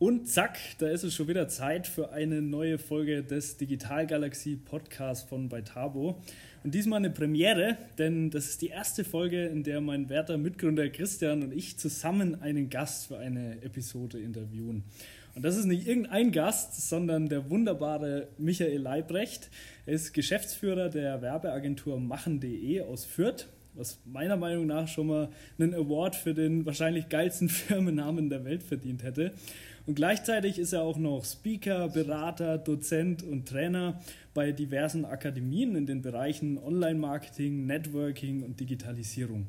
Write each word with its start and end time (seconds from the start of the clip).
Und 0.00 0.28
zack, 0.28 0.58
da 0.78 0.88
ist 0.88 1.04
es 1.04 1.14
schon 1.14 1.28
wieder 1.28 1.46
Zeit 1.48 1.86
für 1.86 2.10
eine 2.10 2.40
neue 2.40 2.78
Folge 2.78 3.22
des 3.22 3.58
Digitalgalaxie 3.58 4.56
Podcasts 4.56 5.28
von 5.28 5.50
Beitabo. 5.50 6.22
Und 6.64 6.74
diesmal 6.74 7.00
eine 7.00 7.10
Premiere, 7.10 7.76
denn 7.98 8.30
das 8.30 8.46
ist 8.46 8.62
die 8.62 8.68
erste 8.68 9.04
Folge, 9.04 9.44
in 9.44 9.62
der 9.62 9.82
mein 9.82 10.08
werter 10.08 10.38
Mitgründer 10.38 10.88
Christian 10.88 11.42
und 11.42 11.52
ich 11.52 11.76
zusammen 11.76 12.40
einen 12.40 12.70
Gast 12.70 13.08
für 13.08 13.18
eine 13.18 13.60
Episode 13.62 14.18
interviewen. 14.18 14.84
Und 15.34 15.44
das 15.44 15.58
ist 15.58 15.66
nicht 15.66 15.86
irgendein 15.86 16.32
Gast, 16.32 16.88
sondern 16.88 17.28
der 17.28 17.50
wunderbare 17.50 18.28
Michael 18.38 18.80
Leibrecht. 18.80 19.50
Er 19.84 19.92
ist 19.92 20.14
Geschäftsführer 20.14 20.88
der 20.88 21.20
Werbeagentur 21.20 22.00
machen.de 22.00 22.80
aus 22.80 23.04
Fürth 23.04 23.48
was 23.74 23.98
meiner 24.04 24.36
Meinung 24.36 24.66
nach 24.66 24.88
schon 24.88 25.06
mal 25.06 25.28
einen 25.58 25.74
Award 25.74 26.16
für 26.16 26.34
den 26.34 26.66
wahrscheinlich 26.66 27.08
geilsten 27.08 27.48
Firmennamen 27.50 28.28
der 28.28 28.44
Welt 28.44 28.62
verdient 28.62 29.02
hätte. 29.02 29.32
Und 29.90 29.96
gleichzeitig 29.96 30.60
ist 30.60 30.72
er 30.72 30.82
auch 30.82 30.98
noch 30.98 31.24
Speaker, 31.24 31.88
Berater, 31.88 32.58
Dozent 32.58 33.24
und 33.24 33.48
Trainer 33.48 34.00
bei 34.34 34.52
diversen 34.52 35.04
Akademien 35.04 35.74
in 35.74 35.84
den 35.84 36.00
Bereichen 36.00 36.58
Online-Marketing, 36.58 37.66
Networking 37.66 38.44
und 38.44 38.60
Digitalisierung. 38.60 39.48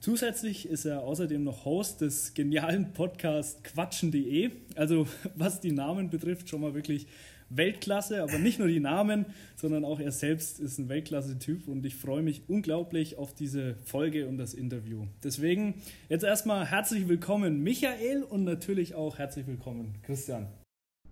Zusätzlich 0.00 0.68
ist 0.68 0.86
er 0.86 1.04
außerdem 1.04 1.44
noch 1.44 1.64
Host 1.64 2.00
des 2.00 2.34
genialen 2.34 2.94
Podcasts 2.94 3.62
Quatschen.de. 3.62 4.50
Also 4.74 5.06
was 5.36 5.60
die 5.60 5.70
Namen 5.70 6.10
betrifft, 6.10 6.48
schon 6.48 6.62
mal 6.62 6.74
wirklich 6.74 7.06
Weltklasse, 7.48 8.22
aber 8.22 8.38
nicht 8.38 8.58
nur 8.58 8.68
die 8.68 8.80
Namen, 8.80 9.26
sondern 9.56 9.84
auch 9.84 10.00
er 10.00 10.12
selbst 10.12 10.58
ist 10.60 10.78
ein 10.78 10.88
Weltklasse-Typ 10.88 11.68
und 11.68 11.84
ich 11.86 11.96
freue 11.96 12.22
mich 12.22 12.42
unglaublich 12.48 13.18
auf 13.18 13.34
diese 13.34 13.76
Folge 13.84 14.26
und 14.26 14.38
das 14.38 14.54
Interview. 14.54 15.06
Deswegen 15.22 15.74
jetzt 16.08 16.24
erstmal 16.24 16.66
herzlich 16.66 17.08
willkommen 17.08 17.62
Michael 17.62 18.22
und 18.22 18.44
natürlich 18.44 18.94
auch 18.94 19.18
herzlich 19.18 19.46
willkommen 19.46 19.94
Christian. 20.02 20.48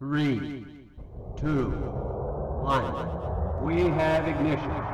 3, 0.01 0.39
2, 1.41 1.49
1, 1.49 1.75
we 3.65 3.91
have 3.91 4.29
ignition. 4.29 4.94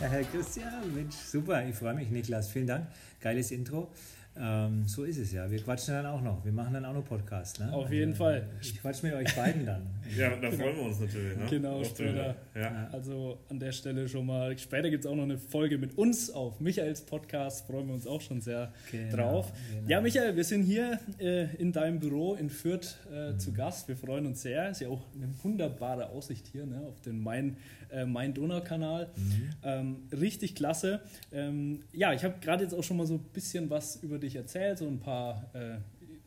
Herr 0.00 0.24
Christian, 0.24 0.94
Mensch, 0.94 1.14
super, 1.14 1.64
ich 1.66 1.74
freue 1.74 1.94
mich, 1.94 2.10
Niklas, 2.10 2.50
vielen 2.50 2.66
Dank. 2.66 2.86
Geiles 3.20 3.50
Intro. 3.50 3.88
Ähm, 4.36 4.84
so 4.86 5.04
ist 5.04 5.18
es 5.18 5.32
ja. 5.32 5.50
Wir 5.50 5.58
quatschen 5.58 5.94
dann 5.94 6.06
auch 6.06 6.22
noch. 6.22 6.44
Wir 6.44 6.52
machen 6.52 6.74
dann 6.74 6.84
auch 6.84 6.94
noch 6.94 7.04
Podcast. 7.04 7.58
Ne? 7.60 7.72
Auf 7.72 7.90
jeden 7.90 8.12
also, 8.12 8.24
Fall. 8.24 8.46
Ich 8.60 8.80
quatsche 8.80 9.06
mit 9.06 9.14
euch 9.14 9.34
beiden 9.34 9.66
dann. 9.66 9.82
ja, 10.16 10.30
da 10.30 10.50
freuen 10.50 10.76
wir 10.76 10.82
uns 10.84 11.00
natürlich. 11.00 11.36
Ne? 11.36 11.46
Genau, 11.50 11.82
später. 11.82 12.36
Ja. 12.54 12.88
Also 12.92 13.38
an 13.48 13.58
der 13.58 13.72
Stelle 13.72 14.08
schon 14.08 14.26
mal. 14.26 14.56
Später 14.56 14.88
gibt 14.88 15.04
es 15.04 15.10
auch 15.10 15.16
noch 15.16 15.24
eine 15.24 15.36
Folge 15.36 15.78
mit 15.78 15.98
uns 15.98 16.30
auf 16.30 16.60
Michaels 16.60 17.02
Podcast. 17.02 17.66
Freuen 17.66 17.88
wir 17.88 17.94
uns 17.94 18.06
auch 18.06 18.20
schon 18.20 18.40
sehr 18.40 18.72
genau, 18.90 19.16
drauf. 19.16 19.52
Genau. 19.74 19.90
Ja, 19.90 20.00
Michael, 20.00 20.36
wir 20.36 20.44
sind 20.44 20.62
hier 20.62 21.00
äh, 21.18 21.54
in 21.56 21.72
deinem 21.72 21.98
Büro 21.98 22.34
in 22.34 22.50
Fürth 22.50 22.98
äh, 23.12 23.32
mhm. 23.32 23.38
zu 23.40 23.52
Gast. 23.52 23.88
Wir 23.88 23.96
freuen 23.96 24.26
uns 24.26 24.42
sehr. 24.42 24.70
Ist 24.70 24.80
ja 24.80 24.88
auch 24.88 25.02
eine 25.14 25.28
wunderbare 25.42 26.08
Aussicht 26.10 26.46
hier 26.46 26.66
ne, 26.66 26.80
auf 26.88 27.00
den 27.00 27.20
Main, 27.20 27.56
äh, 27.90 28.06
Main-Donau-Kanal. 28.06 29.10
Mhm. 29.16 29.50
Ähm, 29.64 29.96
richtig 30.12 30.54
klasse. 30.54 31.00
Ähm, 31.32 31.80
ja, 31.92 32.12
ich 32.12 32.24
habe 32.24 32.34
gerade 32.40 32.62
jetzt 32.62 32.74
auch 32.74 32.84
schon 32.84 32.96
mal 32.96 33.06
so 33.06 33.14
ein 33.14 33.24
bisschen 33.32 33.68
was 33.70 33.96
über 33.96 34.18
dich 34.18 34.29
erzählt, 34.36 34.78
so 34.78 34.86
ein 34.86 34.98
paar 35.00 35.50
äh, 35.54 35.78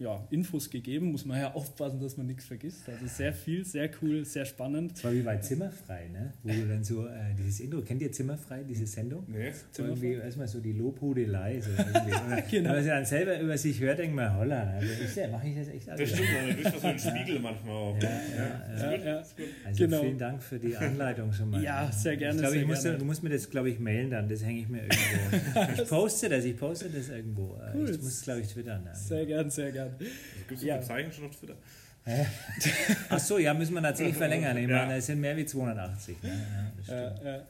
ja, 0.03 0.27
Infos 0.29 0.69
gegeben. 0.69 1.11
Muss 1.11 1.25
man 1.25 1.39
ja 1.39 1.53
aufpassen, 1.53 1.99
dass 2.01 2.17
man 2.17 2.27
nichts 2.27 2.45
vergisst. 2.45 2.87
Also 2.87 3.07
sehr 3.07 3.33
viel, 3.33 3.65
sehr 3.65 3.89
cool, 4.01 4.25
sehr 4.25 4.45
spannend. 4.45 4.91
Das 4.93 5.03
war 5.03 5.13
wie 5.13 5.21
bei 5.21 5.37
Zimmerfrei, 5.37 6.09
ne? 6.09 6.33
wo 6.43 6.49
du 6.49 6.67
dann 6.67 6.83
so 6.83 7.07
äh, 7.07 7.33
dieses 7.37 7.61
Intro, 7.61 7.81
kennt 7.81 8.01
ihr 8.01 8.11
Zimmerfrei, 8.11 8.63
diese 8.63 8.85
Sendung? 8.85 9.23
Nee. 9.27 9.51
Zimmerfrei. 9.71 10.07
Irgendwie 10.07 10.25
erstmal 10.25 10.47
so 10.47 10.59
die 10.59 10.73
Lobhudelei. 10.73 11.61
So 11.61 11.69
genau. 12.51 12.69
Wenn 12.69 12.75
man 12.75 12.83
sie 12.83 12.89
dann 12.89 13.05
selber 13.05 13.39
über 13.39 13.57
sich 13.57 13.79
hört, 13.79 13.99
denkt 13.99 14.15
man, 14.15 14.35
holla, 14.35 14.73
also 14.73 14.87
ich, 14.87 15.31
mache 15.31 15.47
ich 15.47 15.55
das 15.55 15.67
echt 15.69 15.89
alles. 15.89 16.09
Das 16.09 16.19
stimmt, 16.19 16.29
man 16.47 16.63
bist 16.63 16.81
so 16.81 16.87
ein 16.87 16.99
Spiegel 16.99 17.39
manchmal 17.39 17.75
auch. 17.75 17.97
Ja, 18.01 18.09
ja, 18.09 18.91
ja, 18.91 19.05
ja. 19.05 19.17
Also 19.17 19.83
genau. 19.85 20.01
vielen 20.01 20.17
Dank 20.17 20.43
für 20.43 20.59
die 20.59 20.75
Anleitung 20.75 21.31
schon 21.31 21.49
mal. 21.49 21.63
Ja, 21.63 21.89
sehr 21.91 22.17
gerne. 22.17 22.35
Ich 22.35 22.41
glaube, 22.41 22.57
ich 22.57 22.67
muss, 22.67 22.83
du 22.83 23.05
musst 23.05 23.23
mir 23.23 23.29
das, 23.29 23.49
glaube 23.49 23.69
ich, 23.69 23.79
mailen 23.79 24.09
dann, 24.09 24.27
das 24.27 24.43
hänge 24.43 24.59
ich 24.59 24.67
mir 24.67 24.81
irgendwo. 24.83 25.81
ich 25.81 25.89
poste 25.89 26.27
das, 26.27 26.43
ich 26.43 26.57
poste 26.57 26.89
das 26.89 27.09
irgendwo. 27.09 27.57
Cool. 27.73 27.89
Ich 27.89 28.01
muss, 28.01 28.21
glaube 28.21 28.41
ich, 28.41 28.47
twittern. 28.47 28.89
Sehr 28.93 29.25
gerne, 29.25 29.49
sehr 29.49 29.71
gerne. 29.71 29.92
Gibt 29.99 30.51
es 30.51 30.63
ja. 30.63 30.81
Zeichen 30.81 31.11
schon 31.11 31.25
auf 31.25 31.35
Twitter? 31.35 31.55
Ach 33.09 33.19
so, 33.19 33.37
ja, 33.37 33.53
müssen 33.53 33.73
wir 33.73 33.81
natürlich 33.81 34.15
verlängern. 34.17 34.57
Ich 34.57 34.67
meine, 34.67 34.97
es 34.97 35.05
sind 35.05 35.21
mehr 35.21 35.37
wie 35.37 35.45
280. 35.45 36.21
Ne? 36.21 36.75
Ja, 36.87 37.15
ja, 37.23 37.43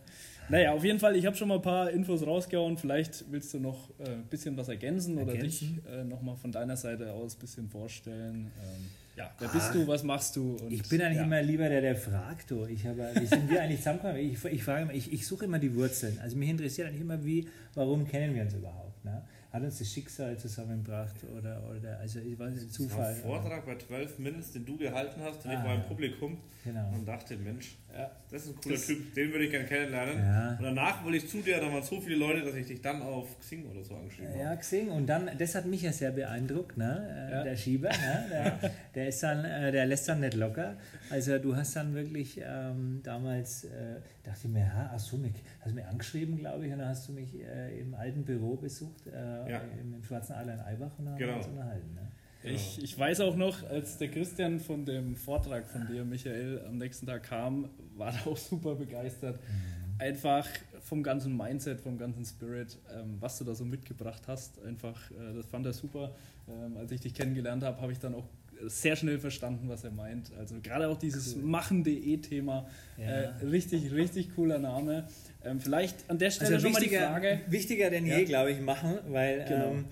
naja, 0.49 0.73
auf 0.73 0.83
jeden 0.83 0.99
Fall, 0.99 1.15
ich 1.15 1.25
habe 1.25 1.35
schon 1.35 1.47
mal 1.47 1.55
ein 1.55 1.61
paar 1.61 1.89
Infos 1.89 2.25
rausgehauen. 2.25 2.77
Vielleicht 2.77 3.25
willst 3.31 3.53
du 3.53 3.59
noch 3.59 3.89
äh, 3.99 4.09
ein 4.09 4.25
bisschen 4.25 4.57
was 4.57 4.67
ergänzen, 4.67 5.17
ergänzen? 5.17 5.37
oder 5.37 5.43
dich 5.43 6.01
äh, 6.01 6.03
nochmal 6.03 6.35
von 6.35 6.51
deiner 6.51 6.75
Seite 6.75 7.11
aus 7.13 7.35
ein 7.35 7.39
bisschen 7.39 7.69
vorstellen. 7.69 8.51
Ähm, 8.61 8.85
ja, 9.15 9.31
wer 9.39 9.47
bist 9.47 9.69
ah, 9.69 9.73
du, 9.73 9.87
was 9.87 10.03
machst 10.03 10.35
du? 10.35 10.55
Und, 10.55 10.71
ich 10.71 10.87
bin 10.89 11.01
eigentlich 11.01 11.17
ja. 11.17 11.23
immer 11.23 11.41
lieber 11.41 11.69
der, 11.69 11.81
der 11.81 11.95
fragt. 11.95 12.51
Du. 12.51 12.65
Ich 12.65 12.85
habe, 12.85 13.09
wie 13.19 13.25
sind 13.25 13.49
wir 13.49 13.61
eigentlich 13.61 13.79
zusammengekommen? 13.79 14.17
Ich, 14.17 14.43
ich, 14.43 14.63
frage 14.63 14.81
immer, 14.83 14.93
ich, 14.93 15.13
ich 15.13 15.25
suche 15.25 15.45
immer 15.45 15.59
die 15.59 15.73
Wurzeln. 15.75 16.19
Also 16.21 16.35
mich 16.35 16.49
interessiert 16.49 16.87
eigentlich 16.87 17.01
immer, 17.01 17.23
wie, 17.23 17.47
warum 17.75 18.07
kennen 18.07 18.35
wir 18.35 18.41
uns 18.41 18.53
überhaupt? 18.53 19.05
Ne? 19.05 19.21
Hat 19.53 19.61
uns 19.61 19.77
das 19.77 19.87
Schicksal 19.87 20.35
zusammengebracht 20.37 21.15
oder, 21.37 21.61
oder 21.69 21.99
also 21.99 22.19
ich 22.19 22.37
weiß 22.37 22.55
nicht, 22.55 22.73
Zufall. 22.73 23.13
Ein 23.13 23.21
Vortrag 23.21 23.65
bei 23.67 23.77
12 23.77 24.17
Minutes, 24.17 24.51
den 24.51 24.65
du 24.65 24.75
gehalten 24.77 25.21
hast, 25.21 25.45
und 25.45 25.51
ah, 25.51 25.59
ich 25.59 25.63
war 25.63 25.75
im 25.75 25.83
Publikum 25.83 26.37
genau. 26.63 26.91
und 26.91 27.05
dachte, 27.05 27.37
Mensch, 27.37 27.77
ja, 27.95 28.11
das 28.31 28.45
ist 28.45 28.49
ein 28.49 28.55
cooler 28.61 28.75
das, 28.75 28.87
Typ, 28.87 29.13
den 29.13 29.31
würde 29.31 29.45
ich 29.45 29.51
gerne 29.51 29.67
kennenlernen. 29.67 30.17
Ja. 30.17 30.55
Und 30.57 30.63
danach 30.63 31.03
wollte 31.03 31.17
ich 31.17 31.29
zu 31.29 31.41
dir, 31.41 31.59
da 31.59 31.71
waren 31.71 31.83
so 31.83 32.01
viele 32.01 32.15
Leute, 32.15 32.41
dass 32.41 32.55
ich 32.55 32.65
dich 32.65 32.81
dann 32.81 33.01
auf 33.03 33.37
Xing 33.39 33.69
oder 33.69 33.83
so 33.83 33.95
angeschrieben 33.95 34.31
habe. 34.31 34.39
Ja, 34.39 34.55
Xing 34.55 34.89
und 34.89 35.05
dann, 35.05 35.29
das 35.37 35.53
hat 35.53 35.65
mich 35.67 35.83
ja 35.83 35.91
sehr 35.91 36.11
beeindruckt, 36.11 36.75
ne? 36.75 37.29
Ja. 37.31 37.43
der 37.43 37.55
Schieber, 37.55 37.89
ne? 37.89 38.25
der, 38.31 38.71
der, 38.95 39.07
ist 39.09 39.21
dann, 39.21 39.45
äh, 39.45 39.71
der 39.71 39.85
lässt 39.85 40.09
dann 40.09 40.21
nicht 40.21 40.33
locker. 40.33 40.75
Also 41.11 41.37
du 41.37 41.55
hast 41.55 41.75
dann 41.75 41.93
wirklich 41.93 42.41
ähm, 42.43 43.01
damals, 43.03 43.65
äh, 43.65 43.99
dachte 44.23 44.39
ich 44.45 44.49
mir, 44.49 44.61
ja, 44.61 44.91
ach 44.93 44.99
so, 44.99 45.17
mich, 45.17 45.33
hast 45.59 45.71
du 45.71 45.75
mich 45.75 45.85
angeschrieben, 45.85 46.37
glaube 46.39 46.65
ich, 46.65 46.73
und 46.73 46.79
dann 46.79 46.89
hast 46.89 47.07
du 47.07 47.13
mich 47.13 47.35
äh, 47.39 47.79
im 47.79 47.93
alten 47.93 48.23
Büro 48.23 48.55
besucht, 48.55 49.05
äh, 49.07 49.51
ja. 49.51 49.61
im, 49.79 50.03
Schwarzen 50.03 50.33
Adler 50.33 50.55
in 50.55 50.59
Eibach 50.61 50.97
und 50.97 51.05
dann 51.05 51.17
genau. 51.17 51.33
haben 51.33 51.41
wir 51.41 51.45
uns 51.45 51.53
unterhalten. 51.53 51.93
Ne? 51.93 52.07
Ich, 52.43 52.83
ich 52.83 52.99
weiß 52.99 53.21
auch 53.21 53.37
noch, 53.37 53.63
als 53.69 53.97
der 53.97 54.09
Christian 54.09 54.59
von 54.59 54.85
dem 54.85 55.15
Vortrag 55.15 55.65
von 55.65 55.87
dir, 55.87 56.03
Michael, 56.03 56.61
am 56.67 56.77
nächsten 56.77 57.07
Tag 57.07 57.23
kam, 57.23 57.69
war 57.97 58.13
er 58.13 58.27
auch 58.27 58.37
super 58.37 58.75
begeistert. 58.75 59.35
Mhm. 59.35 60.01
Einfach 60.01 60.47
vom 60.81 61.03
ganzen 61.03 61.35
Mindset, 61.37 61.81
vom 61.81 61.97
ganzen 61.97 62.25
Spirit, 62.25 62.77
ähm, 62.93 63.17
was 63.19 63.37
du 63.37 63.45
da 63.45 63.55
so 63.55 63.63
mitgebracht 63.63 64.23
hast. 64.27 64.61
Einfach, 64.63 64.99
äh, 65.11 65.35
das 65.35 65.45
fand 65.45 65.65
er 65.65 65.73
super. 65.73 66.15
Ähm, 66.47 66.77
als 66.77 66.91
ich 66.91 67.01
dich 67.01 67.13
kennengelernt 67.13 67.63
habe, 67.63 67.79
habe 67.79 67.91
ich 67.91 67.99
dann 67.99 68.15
auch 68.15 68.27
sehr 68.65 68.95
schnell 68.95 69.19
verstanden, 69.19 69.69
was 69.69 69.83
er 69.83 69.91
meint. 69.91 70.31
Also 70.37 70.55
gerade 70.61 70.87
auch 70.87 70.97
dieses 70.97 71.35
cool. 71.35 71.43
Machen.de-Thema, 71.43 72.67
ja. 72.97 73.05
äh, 73.05 73.27
richtig, 73.45 73.91
richtig 73.91 74.35
cooler 74.35 74.59
Name. 74.59 75.07
Ähm, 75.43 75.59
vielleicht 75.59 76.09
an 76.09 76.17
der 76.17 76.31
Stelle 76.31 76.55
also 76.55 76.67
schon 76.67 76.73
mal 76.73 76.81
die 76.81 76.89
Frage. 76.89 77.41
Wichtiger 77.47 77.89
denn 77.89 78.05
je, 78.05 78.23
glaube 78.25 78.51
ich, 78.51 78.61
machen, 78.61 78.99
weil 79.09 79.45
genau. 79.45 79.71
ähm, 79.71 79.85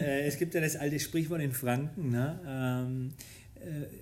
äh, 0.00 0.26
es 0.26 0.38
gibt 0.38 0.54
ja 0.54 0.60
das 0.60 0.76
alte 0.76 0.98
Sprichwort 0.98 1.40
in 1.40 1.52
Franken, 1.52 2.10
ne? 2.10 2.40
Ähm, 2.46 3.08
äh, 3.08 3.35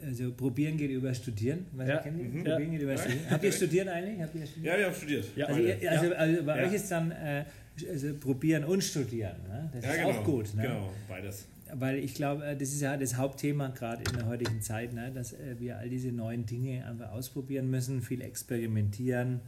also 0.05 0.33
probieren 0.33 0.77
geht 0.77 0.91
über 0.91 1.13
studieren. 1.15 1.67
Was 1.73 1.89
ja. 1.89 1.97
kennt 1.99 2.19
ihr? 2.19 2.25
Mhm. 2.25 2.45
Probieren 2.45 2.61
ja. 2.61 2.69
geht 2.71 2.83
über 2.83 2.97
studieren. 2.97 3.31
Habt 3.31 3.45
ihr 3.45 3.53
studiert 3.53 3.89
eigentlich? 3.89 4.21
Habt 4.21 4.35
ihr 4.35 4.47
studiert? 4.47 4.73
Ja, 4.73 4.79
wir 4.79 4.87
haben 4.87 4.95
studiert. 4.95 5.25
Ja. 5.37 5.47
Also, 5.47 5.61
ihr, 5.61 5.91
also, 5.91 6.15
also, 6.15 6.45
bei 6.45 6.67
euch 6.67 6.73
ist 6.75 6.91
dann 6.91 7.11
äh, 7.11 7.45
also 7.91 8.15
probieren 8.15 8.65
und 8.65 8.83
studieren. 8.83 9.37
Ne? 9.49 9.71
Das 9.73 9.85
ist 9.85 9.97
genau. 9.97 10.11
auch 10.11 10.25
gut. 10.25 10.55
Ne? 10.55 10.63
Genau, 10.63 10.91
beides 11.09 11.47
weil 11.77 11.99
ich 11.99 12.15
glaube, 12.15 12.45
äh, 12.45 12.57
das 12.57 12.69
ist 12.69 12.83
ja 12.83 12.97
das 12.97 13.17
Hauptthema 13.17 13.69
gerade 13.69 14.05
in 14.09 14.17
der 14.17 14.27
heutigen 14.27 14.61
Zeit, 14.61 14.93
ne? 14.93 15.11
dass 15.13 15.33
äh, 15.33 15.57
wir 15.59 15.79
all 15.79 15.89
diese 15.89 16.13
neuen 16.13 16.47
Dinge 16.47 16.87
einfach 16.87 17.11
ausprobieren 17.11 17.71
müssen, 17.71 18.01
viel 18.03 18.21
experimentieren 18.21 19.41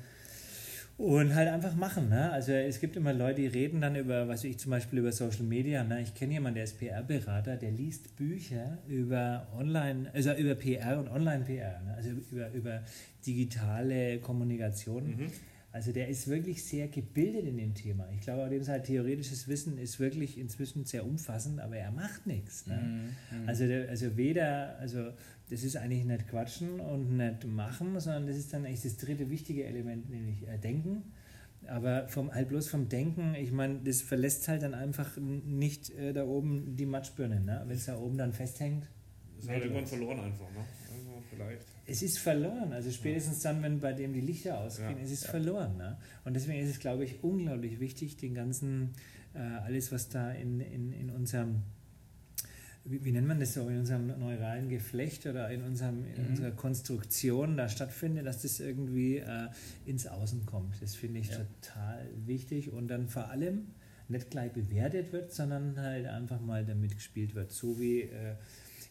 und 0.98 1.34
halt 1.34 1.48
einfach 1.48 1.74
machen. 1.74 2.08
Ne? 2.08 2.30
Also 2.32 2.52
es 2.52 2.80
gibt 2.80 2.96
immer 2.96 3.12
Leute, 3.12 3.42
die 3.42 3.46
reden 3.48 3.80
dann 3.80 3.96
über, 3.96 4.28
was 4.28 4.44
ich 4.44 4.58
zum 4.58 4.70
Beispiel 4.70 5.00
über 5.00 5.12
Social 5.12 5.42
Media. 5.42 5.84
Ne? 5.84 6.02
Ich 6.02 6.14
kenne 6.14 6.34
jemanden, 6.34 6.56
der 6.56 6.64
ist 6.64 6.78
PR-Berater, 6.78 7.56
der 7.56 7.70
liest 7.70 8.16
Bücher 8.16 8.78
über 8.88 9.46
Online, 9.56 10.10
also 10.14 10.32
über 10.32 10.54
PR 10.54 10.98
und 10.98 11.08
Online-PR, 11.08 11.82
ne? 11.82 11.94
also 11.94 12.10
über, 12.30 12.50
über 12.52 12.82
digitale 13.26 14.18
Kommunikation. 14.20 15.06
Mhm. 15.06 15.32
Also 15.76 15.92
der 15.92 16.08
ist 16.08 16.26
wirklich 16.26 16.64
sehr 16.64 16.88
gebildet 16.88 17.44
in 17.44 17.58
dem 17.58 17.74
Thema. 17.74 18.08
Ich 18.14 18.22
glaube, 18.22 18.48
dem 18.48 18.62
sein 18.62 18.82
theoretisches 18.82 19.46
Wissen 19.46 19.76
ist 19.76 20.00
wirklich 20.00 20.38
inzwischen 20.38 20.86
sehr 20.86 21.04
umfassend, 21.04 21.60
aber 21.60 21.76
er 21.76 21.90
macht 21.90 22.26
nichts. 22.26 22.66
Ne? 22.66 23.12
Mhm. 23.30 23.40
mhm. 23.42 23.46
Also, 23.46 23.66
der, 23.66 23.90
also 23.90 24.16
weder, 24.16 24.78
also 24.78 25.10
das 25.50 25.62
ist 25.62 25.76
eigentlich 25.76 26.06
nicht 26.06 26.28
quatschen 26.28 26.80
und 26.80 27.18
nicht 27.18 27.44
machen, 27.44 28.00
sondern 28.00 28.26
das 28.26 28.38
ist 28.38 28.54
dann 28.54 28.64
eigentlich 28.64 28.84
das 28.84 28.96
dritte 28.96 29.28
wichtige 29.28 29.64
Element, 29.64 30.08
nämlich 30.08 30.48
äh, 30.48 30.56
denken. 30.56 31.12
Aber 31.66 32.08
vom, 32.08 32.32
halt 32.32 32.48
bloß 32.48 32.70
vom 32.70 32.88
Denken, 32.88 33.34
ich 33.34 33.52
meine, 33.52 33.80
das 33.84 34.00
verlässt 34.00 34.48
halt 34.48 34.62
dann 34.62 34.72
einfach 34.72 35.18
nicht 35.18 35.90
äh, 35.90 36.14
da 36.14 36.24
oben 36.24 36.74
die 36.74 36.86
Matschbirne. 36.86 37.38
Ne? 37.40 37.64
Wenn 37.66 37.76
es 37.76 37.84
da 37.84 37.98
oben 37.98 38.16
dann 38.16 38.32
festhängt. 38.32 38.86
Ist 39.38 39.46
halt 39.46 39.62
irgendwann 39.62 39.86
verloren 39.86 40.20
einfach, 40.20 40.50
ne? 40.52 40.64
Also 40.90 41.22
vielleicht. 41.28 41.75
Es 41.86 42.02
ist 42.02 42.18
verloren. 42.18 42.72
Also 42.72 42.90
spätestens 42.90 43.40
dann, 43.40 43.62
wenn 43.62 43.80
bei 43.80 43.92
dem 43.92 44.12
die 44.12 44.20
Lichter 44.20 44.58
ausgehen, 44.58 44.98
ja. 44.98 45.04
es 45.04 45.10
ist 45.10 45.24
ja. 45.24 45.30
verloren. 45.30 45.76
Ne? 45.76 45.96
Und 46.24 46.34
deswegen 46.34 46.60
ist 46.60 46.70
es, 46.70 46.78
glaube 46.80 47.04
ich, 47.04 47.22
unglaublich 47.22 47.80
wichtig, 47.80 48.16
den 48.16 48.34
ganzen, 48.34 48.94
äh, 49.34 49.38
alles, 49.38 49.92
was 49.92 50.08
da 50.08 50.32
in, 50.32 50.60
in, 50.60 50.92
in 50.92 51.10
unserem 51.10 51.62
wie, 52.88 53.04
wie, 53.04 53.12
nennt 53.12 53.26
man 53.26 53.40
das 53.40 53.54
so, 53.54 53.68
in 53.68 53.80
unserem 53.80 54.06
neuralen 54.18 54.68
Geflecht 54.68 55.26
oder 55.26 55.50
in, 55.50 55.62
unserem, 55.62 56.04
in 56.04 56.22
mhm. 56.22 56.28
unserer 56.30 56.50
Konstruktion 56.52 57.56
da 57.56 57.68
stattfindet, 57.68 58.26
dass 58.26 58.42
das 58.42 58.60
irgendwie 58.60 59.16
äh, 59.16 59.48
ins 59.84 60.06
Außen 60.06 60.46
kommt. 60.46 60.80
Das 60.80 60.94
finde 60.94 61.20
ich 61.20 61.30
ja. 61.30 61.38
total 61.38 62.06
wichtig 62.24 62.72
und 62.72 62.88
dann 62.88 63.08
vor 63.08 63.28
allem 63.28 63.66
nicht 64.08 64.30
gleich 64.30 64.52
bewertet 64.52 65.12
wird, 65.12 65.32
sondern 65.32 65.78
halt 65.80 66.06
einfach 66.06 66.40
mal 66.40 66.64
damit 66.64 66.94
gespielt 66.94 67.34
wird. 67.34 67.50
So 67.50 67.80
wie 67.80 68.02
äh, 68.02 68.36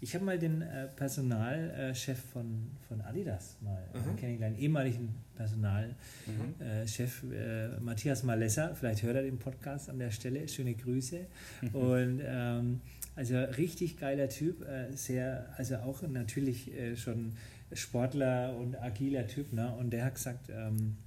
ich 0.06 0.14
habe 0.14 0.24
mal 0.24 0.38
den 0.38 0.62
äh, 0.62 0.88
Personalchef 0.96 2.20
von, 2.32 2.70
von 2.88 3.02
Adidas 3.02 3.58
mal 3.62 3.84
mhm. 3.92 4.16
kennengelernt, 4.16 4.60
ehemaligen 4.60 5.16
Personalchef 5.36 7.24
mhm. 7.24 7.34
äh, 7.34 7.80
Matthias 7.80 8.22
Malessa, 8.22 8.76
vielleicht 8.76 9.02
hört 9.02 9.16
er 9.16 9.24
den 9.24 9.40
Podcast 9.40 9.90
an 9.90 9.98
der 9.98 10.12
Stelle, 10.12 10.48
schöne 10.48 10.76
Grüße. 10.76 11.26
Mhm. 11.62 11.70
Und 11.74 12.22
ähm, 12.24 12.82
also 13.16 13.36
richtig 13.58 13.98
geiler 13.98 14.30
Typ, 14.30 14.62
äh, 14.62 14.96
sehr, 14.96 15.52
also 15.58 15.78
auch 15.78 16.04
natürlich 16.04 16.72
äh, 16.72 16.96
schon 16.96 17.34
Sportler 17.74 18.56
und 18.56 18.80
agiler 18.80 19.26
Typ, 19.26 19.52
ne? 19.52 19.74
Und 19.74 19.90
der 19.90 20.06
hat 20.06 20.16
gesagt, 20.16 20.50
ähm, 20.50 20.98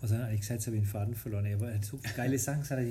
was 0.00 0.12
hat 0.12 0.20
er 0.20 0.26
eigentlich 0.26 0.40
gesagt? 0.40 0.66
Habe 0.66 0.76
ich 0.76 0.82
den 0.82 0.88
Faden 0.88 1.14
verloren. 1.14 1.46
Er 1.46 1.74
hat 1.74 1.84
so 1.84 1.98
geile 2.14 2.38
Sachen 2.38 2.60
gesagt. 2.60 2.82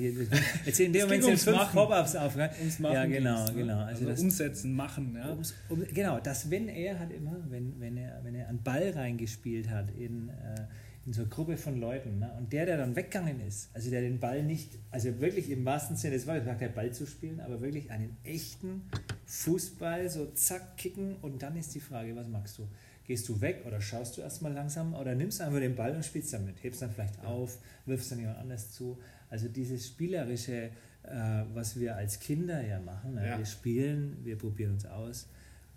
Jetzt 0.65 0.79
in 0.79 0.91
dem 0.91 1.03
Moment 1.03 1.23
sind 1.23 1.39
fünf 1.39 1.71
Pop-Ups 1.71 2.15
auf. 2.15 2.35
Ums 2.35 2.79
machen 2.79 2.93
ja, 2.93 3.05
genau, 3.05 3.45
ne? 3.45 3.53
genau. 3.53 3.79
Also, 3.79 3.89
also 3.89 4.05
das, 4.05 4.19
umsetzen, 4.21 4.73
machen. 4.73 5.15
Ja. 5.15 5.29
Ums, 5.29 5.53
um, 5.69 5.83
genau, 5.93 6.19
das, 6.19 6.49
wenn 6.49 6.67
er 6.67 6.99
hat 6.99 7.11
immer, 7.11 7.37
wenn, 7.49 7.79
wenn, 7.79 7.97
er, 7.97 8.23
wenn 8.23 8.35
er 8.35 8.47
einen 8.47 8.63
Ball 8.63 8.89
reingespielt 8.89 9.69
hat 9.69 9.91
in, 9.91 10.29
äh, 10.29 10.65
in 11.05 11.13
so 11.13 11.21
eine 11.21 11.29
Gruppe 11.29 11.57
von 11.57 11.79
Leuten. 11.79 12.19
Ne? 12.19 12.31
Und 12.37 12.51
der, 12.51 12.65
der 12.65 12.77
dann 12.77 12.95
weggegangen 12.95 13.39
ist, 13.41 13.69
also 13.73 13.91
der 13.91 14.01
den 14.01 14.19
Ball 14.19 14.43
nicht, 14.43 14.71
also 14.89 15.19
wirklich 15.19 15.51
im 15.51 15.63
wahrsten 15.63 15.95
Sinne 15.95 16.15
des 16.15 16.25
Wortes, 16.25 16.45
der 16.57 16.69
Ball 16.69 16.91
zu 16.91 17.05
spielen, 17.05 17.39
aber 17.39 17.61
wirklich 17.61 17.91
einen 17.91 18.17
echten 18.23 18.81
Fußball, 19.25 20.09
so 20.09 20.25
zack, 20.33 20.77
kicken 20.77 21.17
und 21.21 21.43
dann 21.43 21.55
ist 21.55 21.75
die 21.75 21.79
Frage, 21.79 22.15
was 22.15 22.27
machst 22.27 22.57
du? 22.57 22.67
Gehst 23.05 23.29
du 23.29 23.39
weg 23.39 23.63
oder 23.65 23.79
schaust 23.81 24.17
du 24.17 24.21
erstmal 24.21 24.53
langsam 24.53 24.93
oder 24.95 25.13
nimmst 25.13 25.41
einfach 25.41 25.59
den 25.59 25.75
Ball 25.75 25.95
und 25.95 26.03
spielst 26.03 26.33
damit, 26.33 26.63
hebst 26.63 26.81
dann 26.81 26.91
vielleicht 26.91 27.23
auf, 27.23 27.59
wirfst 27.85 28.11
dann 28.11 28.19
jemand 28.19 28.39
anders 28.39 28.71
zu. 28.71 28.99
Also 29.29 29.47
dieses 29.47 29.87
spielerische, 29.87 30.71
äh, 31.03 31.43
was 31.53 31.79
wir 31.79 31.95
als 31.95 32.19
Kinder 32.19 32.65
ja 32.65 32.79
machen, 32.79 33.15
ne? 33.15 33.27
ja. 33.27 33.37
wir 33.37 33.45
spielen, 33.45 34.17
wir 34.23 34.37
probieren 34.37 34.73
uns 34.73 34.85
aus, 34.85 35.29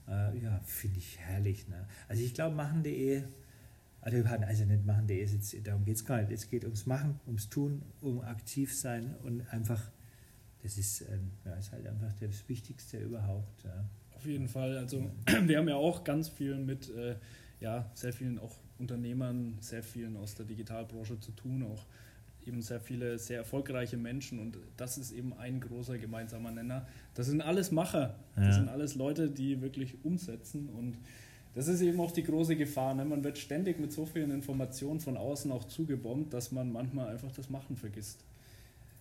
äh, 0.09 0.39
ja, 0.39 0.61
finde 0.65 0.99
ich 0.99 1.19
herrlich. 1.19 1.69
Ne? 1.69 1.87
Also 2.09 2.23
ich 2.23 2.33
glaube, 2.33 2.57
machen.de 2.57 3.25
also, 4.01 4.25
also 4.25 4.65
nicht 4.65 4.87
machen, 4.87 5.07
der 5.07 5.21
ist 5.21 5.33
jetzt, 5.33 5.67
darum 5.67 5.85
geht 5.85 5.97
es 5.97 6.05
gar 6.05 6.19
nicht. 6.21 6.31
Es 6.31 6.49
geht 6.49 6.65
ums 6.65 6.87
Machen, 6.87 7.21
ums 7.27 7.49
Tun, 7.49 7.83
um 8.01 8.21
aktiv 8.21 8.75
sein 8.75 9.15
und 9.23 9.43
einfach, 9.53 9.91
das 10.63 10.79
ist, 10.79 11.03
ähm, 11.03 11.33
ja, 11.45 11.55
ist 11.55 11.73
halt 11.73 11.87
einfach 11.87 12.13
das 12.21 12.49
Wichtigste 12.49 12.99
überhaupt. 12.99 13.65
Ja. 13.65 13.85
Auf 14.19 14.26
jeden 14.26 14.49
Fall. 14.49 14.76
Also 14.76 15.11
wir 15.47 15.59
haben 15.59 15.69
ja 15.69 15.76
auch 15.76 16.03
ganz 16.03 16.29
viel 16.29 16.56
mit 16.56 16.91
äh, 16.91 17.15
ja, 17.61 17.88
sehr 17.94 18.12
vielen 18.12 18.38
auch 18.41 18.56
Unternehmern, 18.79 19.56
sehr 19.61 19.82
vielen 19.82 20.17
aus 20.17 20.35
der 20.35 20.44
Digitalbranche 20.44 21.20
zu 21.20 21.31
tun, 21.32 21.62
auch 21.62 21.87
eben 22.44 22.62
sehr 22.62 22.81
viele 22.81 23.19
sehr 23.19 23.38
erfolgreiche 23.38 23.97
Menschen 23.97 24.38
und 24.38 24.59
das 24.76 24.99
ist 24.99 25.12
eben 25.12 25.35
ein 25.35 25.61
großer 25.61 25.99
gemeinsamer 25.99 26.50
Nenner. 26.50 26.87
Das 27.15 27.26
sind 27.26 27.43
alles 27.43 27.70
Macher, 27.70 28.17
das 28.37 28.56
sind 28.56 28.69
alles 28.69 28.94
Leute, 28.94 29.31
die 29.31 29.61
wirklich 29.61 30.05
umsetzen 30.05 30.69
und 30.69 30.97
das 31.55 31.69
ist 31.69 31.81
eben 31.81 32.00
auch 32.00 32.12
die 32.12 32.23
große 32.23 32.56
Gefahr. 32.56 32.94
Ne? 32.94 33.05
Man 33.05 33.25
wird 33.25 33.38
ständig 33.38 33.81
mit 33.81 33.93
so 33.93 34.06
vielen 34.06 34.31
Informationen 34.31 35.00
von 35.00 35.17
außen 35.17 35.50
auch 35.50 35.64
zugebombt, 35.64 36.32
dass 36.32 36.53
man 36.53 36.73
manchmal 36.73 37.09
einfach 37.09 37.32
das 37.32 37.50
Machen 37.50 37.76
vergisst. 37.76 38.25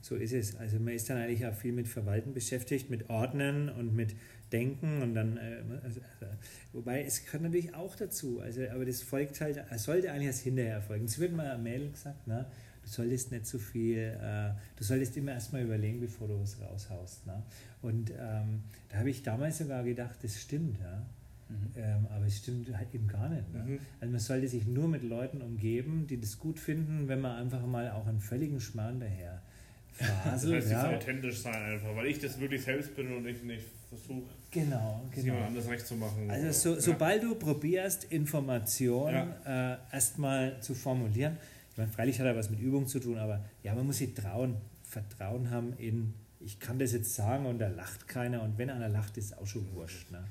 So 0.01 0.15
ist 0.15 0.33
es. 0.33 0.55
Also 0.55 0.79
man 0.79 0.93
ist 0.93 1.09
dann 1.09 1.17
eigentlich 1.17 1.45
auch 1.45 1.53
viel 1.53 1.73
mit 1.73 1.87
Verwalten 1.87 2.33
beschäftigt, 2.33 2.89
mit 2.89 3.09
Ordnen 3.09 3.69
und 3.69 3.95
mit 3.95 4.15
Denken 4.51 5.01
und 5.01 5.13
dann, 5.13 5.37
äh, 5.37 5.61
also, 5.83 5.99
also, 6.01 6.33
wobei 6.73 7.03
es 7.03 7.25
gehört 7.25 7.43
natürlich 7.43 7.73
auch 7.75 7.95
dazu, 7.95 8.39
also, 8.39 8.61
aber 8.69 8.85
das 8.85 9.01
folgt 9.01 9.41
halt, 9.41 9.63
es 9.69 9.83
sollte 9.83 10.11
eigentlich 10.11 10.27
erst 10.27 10.41
hinterher 10.41 10.81
folgen. 10.81 11.05
Es 11.05 11.19
wird 11.19 11.33
mal 11.33 11.51
am 11.51 11.63
Mail 11.63 11.91
gesagt, 11.91 12.27
ne? 12.27 12.45
du 12.87 12.93
solltest 12.93 13.31
nicht 13.31 13.45
so 13.45 13.59
viel, 13.59 13.97
äh, 13.97 14.51
du 14.77 14.83
solltest 14.83 15.17
immer 15.17 15.33
erstmal 15.33 15.63
überlegen, 15.63 15.99
bevor 15.99 16.27
du 16.27 16.39
was 16.39 16.59
raushaust. 16.61 17.27
Ne? 17.27 17.43
Und 17.81 18.11
ähm, 18.11 18.63
da 18.89 18.99
habe 18.99 19.09
ich 19.09 19.23
damals 19.23 19.57
sogar 19.57 19.83
gedacht, 19.83 20.15
das 20.21 20.39
stimmt. 20.39 20.79
Ja? 20.79 21.05
Mhm. 21.49 21.71
Ähm, 21.75 22.07
aber 22.09 22.25
es 22.25 22.37
stimmt 22.37 22.75
halt 22.75 22.93
eben 22.93 23.07
gar 23.07 23.29
nicht. 23.29 23.53
Ne? 23.53 23.63
Mhm. 23.63 23.79
Also 23.99 24.11
man 24.11 24.19
sollte 24.19 24.47
sich 24.47 24.65
nur 24.65 24.87
mit 24.87 25.03
Leuten 25.03 25.41
umgeben, 25.41 26.07
die 26.07 26.19
das 26.19 26.39
gut 26.39 26.59
finden, 26.59 27.07
wenn 27.07 27.19
man 27.19 27.37
einfach 27.37 27.65
mal 27.65 27.91
auch 27.91 28.07
einen 28.07 28.21
völligen 28.21 28.61
Schmarrn 28.61 28.99
daher 29.01 29.41
faselt. 29.91 30.63
Das 30.63 30.65
heißt, 30.65 30.71
ja. 30.71 30.95
authentisch 30.95 31.39
sein 31.39 31.61
einfach, 31.61 31.95
weil 31.95 32.07
ich 32.07 32.19
das 32.19 32.39
wirklich 32.39 32.63
selbst 32.63 32.95
bin 32.95 33.13
und 33.13 33.25
ich 33.27 33.43
nicht 33.43 33.65
versuche, 33.89 34.29
genau, 34.51 35.05
genau. 35.11 35.25
jemand 35.25 35.47
anders 35.47 35.69
recht 35.69 35.87
zu 35.87 35.95
machen. 35.95 36.29
Also 36.29 36.51
so, 36.51 36.75
ja. 36.75 36.81
sobald 36.81 37.23
du 37.23 37.35
probierst, 37.35 38.05
Informationen 38.05 39.33
ja. 39.45 39.73
äh, 39.73 39.77
erstmal 39.93 40.59
zu 40.61 40.75
formulieren, 40.75 41.37
ich 41.71 41.77
meine, 41.77 41.91
freilich 41.91 42.19
hat 42.19 42.25
er 42.25 42.35
was 42.35 42.49
mit 42.49 42.59
Übung 42.59 42.87
zu 42.87 42.99
tun, 42.99 43.17
aber 43.17 43.45
ja, 43.63 43.73
man 43.75 43.85
muss 43.85 43.99
sich 43.99 44.13
trauen, 44.13 44.55
Vertrauen 44.83 45.51
haben 45.51 45.73
in, 45.77 46.13
ich 46.39 46.59
kann 46.59 46.79
das 46.79 46.91
jetzt 46.91 47.13
sagen 47.13 47.45
und 47.45 47.59
da 47.59 47.67
lacht 47.67 48.07
keiner 48.07 48.41
und 48.41 48.57
wenn 48.57 48.69
einer 48.69 48.89
lacht, 48.89 49.17
ist 49.17 49.25
es 49.25 49.37
auch 49.37 49.47
schon 49.47 49.71
wurscht. 49.73 50.11
Ne? 50.11 50.23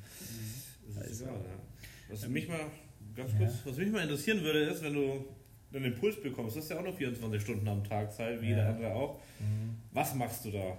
Das 0.95 1.07
ist 1.07 1.23
egal, 1.23 1.35
ja. 1.35 2.13
Was 2.13 2.29
mich 2.29 2.49
mal 2.49 2.61
ganz 3.15 3.33
kurz, 3.37 3.53
was 3.65 3.77
mich 3.77 3.91
mal 3.91 4.03
interessieren 4.03 4.43
würde, 4.43 4.61
ist, 4.61 4.83
wenn 4.83 4.95
du 4.95 5.25
einen 5.73 5.85
Impuls 5.87 6.21
bekommst, 6.21 6.57
das 6.57 6.65
ist 6.65 6.71
ja 6.71 6.79
auch 6.79 6.85
noch 6.85 6.97
24 6.97 7.41
Stunden 7.41 7.69
am 7.69 7.83
Tag 7.85 8.13
Zeit, 8.13 8.41
wie 8.41 8.49
jeder 8.49 8.69
andere 8.69 8.95
auch. 8.95 9.21
Mhm. 9.41 9.77
Was 9.93 10.15
machst 10.15 10.45
du 10.45 10.51
da? 10.51 10.79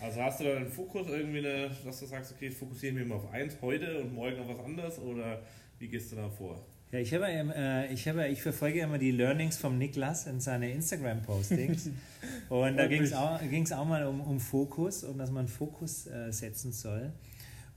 Also 0.00 0.22
hast 0.22 0.40
du 0.40 0.44
da 0.44 0.56
einen 0.56 0.68
Fokus 0.68 1.08
irgendwie, 1.08 1.38
eine, 1.38 1.70
dass 1.84 2.00
du 2.00 2.06
sagst, 2.06 2.32
okay, 2.32 2.48
ich 2.48 2.54
fokussiere 2.54 2.92
mich 2.92 3.06
mal 3.06 3.14
auf 3.14 3.32
eins 3.32 3.56
heute 3.62 4.00
und 4.00 4.14
morgen 4.14 4.38
auf 4.40 4.48
was 4.48 4.64
anderes 4.64 4.98
oder 4.98 5.40
wie 5.78 5.88
gehst 5.88 6.12
du 6.12 6.16
da 6.16 6.28
vor? 6.28 6.64
Ja, 6.92 7.00
ich, 7.00 7.12
habe, 7.14 7.26
äh, 7.26 7.92
ich, 7.92 8.06
habe, 8.06 8.28
ich 8.28 8.42
verfolge 8.42 8.80
immer 8.80 8.98
die 8.98 9.10
Learnings 9.10 9.56
vom 9.56 9.76
Niklas 9.76 10.26
in 10.26 10.38
seine 10.38 10.70
Instagram-Postings. 10.70 11.90
und 12.48 12.76
da 12.76 12.86
ging 12.86 13.02
es 13.02 13.12
auch, 13.12 13.40
auch 13.40 13.84
mal 13.84 14.06
um, 14.06 14.20
um 14.20 14.38
Fokus 14.38 15.02
und 15.02 15.18
dass 15.18 15.30
man 15.30 15.48
Fokus 15.48 16.06
äh, 16.06 16.30
setzen 16.30 16.72
soll. 16.72 17.12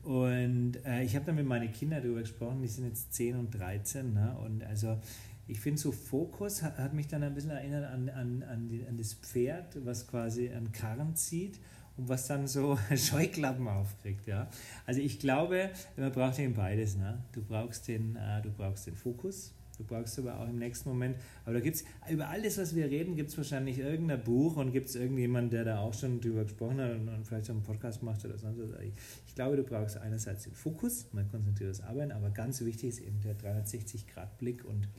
Und 0.03 0.85
äh, 0.85 1.03
ich 1.03 1.15
habe 1.15 1.25
dann 1.25 1.35
mit 1.35 1.45
meinen 1.45 1.71
Kindern 1.71 2.01
darüber 2.01 2.21
gesprochen, 2.21 2.61
die 2.61 2.67
sind 2.67 2.85
jetzt 2.85 3.13
10 3.13 3.35
und 3.35 3.51
13. 3.51 4.13
Ne? 4.13 4.37
Und 4.45 4.63
also 4.63 4.99
ich 5.47 5.59
finde 5.59 5.81
so 5.81 5.91
Fokus 5.91 6.61
hat, 6.61 6.77
hat, 6.77 6.93
mich 6.93 7.07
dann 7.07 7.23
ein 7.23 7.33
bisschen 7.33 7.51
erinnert 7.51 7.91
an, 7.91 8.09
an, 8.09 8.43
an, 8.43 8.67
die, 8.67 8.85
an 8.87 8.97
das 8.97 9.15
Pferd, 9.15 9.83
was 9.85 10.07
quasi 10.07 10.51
an 10.51 10.71
Karren 10.71 11.15
zieht 11.15 11.59
und 11.99 12.09
was 12.09 12.27
dann 12.27 12.47
so 12.47 12.77
Scheuklappen 12.95 13.67
aufkriegt. 13.67 14.25
Ja? 14.25 14.49
Also 14.85 15.01
ich 15.01 15.19
glaube, 15.19 15.69
man 15.97 16.11
braucht 16.11 16.39
eben 16.39 16.53
beides. 16.53 16.95
Ne? 16.95 17.21
Du, 17.33 17.41
brauchst 17.41 17.87
den, 17.87 18.15
äh, 18.15 18.41
du 18.41 18.49
brauchst 18.51 18.87
den 18.87 18.95
Fokus, 18.95 19.53
Du 19.77 19.85
brauchst 19.85 20.19
aber 20.19 20.37
auch 20.37 20.49
im 20.49 20.59
nächsten 20.59 20.89
Moment. 20.89 21.15
Aber 21.45 21.53
da 21.53 21.61
gibt 21.61 21.77
es, 21.77 21.85
über 22.11 22.27
alles, 22.27 22.57
was 22.57 22.75
wir 22.75 22.91
reden, 22.91 23.15
gibt 23.15 23.29
es 23.29 23.37
wahrscheinlich 23.37 23.79
irgendein 23.79 24.21
Buch 24.21 24.57
und 24.57 24.73
gibt 24.73 24.87
es 24.87 24.95
irgendjemand, 24.95 25.53
der 25.53 25.63
da 25.63 25.79
auch 25.79 25.93
schon 25.93 26.19
drüber 26.19 26.43
gesprochen 26.43 26.81
hat 26.81 26.91
und, 26.91 27.07
und 27.07 27.25
vielleicht 27.25 27.49
einen 27.49 27.63
Podcast 27.63 28.03
macht 28.03 28.25
oder 28.25 28.37
sonst 28.37 28.59
was. 28.59 28.81
Ich, 28.81 28.91
ich, 29.25 29.35
glaube, 29.35 29.55
du 29.55 29.63
brauchst 29.63 29.95
einerseits 29.95 30.43
den 30.43 30.53
Fokus, 30.53 31.07
man 31.13 31.29
konzentriert 31.31 31.69
das 31.69 31.79
Arbeiten, 31.79 32.11
aber 32.11 32.29
ganz 32.29 32.59
wichtig 32.59 32.89
ist 32.89 32.99
eben 32.99 33.21
der 33.21 33.37
360-Grad-Blick 33.37 34.65
und 34.65 34.89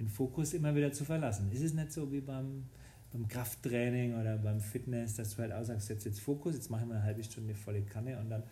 den 0.00 0.08
Fokus 0.08 0.54
immer 0.54 0.74
wieder 0.74 0.94
zu 0.94 1.04
verlassen. 1.04 1.52
Ist 1.52 1.62
es 1.62 1.74
nicht 1.74 1.92
so 1.92 2.10
wie 2.10 2.22
beim, 2.22 2.64
beim 3.12 3.28
Krafttraining 3.28 4.18
oder 4.18 4.38
beim 4.38 4.60
Fitness, 4.60 5.16
dass 5.16 5.36
du 5.36 5.42
halt 5.42 5.52
auch 5.52 5.64
sagst, 5.64 5.90
jetzt, 5.90 6.04
jetzt 6.04 6.20
Fokus, 6.20 6.54
jetzt 6.54 6.70
machen 6.70 6.88
wir 6.88 6.96
eine 6.96 7.04
halbe 7.04 7.22
Stunde 7.22 7.54
volle 7.54 7.82
Kanne 7.82 8.18
und 8.18 8.30
dann 8.30 8.42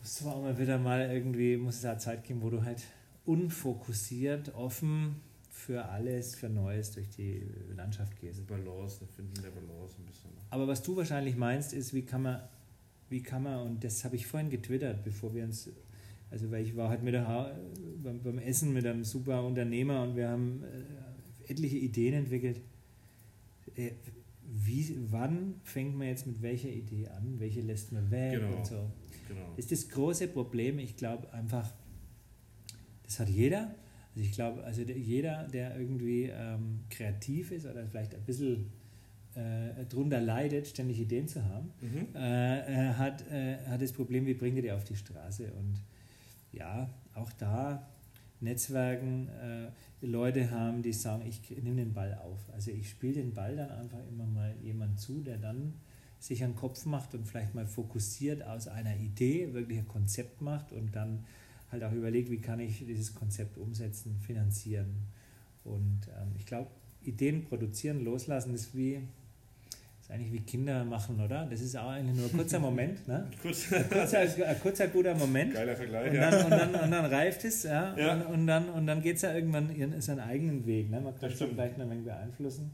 musst 0.00 0.20
du 0.20 0.28
auch 0.28 0.42
mal 0.42 0.58
wieder 0.58 0.78
mal 0.78 1.10
irgendwie, 1.10 1.56
muss 1.56 1.76
es 1.76 1.82
da 1.82 1.98
Zeit 1.98 2.24
geben, 2.24 2.42
wo 2.42 2.50
du 2.50 2.64
halt 2.64 2.82
unfokussiert, 3.26 4.54
offen 4.54 5.16
für 5.50 5.84
alles, 5.86 6.34
für 6.34 6.48
Neues 6.48 6.90
durch 6.92 7.08
die 7.08 7.42
Landschaft 7.74 8.18
gehst. 8.20 8.46
Balance, 8.46 8.98
der 8.98 9.08
Finden 9.08 9.34
der 9.42 9.50
Balance 9.50 9.96
ein 9.98 10.04
bisschen. 10.04 10.30
Aber 10.50 10.66
was 10.66 10.82
du 10.82 10.96
wahrscheinlich 10.96 11.36
meinst, 11.36 11.72
ist, 11.72 11.94
wie 11.94 12.02
kann 12.02 12.22
man, 12.22 12.42
wie 13.08 13.22
kann 13.22 13.44
man, 13.44 13.60
und 13.60 13.84
das 13.84 14.04
habe 14.04 14.16
ich 14.16 14.26
vorhin 14.26 14.50
getwittert, 14.50 15.04
bevor 15.04 15.34
wir 15.34 15.44
uns, 15.44 15.70
also 16.30 16.50
weil 16.50 16.64
ich 16.64 16.76
war 16.76 16.88
halt 16.88 17.02
mit 17.02 17.14
der, 17.14 17.56
beim, 18.02 18.20
beim 18.22 18.38
Essen 18.38 18.72
mit 18.72 18.84
einem 18.86 19.04
super 19.04 19.42
Unternehmer 19.44 20.02
und 20.02 20.16
wir 20.16 20.28
haben 20.28 20.62
äh, 20.64 21.50
etliche 21.50 21.76
Ideen 21.76 22.14
entwickelt. 22.14 22.60
Äh, 23.76 23.92
wie, 24.46 24.96
wann 25.10 25.60
fängt 25.64 25.96
man 25.96 26.08
jetzt 26.08 26.26
mit 26.26 26.42
welcher 26.42 26.68
Idee 26.68 27.08
an? 27.08 27.38
Welche 27.38 27.60
lässt 27.60 27.92
man 27.92 28.10
weg 28.10 28.40
genau. 28.40 28.56
und 28.56 28.66
so? 28.66 28.90
Genau. 29.28 29.52
Das 29.56 29.66
ist 29.66 29.72
das 29.72 29.88
große 29.88 30.28
Problem. 30.28 30.78
Ich 30.78 30.96
glaube 30.96 31.32
einfach, 31.32 31.72
das 33.02 33.20
hat 33.20 33.28
jeder. 33.28 33.74
Also 34.14 34.28
ich 34.28 34.32
glaube, 34.32 34.62
also 34.62 34.82
jeder, 34.82 35.48
der 35.48 35.78
irgendwie 35.78 36.24
ähm, 36.24 36.80
kreativ 36.90 37.50
ist 37.50 37.66
oder 37.66 37.86
vielleicht 37.86 38.14
ein 38.14 38.22
bisschen 38.22 38.70
äh, 39.34 39.84
drunter 39.86 40.20
leidet, 40.20 40.68
ständig 40.68 41.00
Ideen 41.00 41.26
zu 41.26 41.44
haben, 41.44 41.72
mhm. 41.80 42.14
äh, 42.14 42.92
hat, 42.94 43.28
äh, 43.30 43.56
hat 43.66 43.82
das 43.82 43.92
Problem, 43.92 44.26
wie 44.26 44.34
bringt 44.34 44.56
er 44.56 44.62
die 44.62 44.72
auf 44.72 44.84
die 44.84 44.94
Straße? 44.94 45.52
Und 45.52 45.82
ja, 46.52 46.88
auch 47.14 47.32
da 47.32 47.88
Netzwerken 48.44 49.28
äh, 49.28 50.06
Leute 50.06 50.50
haben, 50.50 50.82
die 50.82 50.92
sagen, 50.92 51.24
ich 51.26 51.50
nehme 51.50 51.76
den 51.76 51.94
Ball 51.94 52.14
auf. 52.14 52.38
Also 52.52 52.70
ich 52.70 52.90
spiele 52.90 53.14
den 53.14 53.34
Ball 53.34 53.56
dann 53.56 53.70
einfach 53.70 53.98
immer 54.08 54.26
mal 54.26 54.54
jemand 54.62 55.00
zu, 55.00 55.20
der 55.20 55.38
dann 55.38 55.74
sich 56.18 56.42
einen 56.42 56.54
Kopf 56.54 56.86
macht 56.86 57.14
und 57.14 57.26
vielleicht 57.26 57.54
mal 57.54 57.66
fokussiert 57.66 58.42
aus 58.42 58.68
einer 58.68 58.96
Idee 58.96 59.52
wirklich 59.52 59.78
ein 59.78 59.88
Konzept 59.88 60.40
macht 60.40 60.72
und 60.72 60.94
dann 60.94 61.24
halt 61.70 61.84
auch 61.84 61.92
überlegt, 61.92 62.30
wie 62.30 62.40
kann 62.40 62.60
ich 62.60 62.78
dieses 62.86 63.14
Konzept 63.14 63.58
umsetzen, 63.58 64.18
finanzieren. 64.20 65.08
Und 65.64 66.08
ähm, 66.18 66.32
ich 66.36 66.46
glaube, 66.46 66.70
Ideen 67.02 67.44
produzieren, 67.44 68.04
loslassen 68.04 68.54
ist 68.54 68.74
wie 68.74 69.00
ist 70.04 70.10
eigentlich 70.10 70.32
wie 70.32 70.40
Kinder 70.40 70.84
machen, 70.84 71.18
oder? 71.18 71.46
Das 71.46 71.62
ist 71.62 71.74
auch 71.76 71.88
eigentlich 71.88 72.16
nur 72.16 72.26
ein 72.26 72.36
kurzer 72.36 72.58
Moment. 72.58 73.08
Ne? 73.08 73.26
Kurz. 73.42 73.72
Ein, 73.72 73.88
kurzer, 73.88 74.18
ein 74.20 74.60
kurzer, 74.60 74.88
guter 74.88 75.14
Moment. 75.14 75.54
Geiler 75.54 75.74
Vergleich, 75.74 76.10
und 76.10 76.16
dann, 76.18 76.32
ja. 76.32 76.44
Und 76.44 76.50
dann, 76.50 76.74
und 76.74 76.90
dann 76.90 77.04
reift 77.06 77.44
es, 77.44 77.62
ja. 77.62 77.96
ja. 77.96 78.12
Und, 78.12 78.26
und, 78.26 78.46
dann, 78.46 78.68
und 78.68 78.86
dann 78.86 79.00
geht 79.00 79.16
es 79.16 79.22
ja 79.22 79.32
irgendwann 79.34 79.70
seinen 80.02 80.20
eigenen 80.20 80.66
Weg. 80.66 80.90
Ne? 80.90 81.00
Man 81.00 81.18
kann 81.18 81.30
es 81.30 81.38
vielleicht 81.38 81.78
noch 81.78 81.86
ein 81.86 81.90
wenig 81.90 82.04
beeinflussen. 82.04 82.70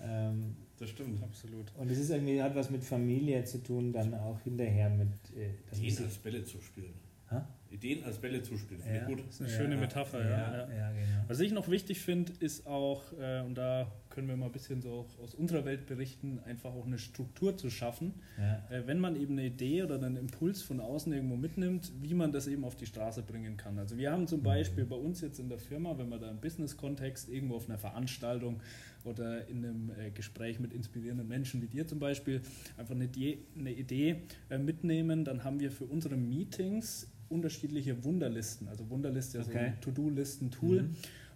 Ähm, 0.00 0.56
das 0.78 0.88
stimmt. 0.88 1.22
Absolut. 1.22 1.66
Und 1.76 1.90
es 1.90 1.98
ist 1.98 2.08
irgendwie, 2.08 2.42
hat 2.42 2.54
was 2.54 2.70
mit 2.70 2.82
Familie 2.82 3.44
zu 3.44 3.62
tun, 3.62 3.92
dann 3.92 4.14
auch 4.14 4.40
hinterher 4.40 4.88
mit. 4.88 5.08
Äh, 5.36 5.50
Die 5.76 5.94
als 5.98 6.16
Bälle 6.16 6.42
zu 6.42 6.58
spielen. 6.62 6.94
Ha? 7.30 7.46
Ideen 7.70 8.02
als 8.04 8.18
Bälle 8.18 8.42
zuspielen. 8.42 8.82
Finde 8.82 8.98
ja. 8.98 9.04
gut. 9.04 9.18
Das 9.26 9.34
ist 9.34 9.40
eine 9.42 9.50
ja, 9.50 9.56
schöne 9.56 9.76
Metapher, 9.76 10.24
ja. 10.24 10.30
ja. 10.30 10.74
ja 10.74 10.92
genau. 10.92 11.24
Was 11.28 11.40
ich 11.40 11.52
noch 11.52 11.68
wichtig 11.68 12.00
finde, 12.00 12.32
ist 12.38 12.66
auch, 12.66 13.02
äh, 13.20 13.40
und 13.40 13.56
da 13.56 13.92
können 14.14 14.28
wir 14.28 14.36
mal 14.36 14.46
ein 14.46 14.52
bisschen 14.52 14.80
so 14.80 14.90
auch 14.90 15.18
aus 15.18 15.34
unserer 15.34 15.64
Welt 15.64 15.86
berichten, 15.86 16.38
einfach 16.46 16.72
auch 16.72 16.86
eine 16.86 16.98
Struktur 16.98 17.56
zu 17.56 17.68
schaffen. 17.68 18.14
Äh, 18.70 18.82
wenn 18.86 19.00
man 19.00 19.16
eben 19.16 19.32
eine 19.32 19.46
Idee 19.46 19.82
oder 19.82 19.96
einen 19.96 20.16
Impuls 20.16 20.62
von 20.62 20.78
außen 20.78 21.12
irgendwo 21.12 21.36
mitnimmt, 21.36 21.92
wie 22.00 22.14
man 22.14 22.30
das 22.30 22.46
eben 22.46 22.64
auf 22.64 22.76
die 22.76 22.86
Straße 22.86 23.22
bringen 23.22 23.56
kann. 23.56 23.76
Also 23.76 23.98
wir 23.98 24.12
haben 24.12 24.28
zum 24.28 24.40
mhm. 24.40 24.44
Beispiel 24.44 24.84
bei 24.84 24.96
uns 24.96 25.20
jetzt 25.20 25.40
in 25.40 25.48
der 25.48 25.58
Firma, 25.58 25.98
wenn 25.98 26.08
wir 26.08 26.18
da 26.18 26.30
im 26.30 26.40
Business-Kontext 26.40 27.28
irgendwo 27.28 27.56
auf 27.56 27.68
einer 27.68 27.78
Veranstaltung 27.78 28.60
oder 29.02 29.48
in 29.48 29.64
einem 29.64 29.90
äh, 29.90 30.10
Gespräch 30.10 30.60
mit 30.60 30.72
inspirierenden 30.72 31.26
Menschen 31.26 31.60
wie 31.60 31.66
dir 31.66 31.86
zum 31.86 31.98
Beispiel 31.98 32.40
einfach 32.76 32.94
eine 32.94 33.04
Idee, 33.04 33.38
eine 33.58 33.72
Idee 33.72 34.22
äh, 34.48 34.58
mitnehmen, 34.58 35.24
dann 35.24 35.42
haben 35.42 35.58
wir 35.58 35.72
für 35.72 35.84
unsere 35.84 36.16
Meetings 36.16 37.08
unterschiedliche 37.28 38.04
Wunderlisten. 38.04 38.68
Also 38.68 38.88
Wunderliste 38.90 39.38
ist 39.38 39.48
okay. 39.48 39.58
so 39.58 39.64
ein 39.64 39.80
To-Do-Listen-Tool. 39.80 40.82
Mhm. 40.82 40.94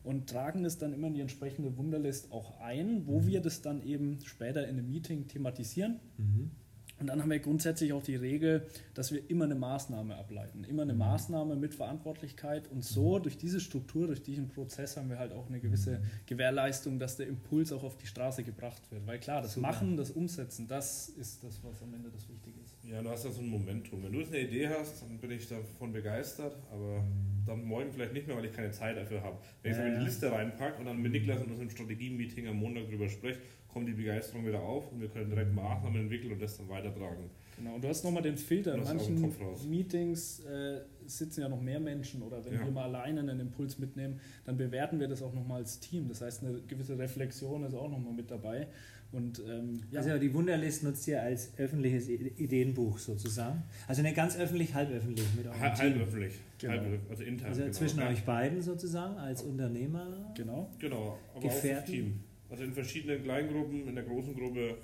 Und 0.09 0.27
tragen 0.31 0.65
es 0.65 0.79
dann 0.79 0.95
immer 0.95 1.09
in 1.09 1.13
die 1.13 1.21
entsprechende 1.21 1.77
Wunderlist 1.77 2.33
auch 2.33 2.59
ein, 2.61 3.07
wo 3.07 3.21
mhm. 3.21 3.27
wir 3.27 3.43
das 3.43 3.61
dann 3.61 3.83
eben 3.83 4.21
später 4.25 4.67
in 4.67 4.79
einem 4.79 4.89
Meeting 4.89 5.29
thematisieren. 5.29 6.01
Mhm. 6.17 6.51
Und 6.99 7.09
dann 7.09 7.21
haben 7.21 7.31
wir 7.31 7.39
grundsätzlich 7.41 7.93
auch 7.93 8.03
die 8.03 8.17
Regel, 8.17 8.67
dass 8.95 9.13
wir 9.13 9.29
immer 9.29 9.45
eine 9.45 9.55
Maßnahme 9.55 10.17
ableiten. 10.17 10.65
Immer 10.65 10.85
eine 10.85 10.95
mhm. 10.95 11.01
Maßnahme 11.01 11.57
mit 11.57 11.75
Verantwortlichkeit. 11.75 12.71
Und 12.71 12.87
so, 12.87 13.19
mhm. 13.19 13.25
durch 13.25 13.37
diese 13.37 13.61
Struktur, 13.61 14.07
durch 14.07 14.23
diesen 14.23 14.49
Prozess, 14.49 14.97
haben 14.97 15.11
wir 15.11 15.19
halt 15.19 15.33
auch 15.33 15.49
eine 15.49 15.61
gewisse 15.61 15.99
mhm. 15.99 16.05
Gewährleistung, 16.25 16.99
dass 16.99 17.19
der 17.19 17.27
Impuls 17.27 17.71
auch 17.71 17.85
auf 17.85 17.99
die 17.99 18.07
Straße 18.07 18.45
gebracht 18.45 18.91
wird. 18.91 19.07
Weil 19.07 19.19
klar, 19.19 19.43
das. 19.43 19.59
Machen, 19.59 19.99
das 19.99 20.11
Umsetzen, 20.11 20.69
das 20.69 21.11
ist 21.11 21.45
das, 21.45 21.63
was 21.63 21.83
am 21.83 21.93
Ende 21.93 22.09
das 22.11 22.27
Wichtige 22.31 22.59
ist. 22.61 22.68
Ja, 22.91 23.03
du 23.03 23.11
hast 23.11 23.25
ja 23.25 23.31
so 23.31 23.43
ein 23.43 23.49
Momentum. 23.49 24.03
Wenn 24.03 24.13
du 24.13 24.21
jetzt 24.21 24.33
eine 24.33 24.43
Idee 24.43 24.69
hast, 24.69 25.03
dann 25.03 25.19
bin 25.19 25.31
ich 25.31 25.47
davon 25.47 25.93
begeistert, 25.93 26.57
aber 26.73 27.05
dann 27.47 27.65
morgen 27.65 27.93
vielleicht 27.93 28.15
nicht 28.15 28.27
mehr, 28.27 28.37
weil 28.37 28.47
ich 28.47 28.53
keine 28.53 28.71
Zeit 28.71 28.97
dafür 28.97 29.23
habe. 29.23 29.37
Wenn 29.63 29.73
ich 29.73 29.79
es 29.79 29.85
in 29.85 29.99
die 29.99 30.05
Liste 30.05 30.33
reinpacke 30.33 30.79
und 30.79 30.87
dann 30.87 31.01
mit 31.01 31.13
Niklas 31.13 31.43
und 31.43 31.51
uns 31.51 31.61
im 31.61 31.71
Strategie-Meeting 31.71 32.49
am 32.49 32.57
Montag 32.57 32.87
darüber 32.87 33.09
spreche, 33.09 33.41
kommt 33.69 33.89
die 33.89 33.93
Begeisterung 33.93 34.47
wieder 34.47 34.61
auf 34.61 34.91
und 34.91 35.01
wir 35.01 35.09
können 35.09 35.29
direkt 35.29 35.55
Maßnahmen 35.55 36.03
entwickeln 36.03 36.33
und 36.33 36.41
das 36.41 36.57
dann 36.57 36.69
weitertragen. 36.69 37.31
Genau, 37.59 37.75
und 37.75 37.85
du 37.85 37.89
hast 37.89 38.05
nochmal 38.05 38.23
den 38.23 38.37
Filter. 38.37 38.75
In 38.75 38.85
manchen 38.85 39.35
Meetings 39.69 40.41
äh, 40.41 40.81
sitzen 41.07 41.43
ja 41.43 41.49
noch 41.49 41.61
mehr 41.61 41.81
Menschen 41.81 42.23
oder 42.23 42.45
wenn 42.45 42.55
ja. 42.55 42.65
wir 42.65 42.71
mal 42.71 42.85
alleine 42.85 43.21
einen 43.21 43.41
Impuls 43.41 43.79
mitnehmen, 43.79 44.21
dann 44.45 44.57
bewerten 44.57 45.01
wir 45.01 45.09
das 45.09 45.23
auch 45.23 45.35
nochmal 45.35 45.61
als 45.61 45.81
Team. 45.81 46.09
Das 46.09 46.21
heißt, 46.23 46.45
eine 46.45 46.61
gewisse 46.63 46.99
Reflexion 46.99 47.65
ist 47.65 47.75
auch 47.75 47.91
nochmal 47.91 48.15
mit 48.15 48.31
dabei. 48.31 48.69
Und, 49.11 49.43
ähm, 49.49 49.81
ja. 49.91 50.01
Also 50.01 50.19
die 50.19 50.35
Wunderlist 50.35 50.83
nutzt 50.83 51.09
ihr 51.09 51.23
als 51.23 51.59
öffentliches 51.59 52.09
Ideenbuch 52.09 52.99
sozusagen. 52.99 53.63
Also 53.87 54.03
nicht 54.03 54.17
ganz 54.17 54.37
öffentlich, 54.37 54.75
halböffentlich 54.75 55.27
mit 55.35 55.47
eurem 55.47 55.61
Halb, 55.61 55.79
Halböffentlich, 55.79 56.35
genau. 56.59 56.75
halb, 56.75 57.01
also 57.09 57.23
intern. 57.23 57.49
Also 57.49 57.63
genau. 57.63 57.73
zwischen 57.73 58.03
euch 58.03 58.25
beiden 58.25 58.61
sozusagen 58.61 59.17
als 59.17 59.43
Unternehmer. 59.43 60.33
Genau. 60.37 60.71
Genau, 60.79 61.19
aber 61.33 61.41
Gefährten. 61.41 61.85
auch 61.85 61.87
Team. 61.87 62.21
Also 62.51 62.65
in 62.65 62.73
verschiedenen 62.75 63.23
Kleingruppen, 63.23 63.89
in 63.89 63.95
der 63.95 64.05
großen 64.05 64.35
Gruppe, 64.35 64.77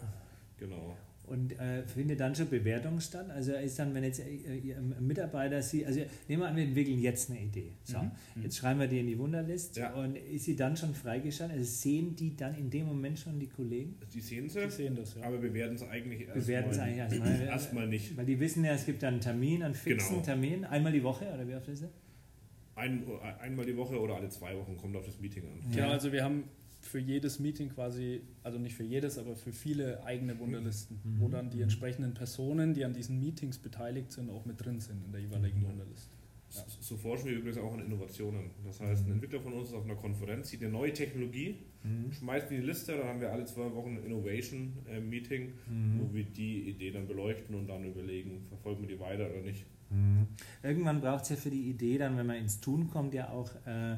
genau. 0.59 0.97
Und 1.27 1.59
äh, 1.59 1.83
findet 1.87 2.21
dann 2.21 2.35
schon 2.35 2.51
Bewertung 2.51 3.01
statt? 3.01 3.31
Also 3.31 3.53
ist 3.53 3.79
dann, 3.79 3.95
wenn 3.95 4.05
jetzt 4.05 4.21
äh, 4.21 4.57
Ihr 4.57 4.79
Mitarbeiter 5.01 5.63
Sie, 5.63 5.87
also 5.87 6.01
nehmen 6.29 6.43
wir 6.43 6.49
an, 6.49 6.57
wir 6.57 6.65
entwickeln 6.65 7.01
jetzt 7.01 7.31
eine 7.31 7.41
Idee. 7.41 7.73
So, 7.83 7.99
mhm. 7.99 8.11
mhm. 8.35 8.43
jetzt 8.43 8.59
schreiben 8.59 8.81
wir 8.81 8.87
die 8.89 9.01
in 9.01 9.07
die 9.07 9.19
Wunderlist 9.19 9.77
ja. 9.77 9.95
und 9.95 10.17
ist 10.17 10.45
sie 10.45 10.55
dann 10.55 10.77
schon 10.77 10.95
freigeschaltet? 10.95 11.57
Also 11.57 11.71
sehen 11.71 12.15
die 12.15 12.37
dann 12.37 12.55
in 12.55 12.69
dem 12.69 12.87
Moment 12.87 13.19
schon 13.19 13.39
die 13.39 13.49
Kollegen? 13.49 13.97
Die 14.13 14.21
sehen 14.21 14.49
sie, 14.51 14.65
die 14.65 14.71
sehen 14.71 14.97
das, 14.97 15.15
ja. 15.15 15.23
aber 15.23 15.39
bewerten 15.39 15.77
es 15.77 15.83
eigentlich 15.83 16.29
erstmal 16.29 16.95
erstmal, 16.95 17.41
erstmal 17.43 17.89
nicht. 17.89 18.17
Weil 18.17 18.27
die 18.27 18.39
wissen 18.39 18.63
ja, 18.65 18.73
es 18.73 18.85
gibt 18.85 19.03
dann 19.03 19.15
einen 19.15 19.21
Termin, 19.23 19.63
einen 19.63 19.75
fixen 19.75 20.17
genau. 20.17 20.25
Termin, 20.25 20.65
einmal 20.67 20.93
die 20.93 21.03
Woche 21.03 21.27
oder 21.33 21.49
wie 21.49 21.55
oft 21.55 21.69
ist 21.69 21.83
es? 21.83 21.91
Ein, 22.77 23.05
einmal 23.41 23.65
die 23.65 23.77
Woche 23.77 23.99
oder 24.01 24.17
alle 24.17 24.29
zwei 24.29 24.55
Wochen 24.57 24.77
kommt 24.77 24.97
auf 24.97 25.07
das 25.07 25.21
Meeting 25.21 25.45
an. 25.45 25.73
Ja, 25.73 25.89
also 25.91 26.13
wir 26.13 26.25
haben 26.25 26.45
für 26.87 26.99
jedes 26.99 27.39
Meeting 27.39 27.71
quasi, 27.71 28.23
also 28.43 28.59
nicht 28.59 28.75
für 28.75 28.85
jedes, 28.85 29.19
aber 29.19 29.37
für 29.37 29.53
viele 29.53 30.05
eigene 30.05 30.39
Wunderlisten, 30.39 31.01
mhm. 31.03 31.21
wo 31.21 31.29
dann 31.29 31.51
die 31.51 31.63
entsprechenden 31.63 32.15
Personen, 32.15 32.75
die 32.75 32.85
an 32.85 32.93
diesen 32.93 33.19
Meetings 33.21 33.59
beteiligt 33.59 34.13
sind, 34.13 34.31
auch 34.31 34.45
mit 34.45 34.65
drin 34.65 34.81
sind 34.81 35.05
in 35.05 35.13
der 35.13 35.21
jeweiligen 35.21 35.61
mhm. 35.61 35.69
Wunderliste. 35.69 36.15
Ja. 36.55 36.65
So 36.81 36.97
forschen 36.97 37.27
wir 37.27 37.37
übrigens 37.37 37.59
auch 37.59 37.73
an 37.75 37.81
Innovationen. 37.81 38.51
Das 38.65 38.81
heißt, 38.81 39.07
ein 39.07 39.13
Entwickler 39.13 39.41
von 39.41 39.55
uns 39.55 39.69
ist 39.69 39.75
auf 39.75 39.85
einer 39.85 39.97
Konferenz, 39.97 40.51
sieht 40.51 40.63
eine 40.63 40.71
neue 40.71 40.93
Technologie, 40.93 41.57
mhm. 41.83 42.13
schmeißt 42.13 42.51
in 42.53 42.61
die 42.61 42.67
Liste, 42.67 42.97
dann 42.97 43.09
haben 43.09 43.21
wir 43.21 43.33
alle 43.33 43.45
zwei 43.45 43.73
Wochen 43.75 43.97
ein 43.97 44.05
Innovation-Meeting, 44.05 45.53
mhm. 45.69 46.01
wo 46.01 46.15
wir 46.15 46.25
die 46.25 46.69
Idee 46.69 46.93
dann 46.93 47.09
beleuchten 47.09 47.57
und 47.57 47.67
dann 47.67 47.85
überlegen, 47.85 48.45
verfolgen 48.49 48.83
wir 48.83 48.89
die 48.89 49.01
weiter 49.01 49.29
oder 49.31 49.41
nicht. 49.41 49.65
Mhm. 49.91 50.29
Irgendwann 50.63 51.01
braucht 51.01 51.25
es 51.25 51.31
ja 51.31 51.37
für 51.37 51.51
die 51.51 51.71
Idee 51.71 51.99
dann, 51.99 52.17
wenn 52.17 52.27
man 52.27 52.37
ins 52.37 52.61
Tun 52.61 52.89
kommt, 52.89 53.15
ja 53.15 53.31
auch 53.31 53.51
äh, 53.67 53.95
äh, 53.95 53.97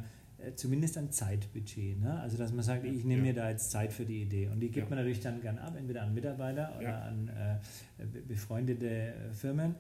zumindest 0.55 0.97
ein 0.99 1.11
Zeitbudget. 1.11 2.01
Ne? 2.01 2.21
Also 2.21 2.37
dass 2.37 2.53
man 2.53 2.63
sagt, 2.63 2.85
ich 2.85 3.05
nehme 3.05 3.27
ja. 3.27 3.33
mir 3.33 3.35
da 3.35 3.51
jetzt 3.51 3.71
Zeit 3.71 3.93
für 3.93 4.05
die 4.05 4.23
Idee. 4.23 4.49
Und 4.49 4.61
die 4.61 4.71
gibt 4.71 4.87
ja. 4.87 4.91
man 4.91 4.99
natürlich 4.99 5.21
dann 5.21 5.41
gern 5.41 5.59
ab, 5.59 5.75
entweder 5.77 6.03
an 6.03 6.15
Mitarbeiter 6.15 6.75
oder 6.79 6.89
ja. 6.89 7.03
an 7.03 7.29
äh, 7.29 8.05
befreundete 8.27 9.15
Firmen. 9.33 9.75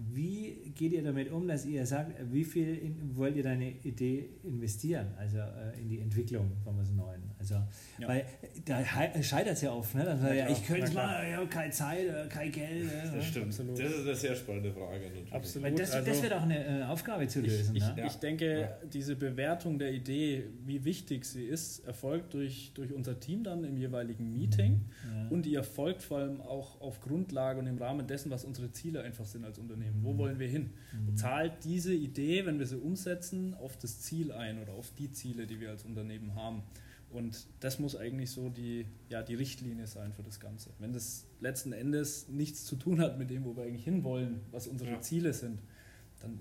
Ja. 0.00 0.16
Wie 0.16 0.72
geht 0.74 0.92
ihr 0.92 1.02
damit 1.02 1.30
um, 1.30 1.46
dass 1.46 1.66
ihr 1.66 1.84
sagt, 1.84 2.12
wie 2.32 2.44
viel 2.44 2.74
in, 2.74 3.16
wollt 3.16 3.36
ihr 3.36 3.42
deine 3.42 3.70
Idee 3.70 4.30
investieren, 4.44 5.08
also 5.18 5.38
äh, 5.38 5.78
in 5.80 5.88
die 5.88 6.00
Entwicklung 6.00 6.50
von 6.64 6.78
was 6.78 6.90
Neuem? 6.90 7.20
Also, 7.38 7.54
ja. 7.98 8.08
weil 8.08 8.24
da 8.66 8.84
scheitert 9.22 9.54
es 9.54 9.62
ja 9.62 9.72
oft, 9.72 9.94
ne? 9.94 10.04
Dann 10.04 10.36
ja, 10.36 10.48
ich 10.48 10.66
könnte 10.66 10.92
mal, 10.92 11.26
ich 11.26 11.34
habe 11.34 11.46
keine 11.46 11.70
Zeit, 11.70 12.06
äh, 12.06 12.28
kein 12.28 12.52
Geld. 12.52 12.90
Das 12.92 13.12
ne? 13.12 13.22
stimmt. 13.22 13.46
Absolut. 13.46 13.78
Das 13.78 13.92
ist 13.92 14.06
eine 14.06 14.14
sehr 14.14 14.36
spannende 14.36 14.72
Frage. 14.72 15.06
Natürlich. 15.06 15.32
Absolut. 15.32 15.64
Weil 15.68 15.74
das, 15.74 15.90
also, 15.92 16.10
das 16.10 16.22
wird 16.22 16.32
auch 16.34 16.42
eine 16.42 16.80
äh, 16.80 16.84
Aufgabe 16.84 17.26
zu 17.28 17.40
lösen. 17.40 17.76
Ich, 17.76 17.82
ne? 17.82 17.94
ich, 17.98 18.04
ich 18.04 18.16
denke, 18.16 18.76
diese 18.92 19.16
Bewertung 19.16 19.78
der 19.78 19.92
Idee, 19.92 20.44
wie 20.66 20.84
wichtig 20.84 21.24
sie 21.24 21.44
ist, 21.44 21.86
erfolgt 21.86 22.34
durch, 22.34 22.72
durch 22.74 22.92
unser 22.92 23.18
Team 23.18 23.42
dann 23.42 23.64
im 23.64 23.76
jeweiligen 23.76 24.32
Meeting 24.32 24.82
mhm. 25.04 25.32
und 25.32 25.46
die 25.46 25.54
erfolgt 25.54 26.02
vor 26.02 26.18
allem 26.18 26.40
auch 26.40 26.80
auf 26.80 27.00
Grundlage 27.00 27.58
und 27.58 27.66
im 27.66 27.78
Rahmen 27.78 28.06
dessen, 28.06 28.30
was 28.30 28.44
unsere 28.44 28.70
Ziele 28.72 29.02
einfach 29.02 29.24
sind 29.24 29.44
als 29.44 29.58
Unternehmen. 29.58 29.89
Unternehmen. 29.90 30.04
Wo 30.04 30.18
wollen 30.18 30.38
wir 30.38 30.48
hin? 30.48 30.70
Mhm. 30.92 31.16
Zahlt 31.16 31.64
diese 31.64 31.94
Idee, 31.94 32.46
wenn 32.46 32.58
wir 32.58 32.66
sie 32.66 32.78
umsetzen, 32.78 33.54
auf 33.54 33.76
das 33.76 34.00
Ziel 34.00 34.32
ein 34.32 34.60
oder 34.60 34.72
auf 34.72 34.92
die 34.98 35.10
Ziele, 35.12 35.46
die 35.46 35.60
wir 35.60 35.70
als 35.70 35.84
Unternehmen 35.84 36.34
haben? 36.34 36.62
Und 37.10 37.46
das 37.58 37.80
muss 37.80 37.96
eigentlich 37.96 38.30
so 38.30 38.50
die, 38.50 38.86
ja, 39.08 39.22
die 39.22 39.34
Richtlinie 39.34 39.86
sein 39.86 40.12
für 40.12 40.22
das 40.22 40.38
Ganze. 40.38 40.70
Wenn 40.78 40.92
das 40.92 41.26
letzten 41.40 41.72
Endes 41.72 42.28
nichts 42.28 42.64
zu 42.64 42.76
tun 42.76 43.00
hat 43.00 43.18
mit 43.18 43.30
dem, 43.30 43.44
wo 43.44 43.56
wir 43.56 43.64
eigentlich 43.64 43.84
hinwollen, 43.84 44.40
was 44.52 44.68
unsere 44.68 44.92
ja. 44.92 45.00
Ziele 45.00 45.32
sind, 45.32 45.58
dann 46.20 46.38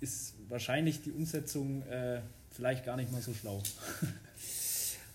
ist 0.00 0.34
wahrscheinlich 0.48 1.00
die 1.00 1.12
Umsetzung 1.12 1.82
äh, 1.82 2.20
vielleicht 2.50 2.84
gar 2.84 2.96
nicht 2.96 3.10
mal 3.12 3.22
so 3.22 3.32
schlau. 3.32 3.62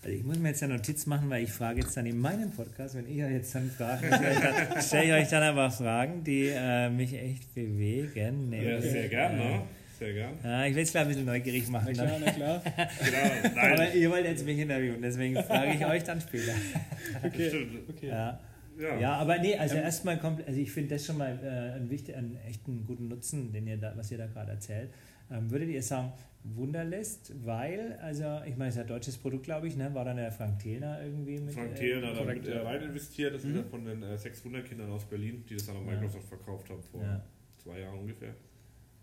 Also 0.02 0.16
ich 0.16 0.24
muss 0.24 0.38
mir 0.38 0.48
jetzt 0.48 0.62
eine 0.62 0.74
Notiz 0.74 1.04
machen, 1.04 1.28
weil 1.28 1.44
ich 1.44 1.52
frage 1.52 1.80
jetzt 1.82 1.94
dann 1.94 2.06
in 2.06 2.18
meinem 2.18 2.50
Podcast, 2.50 2.94
wenn 2.94 3.06
ihr 3.06 3.30
jetzt 3.30 3.54
dann 3.54 3.70
fragt, 3.70 4.02
stelle 4.82 5.04
ich 5.04 5.12
euch 5.12 5.28
dann 5.28 5.42
aber 5.42 5.70
Fragen, 5.70 6.24
die 6.24 6.48
äh, 6.48 6.88
mich 6.88 7.12
echt 7.12 7.54
bewegen. 7.54 8.50
Ja, 8.50 8.80
sehr 8.80 9.08
gern, 9.08 9.36
ne? 9.36 9.62
Sehr 9.98 10.14
gern. 10.14 10.38
Ja, 10.42 10.64
ich 10.64 10.74
will 10.74 10.84
es 10.84 10.90
klar 10.90 11.02
ein 11.02 11.08
bisschen 11.08 11.26
neugierig 11.26 11.68
machen. 11.68 11.92
Na 11.94 12.06
klar, 12.06 12.18
na 12.24 12.32
klar. 12.32 12.62
genau, 13.04 13.74
aber 13.74 13.92
ihr 13.92 14.10
wollt 14.10 14.24
jetzt 14.24 14.46
mich 14.46 14.58
interviewen, 14.58 15.02
deswegen 15.02 15.36
frage 15.44 15.74
ich 15.74 15.84
euch 15.84 16.02
dann 16.02 16.20
später. 16.20 16.52
Okay, 17.22 17.66
okay. 17.90 18.08
Ja. 18.08 18.40
ja. 18.78 18.98
ja, 18.98 19.12
aber 19.16 19.36
nee, 19.38 19.54
also 19.56 19.76
ähm, 19.76 19.82
erstmal 19.82 20.18
kommt, 20.18 20.46
also 20.46 20.58
ich 20.58 20.72
finde 20.72 20.94
das 20.94 21.04
schon 21.04 21.18
mal 21.18 21.38
äh, 21.42 21.76
einen, 21.76 21.90
wichtig, 21.90 22.16
einen 22.16 22.38
echten 22.48 22.86
guten 22.86 23.08
Nutzen, 23.08 23.52
den 23.52 23.66
ihr 23.66 23.76
da, 23.76 23.92
was 23.94 24.10
ihr 24.10 24.16
da 24.16 24.26
gerade 24.26 24.52
erzählt. 24.52 24.88
Ähm, 25.30 25.50
würdet 25.50 25.68
ihr 25.68 25.82
sagen, 25.82 26.12
Wunderlist, 26.42 27.32
weil, 27.44 27.98
also 28.00 28.40
ich 28.46 28.56
meine, 28.56 28.70
es 28.70 28.76
ist 28.76 28.80
ein 28.80 28.86
deutsches 28.86 29.18
Produkt, 29.18 29.44
glaube 29.44 29.68
ich, 29.68 29.76
ne? 29.76 29.92
war 29.94 30.04
dann 30.06 30.16
der 30.16 30.32
Frank 30.32 30.58
Thälner 30.58 31.02
irgendwie 31.02 31.38
mit. 31.38 31.52
Frank 31.52 31.78
äh, 31.80 32.02
hat 32.02 32.26
mit 32.26 32.48
äh, 32.48 32.58
rein 32.58 32.82
investiert, 32.82 33.34
das 33.34 33.44
mhm. 33.44 33.50
ist 33.50 33.56
ja 33.56 33.62
von 33.64 33.84
den 33.84 34.02
äh, 34.02 34.16
sechs 34.16 34.42
Wunderkindern 34.44 34.90
aus 34.90 35.04
Berlin, 35.04 35.44
die 35.48 35.54
das 35.54 35.66
dann 35.66 35.76
an 35.76 35.84
Microsoft 35.84 36.30
ja. 36.30 36.36
verkauft 36.36 36.70
haben 36.70 36.82
vor 36.82 37.02
ja. 37.02 37.22
zwei 37.62 37.80
Jahren 37.80 37.98
ungefähr. 37.98 38.34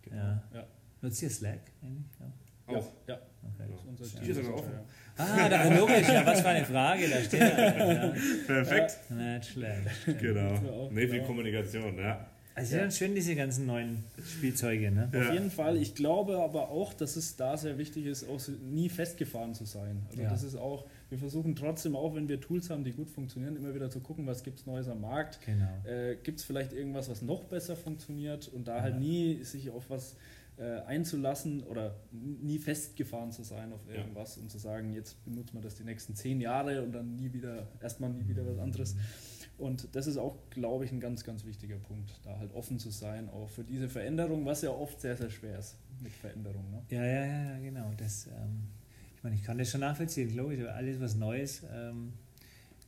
Genau. 0.01 0.17
Ja. 0.17 0.43
ja. 0.53 0.67
Nutzt 1.01 1.21
ihr 1.21 1.29
Slack 1.29 1.61
eigentlich? 1.83 2.05
Ja. 2.19 2.75
Auch. 2.75 2.91
Ja. 3.07 3.15
Okay. 3.15 3.69
Ja. 3.69 3.91
Das 3.97 4.07
ist 4.07 4.27
ist 4.27 4.35
sogar 4.35 4.55
offen. 4.55 4.71
Ah, 5.17 5.49
da, 5.49 5.69
logisch, 5.69 6.07
ja, 6.09 6.25
was 6.25 6.41
für 6.41 6.49
eine 6.49 6.65
Frage, 6.65 7.07
da 7.07 7.21
steht 7.21 7.39
ja. 7.39 8.13
Perfekt. 8.47 8.99
Ja, 9.09 9.15
nicht 9.15 9.51
schlecht. 9.51 10.19
Genau. 10.19 10.89
Nee, 10.91 11.07
viel 11.07 11.23
Kommunikation, 11.23 11.97
ja. 11.97 12.27
Also 12.57 12.75
ja. 12.75 12.89
schön, 12.89 13.13
diese 13.13 13.35
ganzen 13.35 13.67
neuen 13.67 14.03
Spielzeuge. 14.25 14.89
Ne? 14.89 15.11
Auf 15.15 15.31
jeden 15.31 15.51
Fall. 15.51 15.77
Ich 15.77 15.93
glaube 15.93 16.39
aber 16.39 16.71
auch, 16.71 16.91
dass 16.91 17.15
es 17.15 17.35
da 17.35 17.55
sehr 17.55 17.77
wichtig 17.77 18.07
ist, 18.07 18.27
auch 18.27 18.41
nie 18.63 18.89
festgefahren 18.89 19.53
zu 19.53 19.65
sein. 19.65 20.01
Also 20.09 20.23
ja. 20.23 20.29
das 20.29 20.41
ist 20.41 20.55
auch, 20.55 20.87
wir 21.09 21.19
versuchen 21.19 21.55
trotzdem 21.55 21.95
auch, 21.95 22.15
wenn 22.15 22.27
wir 22.27 22.41
Tools 22.41 22.71
haben, 22.71 22.83
die 22.83 22.93
gut 22.93 23.11
funktionieren, 23.11 23.55
immer 23.57 23.75
wieder 23.75 23.91
zu 23.91 23.99
gucken, 23.99 24.25
was 24.25 24.41
gibt 24.43 24.57
es 24.57 24.65
Neues 24.65 24.87
am 24.87 25.01
Markt. 25.01 25.39
Genau. 25.45 25.69
Äh, 25.85 26.15
gibt 26.23 26.39
es 26.39 26.45
vielleicht 26.45 26.73
irgendwas, 26.73 27.09
was 27.09 27.21
noch 27.21 27.43
besser 27.43 27.75
funktioniert 27.75 28.47
und 28.47 28.67
da 28.67 28.81
halt 28.81 28.97
nie 28.97 29.43
sich 29.43 29.69
auf 29.69 29.91
was 29.91 30.15
äh, 30.57 30.79
einzulassen 30.87 31.61
oder 31.61 31.95
nie 32.11 32.57
festgefahren 32.57 33.31
zu 33.31 33.43
sein 33.43 33.71
auf 33.71 33.87
irgendwas 33.87 34.37
ja. 34.37 34.41
und 34.41 34.49
zu 34.49 34.57
sagen, 34.57 34.93
jetzt 34.93 35.23
benutzt 35.25 35.53
man 35.53 35.61
das 35.61 35.75
die 35.75 35.83
nächsten 35.83 36.15
zehn 36.15 36.41
Jahre 36.41 36.81
und 36.81 36.91
dann 36.91 37.15
nie 37.17 37.31
wieder, 37.33 37.67
erstmal 37.79 38.09
nie 38.09 38.27
wieder 38.27 38.47
was 38.47 38.57
anderes. 38.57 38.95
Und 39.57 39.95
das 39.95 40.05
ist 40.05 40.17
auch, 40.17 40.37
glaube 40.51 40.85
ich, 40.85 40.91
ein 40.91 40.99
ganz, 40.99 41.23
ganz 41.23 41.43
wichtiger 41.45 41.77
Punkt, 41.77 42.19
da 42.23 42.37
halt 42.37 42.53
offen 42.53 42.77
zu 42.77 42.91
sein, 42.91 43.27
auch 43.29 43.49
für 43.49 43.63
diese 43.63 43.89
Veränderung, 43.89 44.45
was 44.45 44.61
ja 44.61 44.69
oft 44.69 45.01
sehr, 45.01 45.17
sehr 45.17 45.31
schwer 45.31 45.57
ist 45.57 45.75
mit 46.01 46.13
Veränderung. 46.13 46.69
Ne? 46.69 46.83
Ja, 46.89 47.03
ja, 47.03 47.25
ja, 47.25 47.59
genau. 47.59 47.91
Das, 47.97 48.27
ähm, 48.27 48.63
ich 49.15 49.23
meine, 49.23 49.35
ich 49.35 49.43
kann 49.43 49.57
das 49.57 49.71
schon 49.71 49.81
nachvollziehen, 49.81 50.35
logisch, 50.35 50.63
alles 50.67 50.99
was 50.99 51.15
Neues 51.15 51.63
ähm, 51.73 52.13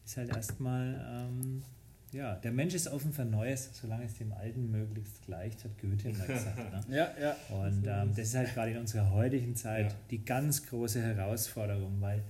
ist 0.05 0.17
halt 0.17 0.29
erstmal, 0.29 1.27
ähm, 1.27 1.63
ja, 2.11 2.35
der 2.35 2.51
Mensch 2.51 2.75
ist 2.75 2.87
offen 2.87 3.13
für 3.13 3.25
Neues, 3.25 3.69
solange 3.73 4.05
es 4.05 4.15
dem 4.15 4.31
Alten 4.31 4.71
möglichst 4.71 5.23
gleicht, 5.25 5.63
hat 5.63 5.77
Goethe 5.79 6.09
immer 6.09 6.25
gesagt. 6.25 6.57
Ne? 6.57 6.83
ja, 6.95 7.09
ja. 7.19 7.35
Und 7.49 7.85
ähm, 7.87 8.09
das 8.15 8.27
ist 8.27 8.35
halt 8.35 8.53
gerade 8.53 8.71
in 8.71 8.77
unserer 8.77 9.11
heutigen 9.11 9.55
Zeit 9.55 9.91
ja. 9.91 9.97
die 10.09 10.23
ganz 10.23 10.65
große 10.65 11.01
Herausforderung, 11.01 11.99
weil 11.99 12.23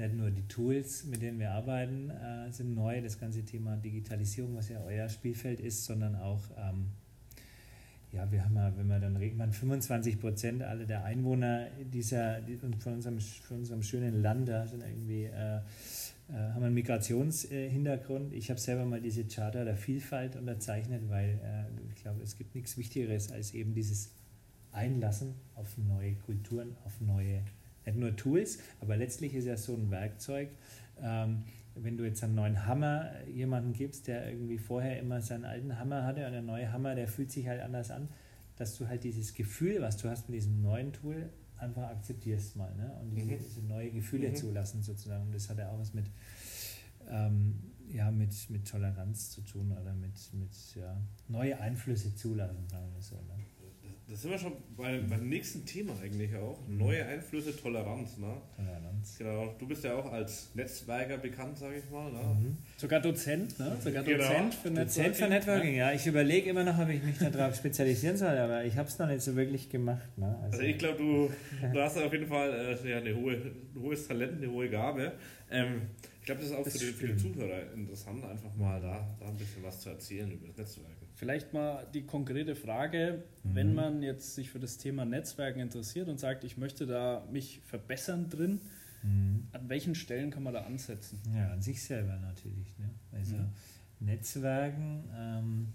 nicht 0.00 0.16
nur 0.16 0.30
die 0.30 0.46
Tools, 0.48 1.04
mit 1.04 1.22
denen 1.22 1.38
wir 1.38 1.52
arbeiten, 1.52 2.10
äh, 2.10 2.50
sind 2.50 2.74
neu, 2.74 3.00
das 3.00 3.18
ganze 3.18 3.44
Thema 3.44 3.76
Digitalisierung, 3.76 4.56
was 4.56 4.68
ja 4.68 4.82
euer 4.84 5.08
Spielfeld 5.08 5.60
ist, 5.60 5.84
sondern 5.84 6.16
auch, 6.16 6.42
ähm, 6.56 6.86
ja, 8.12 8.30
wir 8.32 8.44
haben 8.44 8.56
ja, 8.56 8.76
wenn 8.76 8.88
man 8.88 9.00
dann 9.00 9.16
redet, 9.16 9.38
man 9.38 9.52
25 9.52 10.20
Prozent 10.20 10.62
aller 10.62 10.84
der 10.84 11.04
Einwohner 11.04 11.68
dieser, 11.92 12.40
von 12.82 12.94
unserem, 12.94 13.20
von 13.20 13.58
unserem 13.58 13.82
schönen 13.82 14.20
Land, 14.20 14.48
da 14.48 14.66
sind 14.66 14.82
irgendwie, 14.82 15.24
äh, 15.24 15.56
äh, 15.56 16.32
haben 16.32 16.64
einen 16.64 16.74
Migrationshintergrund. 16.74 18.32
ich 18.32 18.50
habe 18.50 18.60
selber 18.60 18.84
mal 18.84 19.00
diese 19.00 19.24
Charta 19.24 19.64
der 19.64 19.76
Vielfalt 19.76 20.36
unterzeichnet, 20.36 21.08
weil 21.08 21.40
äh, 21.42 21.88
ich 21.88 22.02
glaube, 22.02 22.22
es 22.22 22.36
gibt 22.36 22.54
nichts 22.54 22.76
Wichtigeres 22.76 23.30
als 23.30 23.54
eben 23.54 23.74
dieses 23.74 24.12
Einlassen 24.72 25.34
auf 25.54 25.76
neue 25.76 26.14
Kulturen, 26.14 26.76
auf 26.84 27.00
neue 27.00 27.42
nicht 27.86 27.98
nur 27.98 28.16
Tools, 28.16 28.58
aber 28.80 28.96
letztlich 28.96 29.34
ist 29.34 29.46
ja 29.46 29.56
so 29.56 29.74
ein 29.74 29.90
Werkzeug. 29.90 30.50
Ähm, 31.00 31.44
wenn 31.74 31.96
du 31.96 32.04
jetzt 32.04 32.22
einen 32.22 32.34
neuen 32.34 32.66
Hammer 32.66 33.10
jemandem 33.28 33.72
gibst, 33.72 34.06
der 34.06 34.30
irgendwie 34.30 34.58
vorher 34.58 34.98
immer 34.98 35.20
seinen 35.20 35.44
alten 35.44 35.78
Hammer 35.78 36.04
hatte 36.04 36.26
und 36.26 36.32
der 36.32 36.42
neue 36.42 36.72
Hammer, 36.72 36.94
der 36.94 37.08
fühlt 37.08 37.30
sich 37.30 37.48
halt 37.48 37.62
anders 37.62 37.90
an, 37.90 38.08
dass 38.56 38.76
du 38.76 38.88
halt 38.88 39.04
dieses 39.04 39.34
Gefühl, 39.34 39.80
was 39.80 39.96
du 39.96 40.10
hast 40.10 40.28
mit 40.28 40.36
diesem 40.36 40.60
neuen 40.60 40.92
Tool, 40.92 41.30
einfach 41.60 41.82
akzeptierst 41.82 42.56
mal 42.56 42.74
ne? 42.74 42.92
und 43.00 43.10
diese, 43.10 43.32
mhm. 43.32 43.38
diese 43.38 43.62
neue 43.62 43.90
Gefühle 43.90 44.30
mhm. 44.30 44.34
zulassen 44.34 44.82
sozusagen. 44.82 45.26
Und 45.26 45.34
das 45.34 45.48
hat 45.48 45.58
ja 45.58 45.70
auch 45.70 45.78
was 45.78 45.94
mit, 45.94 46.06
ähm, 47.08 47.58
ja, 47.88 48.10
mit, 48.10 48.34
mit 48.50 48.68
Toleranz 48.68 49.30
zu 49.30 49.42
tun 49.42 49.72
oder 49.72 49.94
mit, 49.94 50.32
mit 50.32 50.74
ja, 50.74 50.96
neue 51.28 51.58
Einflüsse 51.60 52.14
zulassen, 52.14 52.68
sagen 52.68 52.92
wir 52.94 53.02
so. 53.02 53.16
Ne? 53.16 53.44
Da 54.10 54.16
sind 54.16 54.32
wir 54.32 54.38
schon 54.38 54.54
bei, 54.76 54.98
beim 55.08 55.28
nächsten 55.28 55.64
Thema 55.64 55.92
eigentlich 56.02 56.34
auch. 56.34 56.58
Neue 56.66 57.06
Einflüsse, 57.06 57.56
Toleranz. 57.56 58.18
Ne? 58.18 58.34
Toleranz. 58.56 59.16
Genau. 59.16 59.54
Du 59.56 59.68
bist 59.68 59.84
ja 59.84 59.94
auch 59.94 60.12
als 60.12 60.50
Netzwerker 60.54 61.18
bekannt, 61.18 61.56
sage 61.56 61.76
ich 61.76 61.88
mal. 61.88 62.10
Ne? 62.10 62.18
Mhm. 62.18 62.58
Sogar 62.76 63.00
Dozent, 63.00 63.56
ne? 63.60 63.76
Sogar 63.80 64.02
genau. 64.02 64.18
Dozent 64.18 64.54
für 64.54 64.70
Networking. 64.70 64.86
Dozent 64.86 65.16
für 65.16 65.28
Networking, 65.28 65.74
ja. 65.76 65.92
Ich 65.92 66.04
überlege 66.08 66.50
immer 66.50 66.64
noch, 66.64 66.76
ob 66.80 66.88
ich 66.88 67.00
mich 67.04 67.18
darauf 67.18 67.54
spezialisieren 67.54 68.16
soll, 68.16 68.36
aber 68.36 68.64
ich 68.64 68.76
habe 68.76 68.88
es 68.88 68.98
noch 68.98 69.06
nicht 69.06 69.22
so 69.22 69.36
wirklich 69.36 69.70
gemacht. 69.70 70.18
Ne? 70.18 70.26
Also, 70.42 70.58
also 70.58 70.62
ich 70.62 70.78
glaube, 70.78 70.98
du, 70.98 71.30
du 71.72 71.80
hast 71.80 71.96
auf 71.96 72.12
jeden 72.12 72.26
Fall 72.26 72.78
äh, 72.84 72.90
ja, 72.90 72.96
eine 72.96 73.14
hohe, 73.14 73.34
ein 73.34 73.80
hohes 73.80 74.08
Talent, 74.08 74.42
eine 74.42 74.50
hohe 74.50 74.68
Gabe. 74.68 75.12
Ähm, 75.52 75.82
ich 76.18 76.26
glaube, 76.26 76.40
das 76.40 76.50
ist 76.50 76.56
auch 76.56 76.64
das 76.64 76.72
für, 76.72 76.86
die, 76.86 76.92
für, 76.92 77.08
die, 77.08 77.16
Zuhörer 77.16 77.72
interessant, 77.74 78.24
einfach 78.24 78.54
mal 78.56 78.80
da, 78.80 79.16
da 79.20 79.28
ein 79.28 79.36
bisschen 79.36 79.62
was 79.62 79.80
zu 79.80 79.90
erzählen 79.90 80.32
über 80.32 80.48
das 80.48 80.56
Netzwerk. 80.56 80.96
Vielleicht 81.20 81.52
mal 81.52 81.86
die 81.92 82.06
konkrete 82.06 82.56
Frage, 82.56 83.24
mhm. 83.42 83.54
wenn 83.54 83.74
man 83.74 84.02
jetzt 84.02 84.34
sich 84.36 84.48
für 84.48 84.58
das 84.58 84.78
Thema 84.78 85.04
Netzwerken 85.04 85.60
interessiert 85.60 86.08
und 86.08 86.18
sagt, 86.18 86.44
ich 86.44 86.56
möchte 86.56 86.86
da 86.86 87.28
mich 87.30 87.60
verbessern 87.66 88.30
drin, 88.30 88.62
mhm. 89.02 89.46
an 89.52 89.68
welchen 89.68 89.94
Stellen 89.94 90.30
kann 90.30 90.42
man 90.42 90.54
da 90.54 90.62
ansetzen? 90.62 91.20
Ja, 91.36 91.50
an 91.50 91.60
sich 91.60 91.82
selber 91.82 92.16
natürlich. 92.16 92.74
Ne? 92.78 92.88
Also 93.12 93.36
mhm. 93.36 93.50
Netzwerken, 94.00 95.04
ähm, 95.14 95.68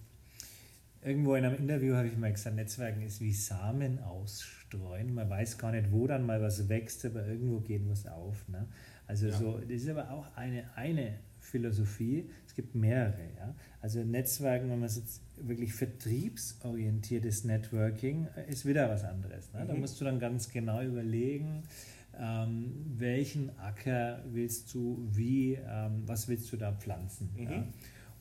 irgendwo 1.03 1.35
in 1.35 1.45
einem 1.45 1.57
Interview 1.57 1.93
habe 1.93 2.07
ich 2.07 2.17
mal 2.17 2.31
gesagt, 2.31 2.55
Netzwerken 2.55 3.03
ist 3.03 3.21
wie 3.21 3.31
Samen 3.31 3.99
ausstreuen. 3.99 5.13
Man 5.13 5.29
weiß 5.29 5.59
gar 5.59 5.71
nicht, 5.71 5.91
wo 5.91 6.07
dann 6.07 6.25
mal 6.25 6.41
was 6.41 6.69
wächst, 6.69 7.05
aber 7.05 7.23
irgendwo 7.23 7.59
geht 7.59 7.87
was 7.87 8.07
auf. 8.07 8.49
Ne? 8.49 8.65
Also 9.05 9.27
ja. 9.27 9.37
so, 9.37 9.59
das 9.59 9.69
ist 9.69 9.89
aber 9.89 10.09
auch 10.09 10.35
eine, 10.35 10.75
eine 10.75 11.19
Philosophie. 11.45 12.29
Es 12.47 12.55
gibt 12.55 12.75
mehrere. 12.75 13.21
Ja? 13.37 13.55
Also 13.81 14.03
Netzwerken, 14.03 14.69
wenn 14.69 14.79
man 14.79 14.87
es 14.87 14.97
jetzt 14.97 15.21
wirklich 15.37 15.73
vertriebsorientiertes 15.73 17.43
Networking 17.43 18.27
äh, 18.35 18.49
ist 18.49 18.65
wieder 18.65 18.89
was 18.89 19.03
anderes. 19.03 19.51
Ne? 19.53 19.65
Da 19.67 19.73
mhm. 19.73 19.81
musst 19.81 19.99
du 19.99 20.05
dann 20.05 20.19
ganz 20.19 20.49
genau 20.49 20.81
überlegen, 20.81 21.63
ähm, 22.19 22.73
welchen 22.97 23.57
Acker 23.59 24.23
willst 24.31 24.73
du, 24.73 25.07
wie, 25.11 25.53
ähm, 25.53 26.03
was 26.05 26.27
willst 26.27 26.51
du 26.51 26.57
da 26.57 26.71
pflanzen. 26.71 27.29
Mhm. 27.35 27.43
Ja? 27.43 27.63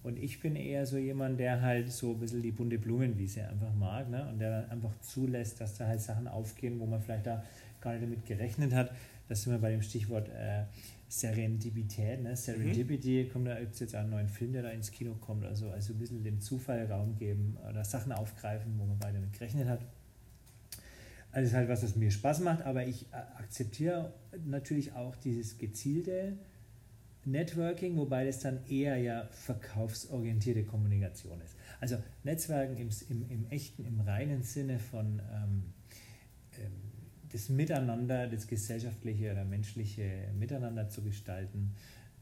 Und 0.03 0.19
ich 0.19 0.41
bin 0.41 0.55
eher 0.55 0.85
so 0.85 0.99
jemand, 0.99 1.41
der 1.41 1.63
halt 1.63 1.91
so 1.91 2.13
ein 2.13 2.19
bisschen 2.19 2.43
die 2.43 2.53
bunte 2.53 2.79
Blumenwiese 2.79 3.49
einfach 3.49 3.75
mag 3.75 4.11
ne? 4.11 4.29
und 4.29 4.39
der 4.39 4.71
einfach 4.71 4.93
zulässt, 5.01 5.63
dass 5.63 5.79
da 5.79 5.87
halt 5.87 6.03
Sachen 6.03 6.29
aufgehen, 6.29 6.79
wo 6.79 6.85
man 6.85 7.01
vielleicht 7.01 7.27
da 7.27 7.43
gar 7.81 7.93
nicht 7.93 8.03
damit 8.03 8.27
gerechnet 8.27 8.75
hat. 8.75 8.93
Das 9.29 9.43
sind 9.43 9.53
wir 9.53 9.59
bei 9.59 9.71
dem 9.71 9.81
Stichwort 9.81 10.29
äh, 10.29 10.65
Serendipität. 11.09 12.23
Ne? 12.23 12.37
Serendipity, 12.37 13.25
mhm. 13.25 13.33
kommt 13.33 13.49
da 13.49 13.59
gibt 13.61 13.79
jetzt 13.79 13.95
einen 13.95 14.11
neuen 14.11 14.29
Film, 14.29 14.53
der 14.53 14.63
da 14.63 14.71
ins 14.71 14.91
Kino 14.91 15.15
kommt, 15.15 15.45
also, 15.45 15.71
also 15.71 15.93
ein 15.93 15.99
bisschen 15.99 16.25
dem 16.25 16.41
Zufall 16.41 16.87
Raum 16.87 17.17
geben 17.17 17.57
oder 17.69 17.85
Sachen 17.85 18.13
aufgreifen, 18.13 18.79
wo 18.79 18.85
man 18.85 18.99
beide 18.99 19.19
mit 19.19 19.33
gerechnet 19.33 19.69
hat. 19.69 19.81
Also 21.31 21.49
ist 21.49 21.55
halt 21.55 21.69
was, 21.69 21.83
was 21.83 21.97
mir 21.97 22.11
Spaß 22.11 22.41
macht, 22.41 22.63
aber 22.63 22.87
ich 22.87 23.07
äh, 23.13 23.17
akzeptiere 23.17 24.15
natürlich 24.47 24.93
auch 24.93 25.17
dieses 25.17 25.59
gezielte 25.59 26.39
Networking, 27.25 27.97
wobei 27.97 28.25
das 28.25 28.41
dann 28.41 28.65
eher 28.67 28.97
ja 28.97 29.27
verkaufsorientierte 29.31 30.65
Kommunikation 30.65 31.41
ist. 31.41 31.57
Also 31.81 31.97
Netzwerken 32.23 32.77
im, 32.77 32.89
im, 33.09 33.31
im 33.31 33.47
echten, 33.51 33.85
im 33.85 34.01
reinen 34.01 34.43
Sinne 34.43 34.79
von 34.79 35.21
ähm, 35.33 35.74
das 37.35 37.49
Miteinander, 37.49 38.29
das 38.29 38.47
gesellschaftliche 38.47 39.33
oder 39.33 39.45
menschliche 39.45 40.29
Miteinander 40.39 40.89
zu 40.89 41.03
gestalten. 41.03 41.75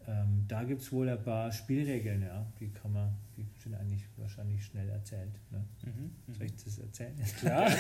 Ähm, 0.09 0.47
da 0.49 0.65
gibt 0.65 0.81
es 0.81 0.91
wohl 0.91 1.07
ein 1.11 1.23
paar 1.23 1.53
Spielregeln, 1.53 2.23
ja, 2.23 2.47
die 2.59 2.71
kann 2.71 2.95
man, 2.95 3.15
die 3.37 3.47
sind 3.63 3.75
eigentlich 3.75 4.05
wahrscheinlich 4.17 4.65
schnell 4.65 4.89
erzählt. 4.89 5.35
Ne? 5.51 5.63
Mhm, 5.85 6.11
mhm. 6.27 6.35
Soll 6.35 6.47
ich 6.47 6.57
das 6.65 6.79
erzählen? 6.79 7.13
Ist 7.21 7.37
klar. 7.37 7.69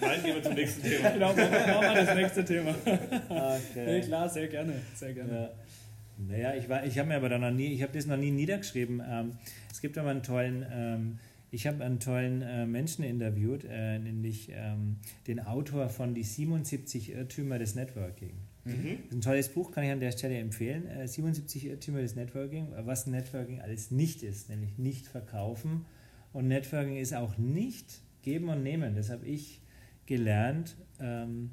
Nein, 0.00 0.22
gehen 0.24 0.34
wir 0.36 0.42
zum 0.42 0.54
nächsten 0.54 0.82
Thema. 0.82 1.10
Genau, 1.10 1.28
machen 1.28 1.46
wir 1.46 2.04
das 2.06 2.14
nächste 2.14 2.44
Thema. 2.46 2.74
Okay. 3.28 3.84
Nee, 3.86 4.00
klar, 4.00 4.28
sehr 4.28 4.48
gerne, 4.48 4.72
sehr 4.94 5.12
gerne. 5.12 5.32
Ja. 5.32 5.50
Naja, 6.16 6.54
ich, 6.54 6.64
ich 6.64 6.98
habe 6.98 7.08
mir 7.08 7.16
aber 7.16 7.28
da 7.28 7.38
noch 7.38 7.50
nie, 7.50 7.74
ich 7.74 7.82
habe 7.82 7.92
das 7.92 8.06
noch 8.06 8.16
nie 8.16 8.30
niedergeschrieben. 8.30 9.02
Ähm, 9.06 9.36
es 9.70 9.82
gibt 9.82 9.98
aber 9.98 10.10
einen 10.10 10.22
tollen 10.22 10.64
ähm, 10.72 11.18
ich 11.52 11.66
habe 11.66 11.84
einen 11.84 12.00
tollen 12.00 12.40
äh, 12.40 12.66
Menschen 12.66 13.04
interviewt, 13.04 13.64
äh, 13.68 13.98
nämlich 13.98 14.50
ähm, 14.50 14.96
den 15.26 15.38
Autor 15.38 15.90
von 15.90 16.14
Die 16.14 16.24
77 16.24 17.12
Irrtümer 17.12 17.58
des 17.58 17.74
Networking. 17.74 18.32
Mhm. 18.64 18.98
ein 19.10 19.20
tolles 19.20 19.48
Buch, 19.48 19.72
kann 19.72 19.82
ich 19.82 19.90
an 19.90 20.00
der 20.00 20.12
Stelle 20.12 20.38
empfehlen. 20.38 20.86
Äh, 20.86 21.06
77 21.06 21.66
Irrtümer 21.66 22.00
des 22.00 22.16
Networking, 22.16 22.68
was 22.84 23.06
Networking 23.06 23.60
alles 23.60 23.90
nicht 23.90 24.22
ist, 24.22 24.48
nämlich 24.48 24.78
nicht 24.78 25.06
verkaufen. 25.06 25.84
Und 26.32 26.48
Networking 26.48 26.96
ist 26.96 27.12
auch 27.12 27.36
nicht 27.36 28.00
geben 28.22 28.48
und 28.48 28.62
nehmen. 28.62 28.94
Das 28.94 29.10
habe 29.10 29.26
ich 29.26 29.60
gelernt. 30.06 30.76
Ähm, 31.00 31.50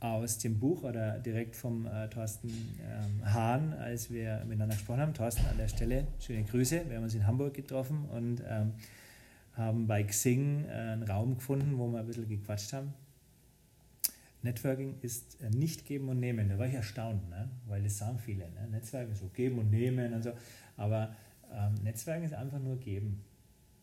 aus 0.00 0.36
dem 0.36 0.58
Buch 0.58 0.82
oder 0.82 1.18
direkt 1.18 1.56
vom 1.56 1.86
äh, 1.86 2.08
Thorsten 2.08 2.48
ähm, 2.48 3.32
Hahn, 3.32 3.72
als 3.72 4.10
wir 4.10 4.44
miteinander 4.44 4.74
gesprochen 4.74 5.00
haben. 5.00 5.14
Thorsten 5.14 5.46
an 5.46 5.56
der 5.56 5.68
Stelle, 5.68 6.06
schöne 6.20 6.44
Grüße. 6.44 6.82
Wir 6.88 6.96
haben 6.96 7.04
uns 7.04 7.14
in 7.14 7.26
Hamburg 7.26 7.54
getroffen 7.54 8.04
und 8.10 8.42
ähm, 8.46 8.74
haben 9.56 9.86
bei 9.86 10.02
Xing 10.02 10.64
äh, 10.64 10.72
einen 10.72 11.02
Raum 11.04 11.36
gefunden, 11.36 11.78
wo 11.78 11.88
wir 11.88 12.00
ein 12.00 12.06
bisschen 12.06 12.28
gequatscht 12.28 12.72
haben. 12.72 12.94
Networking 14.42 14.96
ist 15.00 15.40
äh, 15.42 15.50
nicht 15.50 15.86
geben 15.86 16.08
und 16.08 16.20
nehmen. 16.20 16.48
Da 16.48 16.58
war 16.58 16.66
ich 16.66 16.74
erstaunt, 16.74 17.28
ne? 17.30 17.48
weil 17.66 17.82
das 17.82 17.98
sagen 17.98 18.18
viele. 18.18 18.50
Ne? 18.50 18.68
Netzwerken 18.70 19.12
ist 19.12 19.20
so 19.20 19.28
geben 19.28 19.58
und 19.58 19.70
nehmen 19.70 20.12
und 20.12 20.22
so. 20.22 20.32
Aber 20.76 21.14
ähm, 21.52 21.74
Netzwerken 21.82 22.24
ist 22.24 22.34
einfach 22.34 22.58
nur 22.58 22.78
geben. 22.78 23.24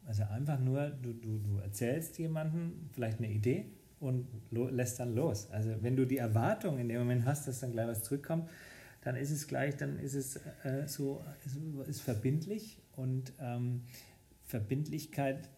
Also 0.06 0.24
einfach 0.24 0.60
nur, 0.60 0.90
du, 0.90 1.14
du, 1.14 1.40
du 1.40 1.58
erzählst 1.58 2.18
jemandem 2.18 2.90
vielleicht 2.92 3.20
eine 3.20 3.32
Idee 3.32 3.66
und 4.00 4.28
lässt 4.52 5.00
dann 5.00 5.16
los. 5.16 5.50
Also 5.52 5.76
wenn 5.82 5.96
du 5.96 6.06
die 6.06 6.18
Erwartung 6.18 6.80
in 6.80 6.90
dem 6.90 7.00
Moment 7.00 7.26
hast, 7.26 7.48
dass 7.48 7.60
dann 7.60 7.72
gleich 7.72 7.88
was 7.88 8.04
zurückkommt, 8.04 8.50
dann 9.02 9.16
ist 9.16 9.32
es 9.32 9.48
gleich, 9.48 9.78
dann 9.78 10.00
ist 10.00 10.16
es 10.16 10.36
äh, 10.64 10.88
so, 10.88 11.24
ist, 11.46 11.58
ist 11.88 12.02
verbindlich 12.02 12.80
und 12.96 13.34
ähm, 13.40 13.84
Verbindlichkeit 14.44 15.50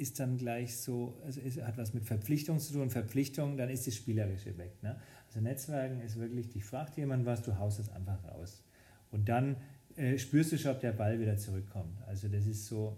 ist 0.00 0.18
dann 0.18 0.38
gleich 0.38 0.76
so, 0.76 1.20
also 1.24 1.40
es 1.40 1.60
hat 1.60 1.76
was 1.76 1.92
mit 1.92 2.04
Verpflichtung 2.04 2.58
zu 2.58 2.72
tun. 2.72 2.90
Verpflichtung, 2.90 3.56
dann 3.56 3.68
ist 3.68 3.86
das 3.86 3.94
Spielerische 3.94 4.56
weg. 4.56 4.82
Ne? 4.82 4.98
Also 5.26 5.40
Netzwerken 5.40 6.00
ist 6.00 6.18
wirklich, 6.18 6.48
dich 6.48 6.64
fragt 6.64 6.96
jemand 6.96 7.26
was, 7.26 7.42
du 7.42 7.58
haust 7.58 7.78
es 7.78 7.90
einfach 7.90 8.24
raus. 8.24 8.64
Und 9.10 9.28
dann 9.28 9.56
äh, 9.96 10.18
spürst 10.18 10.52
du 10.52 10.58
schon, 10.58 10.72
ob 10.72 10.80
der 10.80 10.92
Ball 10.92 11.20
wieder 11.20 11.36
zurückkommt. 11.36 12.02
Also 12.06 12.28
das 12.28 12.46
ist 12.46 12.66
so, 12.66 12.96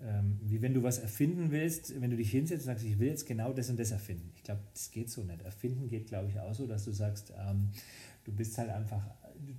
ähm, 0.00 0.38
wie 0.42 0.62
wenn 0.62 0.74
du 0.74 0.82
was 0.82 0.98
erfinden 0.98 1.50
willst, 1.50 2.00
wenn 2.00 2.10
du 2.10 2.16
dich 2.16 2.30
hinsetzt 2.30 2.62
und 2.62 2.66
sagst, 2.66 2.84
ich 2.84 2.98
will 2.98 3.08
jetzt 3.08 3.26
genau 3.26 3.52
das 3.52 3.68
und 3.68 3.78
das 3.78 3.90
erfinden. 3.90 4.30
Ich 4.36 4.44
glaube, 4.44 4.60
das 4.72 4.90
geht 4.90 5.10
so 5.10 5.24
nicht. 5.24 5.42
Erfinden 5.42 5.88
geht, 5.88 6.06
glaube 6.06 6.28
ich, 6.28 6.38
auch 6.38 6.54
so, 6.54 6.66
dass 6.66 6.84
du 6.84 6.92
sagst, 6.92 7.32
ähm, 7.36 7.70
du 8.24 8.32
bist 8.32 8.56
halt 8.58 8.70
einfach, 8.70 9.02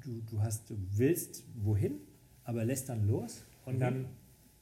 du, 0.02 0.22
du 0.22 0.42
hast, 0.42 0.70
du 0.70 0.78
willst 0.92 1.44
wohin, 1.56 2.00
aber 2.46 2.64
lässt 2.64 2.88
dann 2.88 3.06
los 3.06 3.44
und 3.66 3.76
mhm. 3.76 3.80
dann 3.80 4.06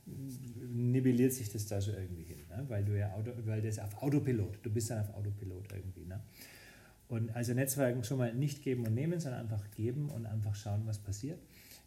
nivelliert 0.05 1.33
sich 1.33 1.49
das 1.49 1.67
da 1.67 1.79
so 1.81 1.91
irgendwie 1.91 2.23
hin, 2.23 2.39
ne? 2.49 2.65
weil 2.67 2.83
du 2.83 2.97
ja 2.97 3.13
Auto, 3.13 3.31
weil 3.45 3.61
das 3.61 3.79
auf 3.79 4.01
Autopilot, 4.01 4.59
du 4.63 4.69
bist 4.69 4.89
dann 4.89 4.99
auf 4.99 5.13
Autopilot 5.15 5.71
irgendwie. 5.73 6.05
Ne? 6.05 6.19
Und 7.07 7.35
also 7.35 7.53
Netzwerken 7.53 8.03
schon 8.03 8.17
mal 8.17 8.33
nicht 8.33 8.63
geben 8.63 8.85
und 8.85 8.93
nehmen, 8.93 9.19
sondern 9.19 9.41
einfach 9.41 9.69
geben 9.71 10.09
und 10.09 10.25
einfach 10.25 10.55
schauen, 10.55 10.83
was 10.85 10.97
passiert. 10.97 11.39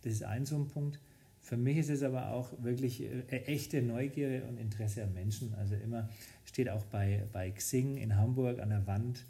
Das 0.02 0.12
ist 0.12 0.22
ein 0.22 0.44
so 0.44 0.56
ein 0.56 0.68
Punkt. 0.68 1.00
Für 1.40 1.56
mich 1.56 1.76
ist 1.76 1.90
es 1.90 2.02
aber 2.02 2.30
auch 2.30 2.52
wirklich 2.62 3.02
äh, 3.02 3.22
echte 3.28 3.82
Neugierde 3.82 4.46
und 4.46 4.58
Interesse 4.58 5.02
am 5.02 5.12
Menschen. 5.12 5.54
Also 5.54 5.74
immer 5.74 6.08
steht 6.44 6.68
auch 6.68 6.84
bei, 6.86 7.24
bei 7.32 7.50
Xing 7.50 7.96
in 7.96 8.16
Hamburg 8.16 8.60
an 8.60 8.70
der 8.70 8.86
Wand, 8.86 9.24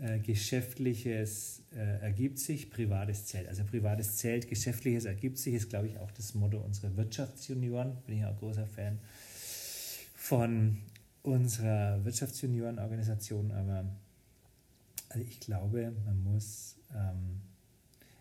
äh, 0.00 0.18
Geschäftliches 0.18 1.62
äh, 1.74 2.00
ergibt 2.00 2.38
sich, 2.38 2.70
Privates 2.70 3.26
zählt. 3.26 3.48
Also 3.48 3.64
Privates 3.64 4.16
zählt, 4.16 4.48
Geschäftliches 4.48 5.04
ergibt 5.04 5.38
sich, 5.38 5.54
ist 5.54 5.68
glaube 5.68 5.88
ich 5.88 5.98
auch 5.98 6.10
das 6.12 6.34
Motto 6.34 6.58
unserer 6.58 6.96
Wirtschaftsjunioren. 6.96 7.96
Bin 8.06 8.18
ich 8.18 8.24
auch 8.24 8.38
großer 8.38 8.66
Fan 8.66 8.98
von 10.14 10.78
unserer 11.22 12.04
Wirtschaftsjuniorenorganisation. 12.04 13.52
Aber 13.52 13.84
also 15.10 15.24
ich 15.24 15.40
glaube, 15.40 15.92
man 16.06 16.22
muss 16.22 16.76
ähm, 16.94 17.40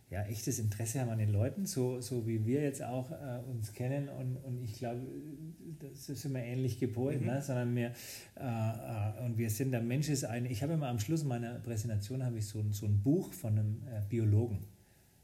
ja, 0.10 0.24
echtes 0.24 0.58
Interesse 0.58 1.00
haben 1.00 1.10
an 1.10 1.20
den 1.20 1.30
Leuten, 1.30 1.68
so, 1.68 2.02
so 2.02 2.26
wie 2.26 2.44
wir 2.46 2.64
jetzt 2.64 2.82
auch 2.82 3.12
äh, 3.12 3.40
uns 3.48 3.74
kennen. 3.74 4.10
Und, 4.10 4.38
und 4.38 4.64
ich 4.64 4.74
glaube, 4.74 5.02
das 5.80 6.10
ist 6.10 6.26
immer 6.26 6.40
ähnlich 6.40 6.80
gepolt, 6.80 7.22
mhm. 7.22 7.28
ne? 7.28 7.42
sondern 7.42 7.76
wir, 7.76 7.94
äh, 8.36 8.42
äh, 8.42 9.26
und 9.26 9.38
wir 9.38 9.52
sind, 9.52 9.72
der 9.72 9.82
Mensch 9.82 10.10
ist 10.10 10.26
ein, 10.26 10.46
ich 10.46 10.64
habe 10.64 10.74
immer 10.74 10.88
am 10.88 11.00
Schluss 11.00 11.24
meiner 11.24 11.60
Präsentation 11.60 12.26
habe 12.26 12.40
ich 12.40 12.48
so, 12.48 12.64
so 12.72 12.88
ein 12.88 13.04
Buch 13.04 13.32
von 13.34 13.60
einem 13.60 13.84
äh, 13.88 14.02
Biologen, 14.10 14.66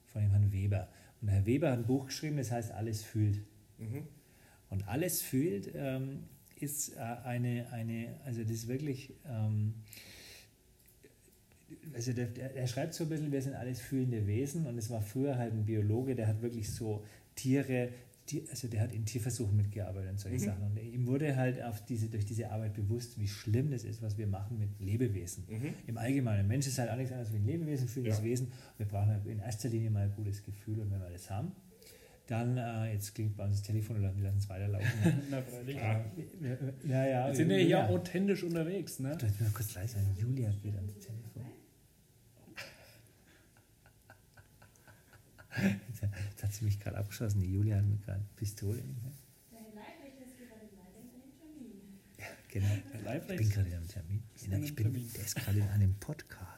von 0.05 0.21
dem 0.21 0.29
Herrn 0.29 0.51
Weber. 0.51 0.87
Und 1.19 1.29
Herr 1.29 1.45
Weber 1.47 1.71
hat 1.71 1.79
ein 1.79 1.87
Buch 1.87 2.05
geschrieben, 2.05 2.37
das 2.37 2.51
heißt 2.51 2.71
Alles 2.71 3.01
fühlt. 3.01 3.37
Mhm. 3.79 4.03
Und 4.69 4.87
Alles 4.87 5.23
fühlt 5.23 5.71
ähm, 5.73 6.25
ist 6.59 6.95
äh, 6.95 6.99
eine, 6.99 7.71
eine, 7.71 8.19
also 8.23 8.43
das 8.43 8.51
ist 8.51 8.67
wirklich... 8.67 9.15
Ähm, 9.27 9.73
also 11.93 12.13
der, 12.13 12.27
der, 12.27 12.55
er 12.55 12.67
schreibt 12.67 12.93
so 12.93 13.03
ein 13.03 13.09
bisschen, 13.09 13.31
wir 13.31 13.41
sind 13.41 13.53
alles 13.53 13.79
fühlende 13.79 14.25
Wesen 14.27 14.65
und 14.65 14.77
es 14.77 14.89
war 14.89 15.01
früher 15.01 15.37
halt 15.37 15.53
ein 15.53 15.65
Biologe, 15.65 16.15
der 16.15 16.27
hat 16.27 16.41
wirklich 16.41 16.69
so 16.69 17.03
Tiere, 17.35 17.89
die, 18.29 18.43
also 18.49 18.67
der 18.67 18.81
hat 18.81 18.93
in 18.93 19.05
Tierversuchen 19.05 19.55
mitgearbeitet 19.55 20.11
und 20.11 20.19
solche 20.19 20.37
mhm. 20.37 20.43
Sachen. 20.43 20.63
Und 20.63 20.77
ihm 20.77 21.05
wurde 21.05 21.35
halt 21.35 21.61
auf 21.61 21.85
diese, 21.85 22.07
durch 22.09 22.25
diese 22.25 22.49
Arbeit 22.51 22.73
bewusst, 22.73 23.19
wie 23.19 23.27
schlimm 23.27 23.69
das 23.69 23.83
ist, 23.83 24.01
was 24.01 24.17
wir 24.17 24.27
machen 24.27 24.57
mit 24.57 24.79
Lebewesen. 24.79 25.45
Mhm. 25.47 25.73
Im 25.87 25.97
Allgemeinen. 25.97 26.39
Ein 26.39 26.47
Mensch 26.47 26.65
ist 26.65 26.79
halt 26.79 26.89
auch 26.89 26.95
nichts 26.95 27.11
anderes 27.11 27.31
wie 27.33 27.37
ein 27.37 27.45
Lebewesen, 27.45 27.87
fühlendes 27.87 28.19
ja. 28.19 28.25
Wesen. 28.25 28.51
Wir 28.77 28.87
brauchen 28.87 29.09
halt 29.09 29.25
in 29.27 29.39
erster 29.39 29.69
Linie 29.69 29.91
mal 29.91 30.03
ein 30.03 30.13
gutes 30.15 30.43
Gefühl 30.43 30.79
und 30.79 30.91
wenn 30.91 30.99
wir 30.99 31.09
das 31.09 31.29
haben, 31.29 31.51
dann, 32.27 32.57
äh, 32.57 32.93
jetzt 32.93 33.13
klingt 33.13 33.37
bei 33.37 33.45
uns 33.45 33.57
das 33.57 33.61
Telefon 33.61 33.99
oder 33.99 34.15
wir 34.15 34.23
lassen 34.23 34.39
es 34.39 34.49
weiterlaufen. 34.49 34.89
Na, 35.29 35.41
freilich. 35.43 35.75
Ja, 35.75 36.05
ja, 36.87 37.07
ja, 37.07 37.27
wir 37.27 37.35
sind 37.35 37.51
ja 37.51 37.57
hier 37.57 37.89
authentisch 37.89 38.43
unterwegs. 38.43 38.99
Ne? 38.99 39.15
Du, 39.17 39.25
mal 39.25 39.51
kurz 39.53 39.75
leise, 39.75 39.97
Julia 40.17 40.51
geht 40.63 40.75
ans 40.75 40.93
Telefon. 40.93 41.43
Jetzt 45.61 46.43
hat 46.43 46.53
sie 46.53 46.65
mich 46.65 46.79
gerade 46.79 46.97
abgeschossen. 46.97 47.41
Die 47.41 47.53
Julia 47.53 47.77
hat 47.77 47.85
mir 47.85 47.97
gerade 47.97 48.23
Pistole 48.35 48.77
in 48.79 48.95
die 48.95 49.01
Ja, 52.17 52.25
genau. 52.49 52.73
Ich 53.15 53.37
bin 53.37 53.49
gerade 53.49 53.69
in 53.69 53.75
einem 53.75 53.87
Termin. 53.87 54.23
Ja, 54.49 54.57
ich 54.57 54.75
bin, 54.75 54.93
der 54.93 55.21
ist 55.23 55.35
gerade 55.35 55.59
in 55.59 55.67
einem 55.69 55.93
Podcast. 55.95 56.51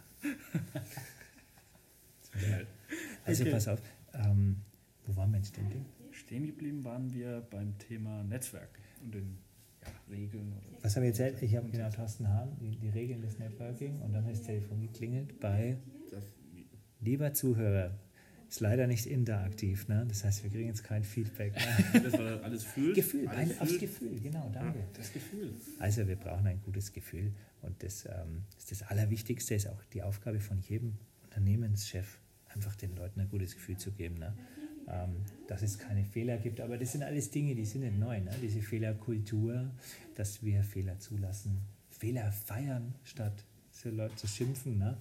also 3.25 3.43
okay. 3.43 3.51
pass 3.51 3.67
auf, 3.67 3.81
ähm, 4.13 4.61
wo 5.05 5.15
waren 5.15 5.31
wir 5.31 5.37
jetzt 5.37 5.49
stehen? 5.49 5.85
Stehen 6.11 6.45
geblieben 6.47 6.83
waren 6.83 7.13
wir 7.13 7.41
beim 7.49 7.77
Thema 7.77 8.23
Netzwerk 8.23 8.79
und 9.03 9.13
den 9.13 9.37
ja, 9.81 9.89
Regeln. 10.09 10.53
Oder 10.53 10.83
Was 10.83 10.95
habe 10.95 11.05
ich 11.05 11.11
erzählt? 11.11 11.41
Ich 11.41 11.55
habe 11.55 11.69
genau 11.69 11.89
Thorsten 11.89 12.27
Hahn, 12.27 12.57
die, 12.59 12.75
die 12.75 12.89
Regeln 12.89 13.21
des 13.21 13.37
Networking 13.37 14.01
und 14.01 14.13
dann 14.13 14.27
ist 14.27 14.39
das 14.39 14.47
Telefon 14.47 14.81
geklingelt 14.81 15.39
bei 15.39 15.77
Lieber 16.99 17.33
Zuhörer, 17.33 17.93
ist 18.49 18.59
leider 18.61 18.87
nicht 18.87 19.05
interaktiv, 19.05 19.87
ne? 19.87 20.05
Das 20.07 20.23
heißt, 20.23 20.43
wir 20.43 20.49
kriegen 20.49 20.67
jetzt 20.67 20.83
kein 20.83 21.03
Feedback. 21.03 21.53
Ne? 21.55 22.01
Das 22.03 22.13
war 22.13 22.41
alles 22.43 22.63
Gefühl. 22.63 22.93
Gefühl, 22.93 23.27
alles 23.27 23.51
ein, 23.51 23.59
aufs 23.59 23.77
Gefühl, 23.77 24.19
genau, 24.19 24.49
danke. 24.53 24.79
Ja, 24.79 24.85
das 24.93 25.11
Gefühl. 25.11 25.53
Also 25.79 26.07
wir 26.07 26.15
brauchen 26.15 26.47
ein 26.47 26.61
gutes 26.63 26.93
Gefühl 26.93 27.33
und 27.61 27.81
das 27.83 28.05
ähm, 28.05 28.43
ist 28.57 28.71
das 28.71 28.83
Allerwichtigste, 28.83 29.55
ist 29.55 29.67
auch 29.67 29.83
die 29.93 30.03
Aufgabe 30.03 30.39
von 30.39 30.59
jedem 30.61 30.97
Unternehmenschef, 31.23 32.19
einfach 32.53 32.75
den 32.75 32.95
Leuten 32.95 33.19
ein 33.19 33.29
gutes 33.29 33.55
Gefühl 33.55 33.77
zu 33.77 33.91
geben. 33.91 34.15
Ne? 34.15 34.33
Ähm, 34.89 35.25
dass 35.47 35.61
es 35.63 35.77
keine 35.77 36.05
Fehler 36.05 36.37
gibt, 36.37 36.61
aber 36.61 36.77
das 36.77 36.93
sind 36.93 37.03
alles 37.03 37.29
Dinge, 37.29 37.53
die 37.55 37.65
sind 37.65 37.81
nicht 37.81 37.99
neu. 37.99 38.21
Ne? 38.21 38.31
Diese 38.41 38.61
Fehlerkultur, 38.61 39.69
dass 40.15 40.43
wir 40.43 40.63
Fehler 40.63 40.97
zulassen, 40.99 41.59
Fehler 41.89 42.31
feiern, 42.31 42.95
statt 43.03 43.43
so 43.71 43.89
Leute 43.89 44.15
zu 44.15 44.27
schimpfen. 44.27 44.77
Ne? 44.77 44.97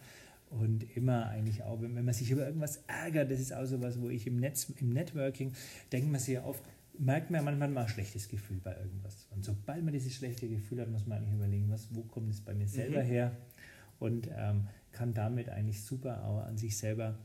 Und 0.61 0.85
immer 0.97 1.29
eigentlich 1.29 1.63
auch, 1.63 1.81
wenn 1.83 2.05
man 2.05 2.15
sich 2.15 2.31
über 2.31 2.47
irgendwas 2.47 2.83
ärgert, 2.87 3.31
das 3.31 3.41
ist 3.41 3.53
auch 3.53 3.67
so 3.67 3.81
was, 3.83 4.01
wo 4.01 4.09
ich 4.09 4.27
im 4.27 4.39
Netz, 4.39 4.71
im 4.79 4.91
Networking, 4.91 5.53
denkt 5.93 6.11
man 6.11 6.21
sich 6.21 6.39
oft, 6.39 6.63
merkt 6.99 7.31
man 7.31 7.45
manchmal 7.45 7.69
mal 7.69 7.83
ein 7.83 7.89
schlechtes 7.89 8.29
Gefühl 8.29 8.61
bei 8.63 8.75
irgendwas. 8.77 9.29
Und 9.31 9.45
sobald 9.45 9.85
man 9.85 9.93
dieses 9.93 10.15
schlechte 10.15 10.49
Gefühl 10.49 10.81
hat, 10.81 10.91
muss 10.91 11.07
man 11.07 11.19
eigentlich 11.19 11.35
überlegen, 11.35 11.71
was, 11.71 11.95
wo 11.95 12.03
kommt 12.03 12.31
es 12.31 12.41
bei 12.41 12.55
mir 12.55 12.69
selber 12.69 13.03
mhm. 13.03 13.07
her? 13.07 13.37
Und 13.99 14.29
ähm, 14.37 14.69
kann 14.93 15.13
damit 15.15 15.49
eigentlich 15.49 15.83
super 15.83 16.25
auch 16.25 16.41
an 16.41 16.57
sich 16.57 16.77
selber 16.77 17.19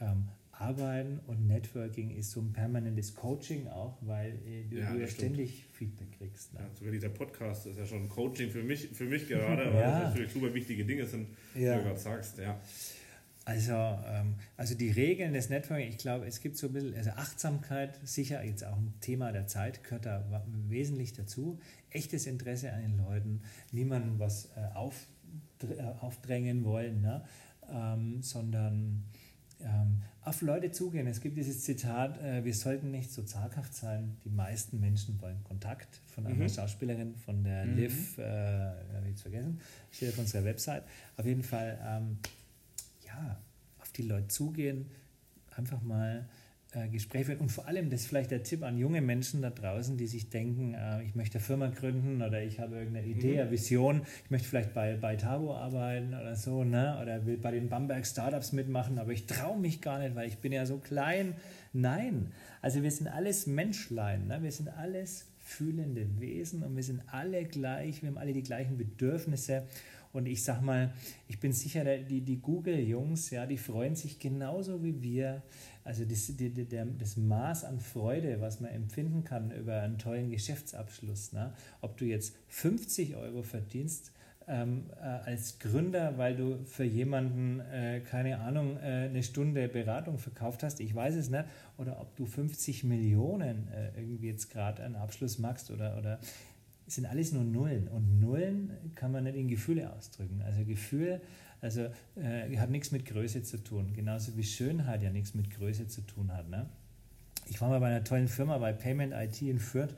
ähm, 0.00 0.28
Arbeiten 0.62 1.20
und 1.26 1.46
Networking 1.48 2.10
ist 2.10 2.30
so 2.30 2.40
ein 2.40 2.52
permanentes 2.52 3.14
Coaching 3.14 3.66
auch, 3.66 3.98
weil 4.00 4.38
äh, 4.46 4.64
du 4.70 4.78
ja, 4.78 4.94
ja 4.94 5.06
ständig 5.08 5.66
Feedback 5.72 6.12
kriegst. 6.18 6.54
Ne? 6.54 6.60
Ja, 6.60 6.74
sogar 6.74 6.92
dieser 6.92 7.08
Podcast 7.08 7.66
ist 7.66 7.78
ja 7.78 7.84
schon 7.84 8.08
Coaching 8.08 8.50
für 8.50 8.62
mich, 8.62 8.88
für 8.88 9.06
mich 9.06 9.26
gerade, 9.28 9.72
weil 9.72 9.80
ja. 9.80 10.00
das 10.00 10.10
natürlich 10.10 10.32
super 10.32 10.54
wichtige 10.54 10.84
Dinge 10.84 11.06
sind, 11.06 11.28
ja. 11.54 11.74
wie 11.74 11.78
du 11.78 11.84
gerade 11.84 11.98
sagst. 11.98 12.38
Ja. 12.38 12.60
Also, 13.44 13.72
ähm, 13.72 14.36
also 14.56 14.76
die 14.76 14.90
Regeln 14.90 15.32
des 15.32 15.48
Networking, 15.48 15.88
ich 15.88 15.98
glaube, 15.98 16.26
es 16.26 16.40
gibt 16.40 16.56
so 16.56 16.68
ein 16.68 16.72
bisschen, 16.74 16.94
also 16.94 17.10
Achtsamkeit, 17.10 17.98
sicher 18.04 18.44
jetzt 18.44 18.64
auch 18.64 18.76
ein 18.76 18.94
Thema 19.00 19.32
der 19.32 19.48
Zeit, 19.48 19.82
gehört 19.82 20.06
da 20.06 20.44
wesentlich 20.68 21.12
dazu. 21.12 21.58
Echtes 21.90 22.26
Interesse 22.26 22.72
an 22.72 22.82
den 22.82 22.98
Leuten, 22.98 23.42
niemandem 23.72 24.20
was 24.20 24.50
äh, 24.56 24.74
auf, 24.74 25.08
äh, 25.62 25.82
aufdrängen 26.00 26.64
wollen, 26.64 27.00
ne? 27.00 27.24
Ähm, 27.68 28.22
sondern 28.22 29.04
ähm, 29.64 30.02
auf 30.24 30.40
Leute 30.42 30.70
zugehen. 30.70 31.06
Es 31.06 31.20
gibt 31.20 31.36
dieses 31.36 31.64
Zitat, 31.64 32.22
äh, 32.22 32.44
wir 32.44 32.54
sollten 32.54 32.90
nicht 32.90 33.10
so 33.10 33.22
zaghaft 33.22 33.74
sein. 33.74 34.16
Die 34.24 34.30
meisten 34.30 34.78
Menschen 34.80 35.20
wollen 35.20 35.42
Kontakt 35.44 36.00
von 36.14 36.26
einer 36.26 36.34
mhm. 36.36 36.48
Schauspielerin, 36.48 37.16
von 37.16 37.42
der 37.42 37.64
mhm. 37.64 37.76
Liv, 37.76 38.18
äh, 38.18 38.22
habe 38.22 39.04
ich 39.04 39.10
jetzt 39.10 39.22
vergessen, 39.22 39.60
steht 39.90 40.10
auf 40.10 40.18
unserer 40.18 40.44
Website. 40.44 40.84
Auf 41.16 41.26
jeden 41.26 41.42
Fall, 41.42 41.78
ähm, 41.84 42.18
ja, 43.06 43.38
auf 43.80 43.90
die 43.92 44.02
Leute 44.02 44.28
zugehen, 44.28 44.86
einfach 45.56 45.82
mal 45.82 46.28
äh, 46.74 46.88
Gespräch 46.88 47.26
führen. 47.26 47.38
Und 47.38 47.50
vor 47.50 47.66
allem, 47.66 47.90
das 47.90 48.02
ist 48.02 48.06
vielleicht 48.06 48.30
der 48.30 48.42
Tipp 48.42 48.62
an 48.62 48.78
junge 48.78 49.00
Menschen 49.00 49.42
da 49.42 49.50
draußen, 49.50 49.96
die 49.96 50.06
sich 50.06 50.30
denken, 50.30 50.74
äh, 50.74 51.02
ich 51.02 51.14
möchte 51.14 51.38
eine 51.38 51.44
Firma 51.44 51.68
gründen 51.68 52.22
oder 52.22 52.42
ich 52.42 52.60
habe 52.60 52.76
irgendeine 52.76 53.06
Idee, 53.06 53.34
mhm. 53.34 53.40
eine 53.40 53.50
Vision, 53.50 54.02
ich 54.24 54.30
möchte 54.30 54.48
vielleicht 54.48 54.72
bei, 54.72 54.96
bei 54.96 55.16
Tabo 55.16 55.54
arbeiten 55.54 56.14
oder 56.14 56.34
so, 56.34 56.64
ne? 56.64 56.98
oder 57.02 57.26
will 57.26 57.36
bei 57.36 57.50
den 57.50 57.68
Bamberg 57.68 58.06
Startups 58.06 58.52
mitmachen, 58.52 58.98
aber 58.98 59.12
ich 59.12 59.26
traue 59.26 59.58
mich 59.58 59.80
gar 59.82 59.98
nicht, 59.98 60.14
weil 60.14 60.28
ich 60.28 60.38
bin 60.38 60.52
ja 60.52 60.64
so 60.64 60.78
klein. 60.78 61.34
Nein, 61.74 62.32
also 62.60 62.82
wir 62.82 62.90
sind 62.90 63.08
alles 63.08 63.46
Menschlein, 63.46 64.28
ne? 64.28 64.42
wir 64.42 64.52
sind 64.52 64.68
alles 64.68 65.26
fühlende 65.38 66.06
Wesen 66.20 66.62
und 66.62 66.74
wir 66.76 66.82
sind 66.82 67.02
alle 67.08 67.44
gleich, 67.44 68.02
wir 68.02 68.08
haben 68.08 68.18
alle 68.18 68.32
die 68.32 68.42
gleichen 68.42 68.78
Bedürfnisse. 68.78 69.64
Und 70.12 70.26
ich 70.26 70.44
sag 70.44 70.60
mal, 70.60 70.92
ich 71.26 71.40
bin 71.40 71.52
sicher, 71.52 71.84
die, 71.84 72.20
die 72.20 72.36
Google-Jungs, 72.40 73.30
ja, 73.30 73.46
die 73.46 73.56
freuen 73.56 73.96
sich 73.96 74.18
genauso 74.18 74.84
wie 74.84 75.02
wir, 75.02 75.42
also 75.84 76.04
das, 76.04 76.26
die, 76.36 76.50
der, 76.50 76.86
das 76.86 77.16
Maß 77.16 77.64
an 77.64 77.80
Freude, 77.80 78.40
was 78.40 78.60
man 78.60 78.70
empfinden 78.70 79.24
kann 79.24 79.50
über 79.50 79.80
einen 79.80 79.98
tollen 79.98 80.30
Geschäftsabschluss, 80.30 81.32
ne? 81.32 81.52
ob 81.80 81.96
du 81.96 82.04
jetzt 82.04 82.36
50 82.48 83.16
Euro 83.16 83.42
verdienst 83.42 84.12
ähm, 84.48 84.84
äh, 85.00 85.04
als 85.04 85.58
Gründer, 85.58 86.18
weil 86.18 86.36
du 86.36 86.64
für 86.64 86.84
jemanden, 86.84 87.60
äh, 87.60 88.00
keine 88.00 88.40
Ahnung, 88.40 88.76
äh, 88.76 89.08
eine 89.08 89.22
Stunde 89.22 89.68
Beratung 89.68 90.18
verkauft 90.18 90.62
hast, 90.62 90.80
ich 90.80 90.94
weiß 90.94 91.16
es 91.16 91.30
nicht, 91.30 91.44
oder 91.78 92.00
ob 92.00 92.14
du 92.16 92.26
50 92.26 92.84
Millionen 92.84 93.68
äh, 93.68 94.00
irgendwie 94.00 94.28
jetzt 94.28 94.50
gerade 94.50 94.82
einen 94.82 94.96
Abschluss 94.96 95.38
machst 95.38 95.70
oder, 95.70 95.96
oder 95.98 96.18
sind 96.86 97.06
alles 97.06 97.32
nur 97.32 97.44
Nullen 97.44 97.88
und 97.88 98.20
Nullen 98.20 98.70
kann 98.94 99.12
man 99.12 99.24
nicht 99.24 99.36
in 99.36 99.48
Gefühle 99.48 99.92
ausdrücken. 99.92 100.42
Also 100.44 100.64
Gefühl 100.64 101.20
also 101.62 101.82
äh, 102.16 102.56
hat 102.58 102.70
nichts 102.70 102.90
mit 102.90 103.06
Größe 103.06 103.42
zu 103.42 103.56
tun, 103.56 103.92
genauso 103.94 104.36
wie 104.36 104.42
Schönheit 104.42 105.02
ja 105.02 105.10
nichts 105.10 105.34
mit 105.34 105.50
Größe 105.50 105.86
zu 105.86 106.02
tun 106.02 106.32
hat. 106.32 106.50
Ne? 106.50 106.68
Ich 107.48 107.60
war 107.60 107.68
mal 107.68 107.78
bei 107.78 107.86
einer 107.86 108.04
tollen 108.04 108.28
Firma 108.28 108.58
bei 108.58 108.72
Payment 108.72 109.14
IT 109.14 109.40
in 109.42 109.60
Fürth. 109.60 109.94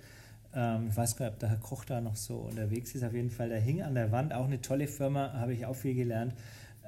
Ähm, 0.55 0.89
ich 0.91 0.97
weiß 0.97 1.17
gar 1.17 1.27
nicht, 1.27 1.35
ob 1.35 1.41
der 1.41 1.49
Herr 1.49 1.59
Koch 1.59 1.85
da 1.87 2.03
noch 2.03 2.17
so 2.17 2.37
unterwegs 2.37 2.95
ist. 2.95 3.03
Auf 3.03 3.15
jeden 3.15 3.31
Fall, 3.31 3.49
der 3.49 3.61
hing 3.61 3.83
an 3.83 3.95
der 3.95 4.13
Wand, 4.13 4.35
auch 4.35 4.45
eine 4.45 4.61
tolle 4.61 4.87
Firma, 4.87 5.33
habe 5.33 5.55
ich 5.55 5.65
auch 5.65 5.75
viel 5.75 5.95
gelernt. 5.95 6.35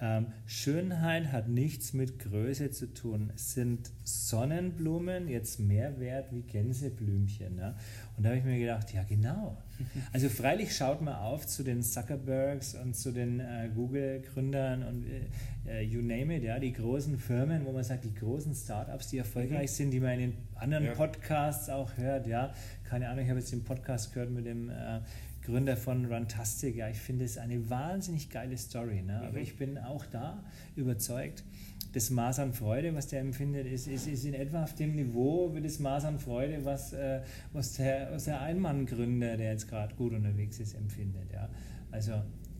Ähm, 0.00 0.26
Schönheit 0.46 1.32
hat 1.32 1.48
nichts 1.48 1.94
mit 1.94 2.18
Größe 2.18 2.70
zu 2.70 2.92
tun. 2.92 3.30
Es 3.34 3.54
sind 3.54 3.90
Sonnenblumen 4.02 5.28
jetzt 5.28 5.58
mehr 5.58 5.98
wert 5.98 6.32
wie 6.32 6.42
Gänseblümchen. 6.42 7.56
Ne? 7.56 7.74
Und 8.16 8.24
da 8.24 8.30
habe 8.30 8.38
ich 8.38 8.44
mir 8.44 8.58
gedacht, 8.58 8.92
ja 8.92 9.02
genau. 9.04 9.56
Also 10.12 10.28
freilich 10.28 10.74
schaut 10.74 11.02
man 11.02 11.14
auf 11.14 11.46
zu 11.46 11.62
den 11.62 11.82
Zuckerbergs 11.82 12.74
und 12.74 12.94
zu 12.94 13.12
den 13.12 13.40
äh, 13.40 13.70
Google-Gründern 13.74 14.82
und 14.82 15.04
äh, 15.06 15.80
äh, 15.80 15.82
you 15.82 16.00
name 16.00 16.36
it, 16.36 16.44
ja, 16.44 16.58
die 16.58 16.72
großen 16.72 17.18
Firmen, 17.18 17.64
wo 17.64 17.72
man 17.72 17.84
sagt, 17.84 18.04
die 18.04 18.14
großen 18.14 18.54
Startups, 18.54 19.08
die 19.08 19.18
erfolgreich 19.18 19.70
mhm. 19.70 19.74
sind, 19.74 19.90
die 19.90 20.00
man 20.00 20.12
in 20.12 20.18
den 20.18 20.34
anderen 20.54 20.84
ja. 20.84 20.92
Podcasts 20.94 21.68
auch 21.68 21.96
hört, 21.96 22.26
ja. 22.26 22.52
Keine 22.84 23.08
Ahnung, 23.08 23.24
ich 23.24 23.30
habe 23.30 23.40
jetzt 23.40 23.52
den 23.52 23.64
Podcast 23.64 24.12
gehört 24.12 24.30
mit 24.30 24.46
dem 24.46 24.70
äh, 24.70 25.00
Gründer 25.46 25.76
von 25.76 26.04
Runtastic. 26.06 26.76
Ja, 26.76 26.88
ich 26.88 26.98
finde 26.98 27.24
es 27.24 27.38
eine 27.38 27.70
wahnsinnig 27.70 28.30
geile 28.30 28.58
Story. 28.58 29.02
Ne? 29.02 29.20
Aber 29.22 29.38
mhm. 29.38 29.44
ich 29.44 29.56
bin 29.56 29.78
auch 29.78 30.04
da 30.04 30.44
überzeugt, 30.74 31.44
das 31.92 32.10
Maß 32.10 32.40
an 32.40 32.52
Freude, 32.52 32.94
was 32.94 33.06
der 33.06 33.20
empfindet, 33.20 33.66
ist, 33.66 33.86
ist, 33.86 34.06
ist 34.06 34.24
in 34.26 34.34
etwa 34.34 34.64
auf 34.64 34.74
dem 34.74 34.94
Niveau 34.94 35.54
wie 35.54 35.62
das 35.62 35.78
Maß 35.78 36.04
an 36.04 36.18
Freude, 36.18 36.64
was, 36.64 36.92
äh, 36.92 37.22
was 37.52 37.74
der, 37.74 38.12
was 38.12 38.24
der 38.24 38.42
Einmann-Gründer, 38.42 39.36
der 39.36 39.52
jetzt 39.52 39.68
gerade 39.68 39.94
gut 39.94 40.12
unterwegs 40.12 40.58
ist, 40.58 40.74
empfindet. 40.74 41.32
Ja? 41.32 41.48
Also 41.90 42.12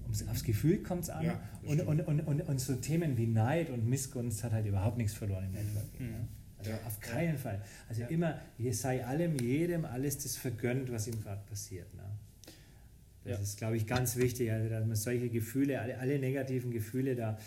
ums, 0.05 0.27
aufs 0.29 0.45
Gefühl 0.45 0.83
kommt 0.83 1.03
es 1.03 1.11
an. 1.11 1.27
Ja, 1.27 1.41
und, 1.65 1.81
und, 1.83 2.01
und, 2.01 2.21
und, 2.21 2.41
und, 2.41 2.61
so 2.61 2.77
Themen 2.77 3.19
wie 3.19 3.27
Neid 3.27 3.69
und 3.69 3.87
Missgunst 3.87 4.43
hat 4.43 4.53
halt 4.53 4.65
überhaupt 4.65 4.97
nichts 4.97 5.13
verloren 5.13 5.45
im 5.45 5.53
Networking. 5.53 6.07
Mhm. 6.07 6.13
Ja? 6.13 6.29
Also 6.59 6.71
ja. 6.71 6.79
auf 6.87 7.01
keinen 7.01 7.37
Fall. 7.37 7.61
Also 7.89 8.05
immer, 8.05 8.39
sei 8.71 9.05
allem, 9.05 9.37
jedem 9.39 9.85
alles 9.85 10.19
das 10.19 10.37
vergönnt, 10.37 10.91
was 10.91 11.09
ihm 11.09 11.21
gerade 11.23 11.43
passiert. 11.47 11.93
Ne? 11.95 12.06
Das 13.27 13.39
ja. 13.39 13.43
ist, 13.43 13.59
glaube 13.59 13.77
ich, 13.77 13.87
ganz 13.87 14.17
wichtig, 14.17 14.53
also, 14.53 14.69
dass 14.69 14.87
man 14.87 14.97
solche 14.97 15.29
Gefühle, 15.29 15.81
alle, 15.81 15.99
alle 15.99 16.19
negativen 16.19 16.71
Gefühle 16.71 17.15
da 17.15 17.39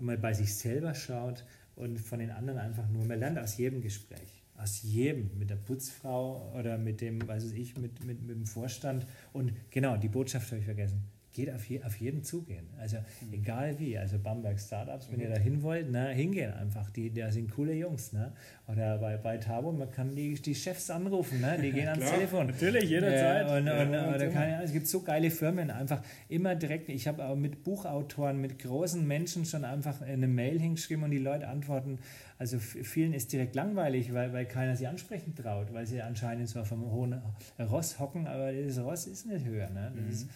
mal 0.00 0.18
bei 0.18 0.34
sich 0.34 0.54
selber 0.54 0.94
schaut 0.94 1.44
und 1.76 1.98
von 1.98 2.18
den 2.18 2.30
anderen 2.30 2.58
einfach 2.58 2.88
nur, 2.88 3.04
man 3.04 3.18
lernt 3.18 3.38
aus 3.38 3.56
jedem 3.56 3.80
Gespräch, 3.80 4.42
aus 4.56 4.82
jedem, 4.82 5.30
mit 5.38 5.50
der 5.50 5.56
Putzfrau 5.56 6.52
oder 6.58 6.78
mit 6.78 7.00
dem, 7.00 7.26
weiß 7.26 7.52
ich, 7.52 7.76
mit, 7.76 8.04
mit, 8.04 8.22
mit 8.22 8.36
dem 8.36 8.46
Vorstand. 8.46 9.06
Und 9.32 9.52
genau, 9.70 9.96
die 9.96 10.08
Botschaft 10.08 10.50
habe 10.50 10.58
ich 10.58 10.64
vergessen 10.64 11.02
geht 11.32 11.50
auf, 11.52 11.64
je, 11.64 11.82
auf 11.82 11.96
jeden 11.96 12.22
zugehen. 12.22 12.66
Also 12.78 12.98
mhm. 13.20 13.32
egal 13.32 13.78
wie, 13.78 13.96
also 13.96 14.18
Bamberg 14.18 14.60
Startups, 14.60 15.10
wenn 15.10 15.18
mhm. 15.18 15.24
ihr 15.24 15.30
da 15.30 15.40
hin 15.40 15.62
wollt, 15.62 15.90
ne, 15.90 16.08
hingehen 16.08 16.52
einfach. 16.52 16.90
Die, 16.90 17.12
da 17.12 17.30
sind 17.30 17.50
coole 17.50 17.72
Jungs. 17.74 18.12
Ne? 18.12 18.32
Oder 18.68 18.98
bei, 18.98 19.16
bei 19.16 19.38
Tabo, 19.38 19.72
man 19.72 19.90
kann 19.90 20.14
die, 20.14 20.34
die 20.34 20.54
Chefs 20.54 20.90
anrufen, 20.90 21.40
ne? 21.40 21.58
die 21.60 21.72
gehen 21.72 21.88
ans 21.88 22.10
Telefon. 22.10 22.48
Natürlich, 22.48 22.90
jederzeit. 22.90 23.48
Äh, 23.48 23.58
und, 23.58 23.66
ja, 23.66 23.82
und, 23.82 24.14
oder 24.14 24.28
keine, 24.28 24.62
es 24.62 24.72
gibt 24.72 24.86
so 24.86 25.02
geile 25.02 25.30
Firmen, 25.30 25.70
einfach 25.70 26.02
immer 26.28 26.54
direkt. 26.54 26.88
Ich 26.88 27.08
habe 27.08 27.24
auch 27.24 27.36
mit 27.36 27.64
Buchautoren, 27.64 28.40
mit 28.40 28.58
großen 28.58 29.06
Menschen 29.06 29.46
schon 29.46 29.64
einfach 29.64 30.02
eine 30.02 30.28
Mail 30.28 30.60
hingeschrieben 30.60 31.04
und 31.04 31.10
die 31.10 31.18
Leute 31.18 31.48
antworten. 31.48 31.98
Also 32.38 32.58
vielen 32.58 33.14
ist 33.14 33.32
direkt 33.32 33.54
langweilig, 33.54 34.12
weil, 34.12 34.32
weil 34.32 34.46
keiner 34.46 34.76
sie 34.76 34.86
ansprechen 34.86 35.34
traut, 35.34 35.72
weil 35.72 35.86
sie 35.86 36.02
anscheinend 36.02 36.54
auf 36.56 36.72
einem 36.72 36.90
hohen 36.90 37.22
Ross 37.58 38.00
hocken, 38.00 38.26
aber 38.26 38.52
das 38.52 38.78
Ross 38.80 39.06
ist 39.06 39.26
nicht 39.26 39.46
höher. 39.46 39.70
Ne? 39.70 39.92
Das 39.94 40.04
mhm. 40.04 40.10
ist, 40.10 40.28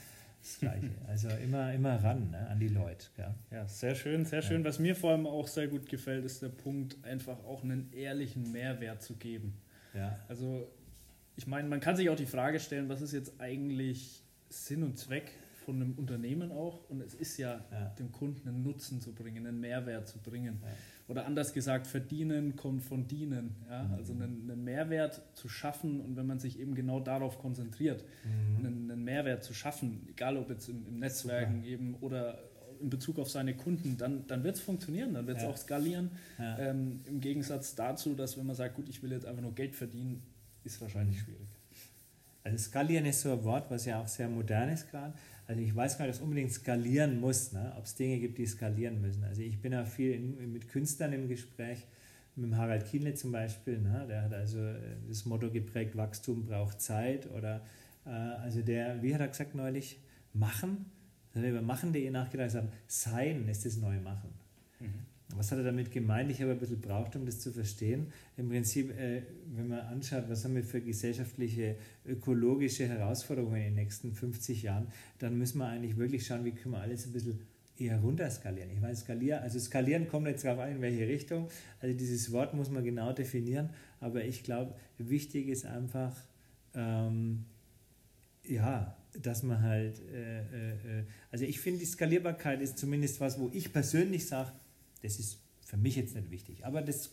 das 0.47 0.59
Gleiche. 0.59 0.91
Also 1.07 1.29
immer, 1.29 1.73
immer 1.73 2.03
ran 2.03 2.31
ne, 2.31 2.49
an 2.49 2.59
die 2.59 2.69
Leute. 2.69 3.07
Ja. 3.17 3.35
ja, 3.51 3.69
sehr 3.69 3.95
schön, 3.95 4.25
sehr 4.25 4.43
schön. 4.43 4.65
Was 4.65 4.79
mir 4.79 4.95
vor 4.95 5.13
allem 5.13 5.27
auch 5.27 5.49
sehr 5.49 5.69
gut 5.69 5.89
gefällt, 5.89 6.25
ist 6.25 6.43
der 6.43 6.49
Punkt, 6.49 6.97
einfach 7.05 7.39
auch 7.45 7.63
einen 7.63 7.93
ehrlichen 7.93 8.53
Mehrwert 8.53 9.03
zu 9.03 9.17
geben. 9.17 9.55
Ja. 9.95 10.19
Also 10.29 10.69
ich 11.37 11.47
meine, 11.47 11.69
man 11.69 11.81
kann 11.81 11.97
sich 11.97 12.09
auch 12.11 12.17
die 12.17 12.27
Frage 12.27 12.61
stellen, 12.61 12.89
was 12.89 13.03
ist 13.03 13.13
jetzt 13.13 13.41
eigentlich 13.41 14.23
Sinn 14.49 14.83
und 14.83 14.99
Zweck 14.99 15.33
von 15.65 15.77
einem 15.77 15.93
Unternehmen 15.95 16.53
auch? 16.53 16.89
Und 16.89 17.01
es 17.01 17.15
ist 17.15 17.39
ja, 17.39 17.65
ja. 17.71 17.87
dem 17.99 18.13
Kunden 18.13 18.49
einen 18.49 18.63
Nutzen 18.63 19.01
zu 19.01 19.15
bringen, 19.15 19.47
einen 19.47 19.61
Mehrwert 19.61 20.09
zu 20.09 20.19
bringen. 20.19 20.61
Ja 20.63 20.71
oder 21.09 21.27
anders 21.27 21.53
gesagt, 21.53 21.87
verdienen 21.87 22.57
kommt 22.57 22.83
von 22.83 23.07
dienen. 23.07 23.55
Ja? 23.69 23.85
Mhm. 23.85 23.95
Also 23.95 24.13
einen, 24.13 24.51
einen, 24.51 24.65
Mehrwert 24.65 25.23
zu 25.35 25.49
schaffen 25.49 26.01
und 26.01 26.17
wenn 26.17 26.27
man 26.27 26.41
sich 26.41 26.59
eben 26.59 26.75
genau 26.75 27.01
darauf 27.01 27.39
konzentriert, 27.39 28.05
mhm. 28.25 28.57
einen, 28.67 28.91
einen, 28.91 29.05
Mehrwert 29.05 29.45
zu 29.45 29.55
schaffen, 29.55 30.07
egal 30.09 30.37
ob 30.37 30.51
jetzt 30.51 30.69
im, 30.69 30.87
im 30.87 30.99
Netzwerken 30.99 31.57
Super. 31.57 31.69
eben 31.69 31.95
oder 32.01 32.39
in 32.81 32.91
Bezug 32.91 33.19
auf 33.19 33.31
seine 33.31 33.55
Kunden, 33.55 33.97
dann, 33.97 34.27
dann 34.27 34.45
wird 34.45 34.57
es 34.57 34.63
funktionieren, 34.63 35.15
dann 35.15 35.27
wird 35.27 35.39
es 35.39 35.45
ja. 35.45 35.49
auch 35.49 35.57
skalieren. 35.57 36.11
Ja. 36.39 36.59
Ähm, 36.59 37.01
Im 37.07 37.21
Gegensatz 37.21 37.75
dazu, 37.75 38.15
dass 38.15 38.37
wenn 38.37 38.47
man 38.47 38.57
sagt, 38.57 38.75
gut, 38.75 38.89
ich 38.89 39.03
will 39.03 39.13
jetzt 39.13 39.27
einfach 39.27 39.43
nur 39.43 39.55
Geld 39.55 39.75
verdienen, 39.75 40.23
ist 40.65 40.81
wahrscheinlich 40.81 41.17
mhm. 41.17 41.21
schwierig. 41.21 41.49
Also 42.45 42.59
skalieren 42.59 43.07
ist 43.07 43.23
so 43.23 43.33
ein 43.33 43.43
Wort, 43.45 43.71
was 43.71 43.87
ja 43.87 44.01
auch 44.01 44.07
sehr 44.07 44.29
modern 44.29 44.69
ist 44.69 44.91
gerade. 44.91 45.15
Also 45.47 45.63
ich 45.63 45.75
weiß 45.75 45.97
gar 45.97 46.07
nicht, 46.07 46.15
ob 46.15 46.21
es 46.21 46.25
unbedingt 46.25 46.53
skalieren 46.53 47.21
muss, 47.21 47.53
ne? 47.53 47.73
ob 47.79 47.85
es 47.85 47.95
Dinge 47.95 48.19
gibt, 48.19 48.39
die 48.39 48.47
skalieren 48.47 49.01
müssen. 49.01 49.23
Also 49.25 49.43
ich 49.43 49.61
bin 49.61 49.75
auch 49.75 49.87
viel 49.87 50.13
in, 50.13 50.53
mit 50.53 50.69
Künstlern 50.69 51.13
im 51.13 51.29
Gespräch, 51.29 51.87
mit 52.35 52.47
dem 52.47 52.57
Harald 52.57 52.87
Kienle 52.87 53.15
zum 53.15 53.33
Beispiel, 53.33 53.79
ne? 53.79 54.07
der 54.09 54.23
hat 54.23 54.35
also 54.35 54.59
äh, 54.59 54.97
das 55.09 55.25
Motto 55.25 55.51
geprägt, 55.51 55.97
Wachstum 55.97 56.47
braucht 56.47 56.81
Zeit 56.81 57.31
oder 57.31 57.65
äh, 58.05 58.11
also 58.11 58.63
der, 58.63 59.03
wie 59.03 59.15
hat 59.15 59.21
er 59.21 59.29
gesagt 59.29 59.55
neulich, 59.55 60.01
machen, 60.33 60.87
da 61.33 61.41
hat 61.41 61.45
er 61.45 61.53
über 61.53 61.63
machen.de 61.63 62.11
nachgedacht, 62.11 62.49
gesagt, 62.49 62.69
sein 62.89 63.49
ist 63.49 63.65
das 63.65 63.77
neue 63.77 64.01
Machen. 64.01 64.31
Mhm. 64.81 65.16
Was 65.35 65.51
hat 65.51 65.59
er 65.59 65.65
damit 65.65 65.91
gemeint? 65.91 66.31
Ich 66.31 66.41
habe 66.41 66.53
ein 66.53 66.59
bisschen 66.59 66.81
braucht, 66.81 67.17
um 67.17 67.27
das 67.27 67.41
zu 67.41 67.53
verstehen. 67.53 68.13
Im 68.37 68.49
Prinzip, 68.49 68.97
äh, 68.97 69.23
wenn 69.55 69.69
man 69.69 69.81
anschaut, 69.81 70.25
was 70.29 70.45
haben 70.45 70.55
wir 70.55 70.63
für 70.63 70.81
gesellschaftliche, 70.81 71.77
ökologische 72.07 72.87
Herausforderungen 72.87 73.57
in 73.57 73.65
den 73.65 73.75
nächsten 73.75 74.13
50 74.13 74.63
Jahren, 74.63 74.87
dann 75.19 75.37
müssen 75.37 75.59
wir 75.59 75.67
eigentlich 75.67 75.97
wirklich 75.97 76.25
schauen, 76.27 76.45
wie 76.45 76.53
können 76.53 76.75
wir 76.75 76.81
alles 76.81 77.07
ein 77.07 77.13
bisschen 77.13 77.41
eher 77.79 77.99
runterskalieren. 78.01 78.71
Ich 78.71 78.81
meine, 78.81 78.97
skalieren, 78.97 79.43
also 79.43 79.59
skalieren 79.59 80.09
kommt 80.09 80.27
jetzt 80.29 80.45
darauf 80.45 80.61
an, 80.61 80.71
in 80.71 80.81
welche 80.81 81.07
Richtung. 81.07 81.49
Also 81.81 81.97
dieses 81.97 82.33
Wort 82.33 82.55
muss 82.55 82.71
man 82.71 82.85
genau 82.85 83.13
definieren, 83.13 83.71
aber 84.01 84.25
ich 84.25 84.43
glaube, 84.43 84.75
wichtig 84.99 85.49
ist 85.49 85.67
einfach, 85.67 86.17
ähm, 86.75 87.45
ja, 88.45 88.97
dass 89.21 89.43
man 89.43 89.63
halt, 89.63 90.01
äh, 90.13 90.41
äh, 90.41 91.01
äh 91.01 91.05
also 91.31 91.45
ich 91.45 91.61
finde, 91.61 91.81
die 91.81 91.87
Skalierbarkeit 91.87 92.61
ist 92.61 92.79
zumindest 92.79 93.21
was, 93.21 93.39
wo 93.39 93.51
ich 93.53 93.73
persönlich 93.73 94.27
sage, 94.27 94.53
das 95.07 95.19
ist 95.19 95.39
für 95.61 95.77
mich 95.77 95.97
jetzt 95.97 96.15
nicht 96.15 96.31
wichtig. 96.31 96.65
Aber 96.67 96.83
das 96.83 97.11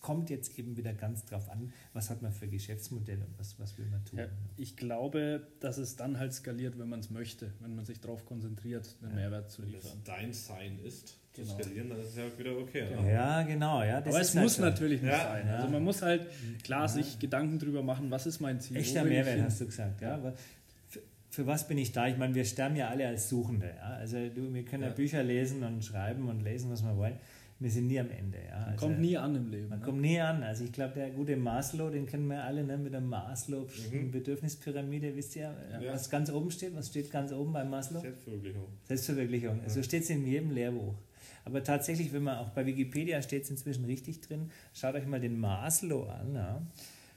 kommt 0.00 0.30
jetzt 0.30 0.58
eben 0.58 0.76
wieder 0.76 0.94
ganz 0.94 1.24
drauf 1.26 1.50
an, 1.50 1.72
was 1.92 2.10
hat 2.10 2.22
man 2.22 2.32
für 2.32 2.48
Geschäftsmodelle 2.48 3.24
und 3.24 3.38
was, 3.38 3.58
was 3.58 3.76
will 3.78 3.86
man 3.86 4.04
tun. 4.04 4.18
Ja, 4.18 4.26
ich 4.56 4.76
glaube, 4.76 5.46
dass 5.60 5.76
es 5.78 5.96
dann 5.96 6.18
halt 6.18 6.32
skaliert, 6.32 6.78
wenn 6.78 6.88
man 6.88 7.00
es 7.00 7.10
möchte, 7.10 7.52
wenn 7.60 7.76
man 7.76 7.84
sich 7.84 8.00
darauf 8.00 8.24
konzentriert, 8.24 8.96
einen 9.02 9.10
ja. 9.10 9.16
Mehrwert 9.16 9.50
zu 9.50 9.62
liefern. 9.62 9.82
Wenn 9.82 9.98
es 9.98 10.04
dein 10.04 10.32
Sein 10.32 10.78
ist, 10.78 11.08
zu 11.08 11.42
genau. 11.42 11.54
skalieren, 11.54 11.88
dann 11.90 12.00
ist 12.00 12.08
es 12.08 12.16
ja 12.16 12.38
wieder 12.38 12.56
okay. 12.56 12.88
Genau. 12.88 13.08
Ja, 13.08 13.42
genau. 13.42 13.82
Ja, 13.82 13.98
Aber 13.98 14.20
es 14.20 14.34
muss 14.34 14.58
halt 14.58 14.72
natürlich 14.72 15.02
nicht 15.02 15.14
sein. 15.14 15.48
Also 15.48 15.68
man 15.68 15.84
muss 15.84 16.02
halt 16.02 16.26
klar 16.62 16.88
sich 16.88 17.18
Gedanken 17.18 17.58
darüber 17.58 17.82
machen, 17.82 18.10
was 18.10 18.26
ist 18.26 18.40
mein 18.40 18.60
Ziel. 18.60 18.78
Echter 18.78 19.04
Mehrwert, 19.04 19.42
hast 19.42 19.60
du 19.60 19.66
gesagt. 19.66 20.00
Ja. 20.00 20.32
Für 21.40 21.46
was 21.46 21.66
bin 21.66 21.78
ich 21.78 21.92
da? 21.92 22.06
Ich 22.06 22.18
meine, 22.18 22.34
wir 22.34 22.44
sterben 22.44 22.76
ja 22.76 22.88
alle 22.88 23.08
als 23.08 23.30
Suchende. 23.30 23.72
Ja? 23.74 23.94
Also 23.94 24.18
du, 24.28 24.52
wir 24.52 24.62
können 24.62 24.82
ja. 24.82 24.90
ja. 24.90 24.94
Bücher 24.94 25.22
lesen 25.22 25.62
und 25.62 25.82
schreiben 25.82 26.28
und 26.28 26.42
lesen, 26.42 26.70
was 26.70 26.82
wir 26.82 26.94
wollen. 26.98 27.14
wir 27.58 27.70
sind 27.70 27.86
nie 27.86 27.98
am 27.98 28.10
Ende. 28.10 28.36
Ja. 28.46 28.58
Man 28.58 28.68
also, 28.68 28.86
kommt 28.86 29.00
nie 29.00 29.16
an 29.16 29.34
im 29.34 29.50
Leben. 29.50 29.70
Man 29.70 29.78
ne? 29.78 29.84
kommt 29.86 30.02
nie 30.02 30.20
an. 30.20 30.42
Also 30.42 30.64
ich 30.64 30.72
glaube, 30.72 30.96
der 30.96 31.08
gute 31.08 31.38
Maslow, 31.38 31.88
den 31.88 32.04
kennen 32.04 32.26
wir 32.26 32.44
alle 32.44 32.62
ne, 32.62 32.76
mit 32.76 32.92
der 32.92 33.00
Maslow-Bedürfnispyramide, 33.00 35.12
mhm. 35.12 35.16
Wisst 35.16 35.36
ihr, 35.36 35.56
ja. 35.80 35.94
was 35.94 36.10
ganz 36.10 36.30
oben 36.30 36.50
steht? 36.50 36.76
Was 36.76 36.88
steht 36.88 37.10
ganz 37.10 37.32
oben 37.32 37.54
bei 37.54 37.64
Maslow? 37.64 38.02
Selbstverwirklichung. 38.02 38.66
Selbstverwirklichung. 38.84 39.60
So 39.66 39.82
steht 39.82 40.02
es 40.02 40.10
in 40.10 40.26
jedem 40.26 40.50
Lehrbuch. 40.50 40.92
Aber 41.46 41.64
tatsächlich, 41.64 42.12
wenn 42.12 42.24
man 42.24 42.36
auch 42.36 42.50
bei 42.50 42.66
Wikipedia 42.66 43.22
steht 43.22 43.44
es 43.44 43.50
inzwischen 43.50 43.86
richtig 43.86 44.20
drin, 44.20 44.50
schaut 44.74 44.94
euch 44.94 45.06
mal 45.06 45.20
den 45.20 45.40
Maslow 45.40 46.06
an. 46.06 46.34
Ja. 46.34 46.60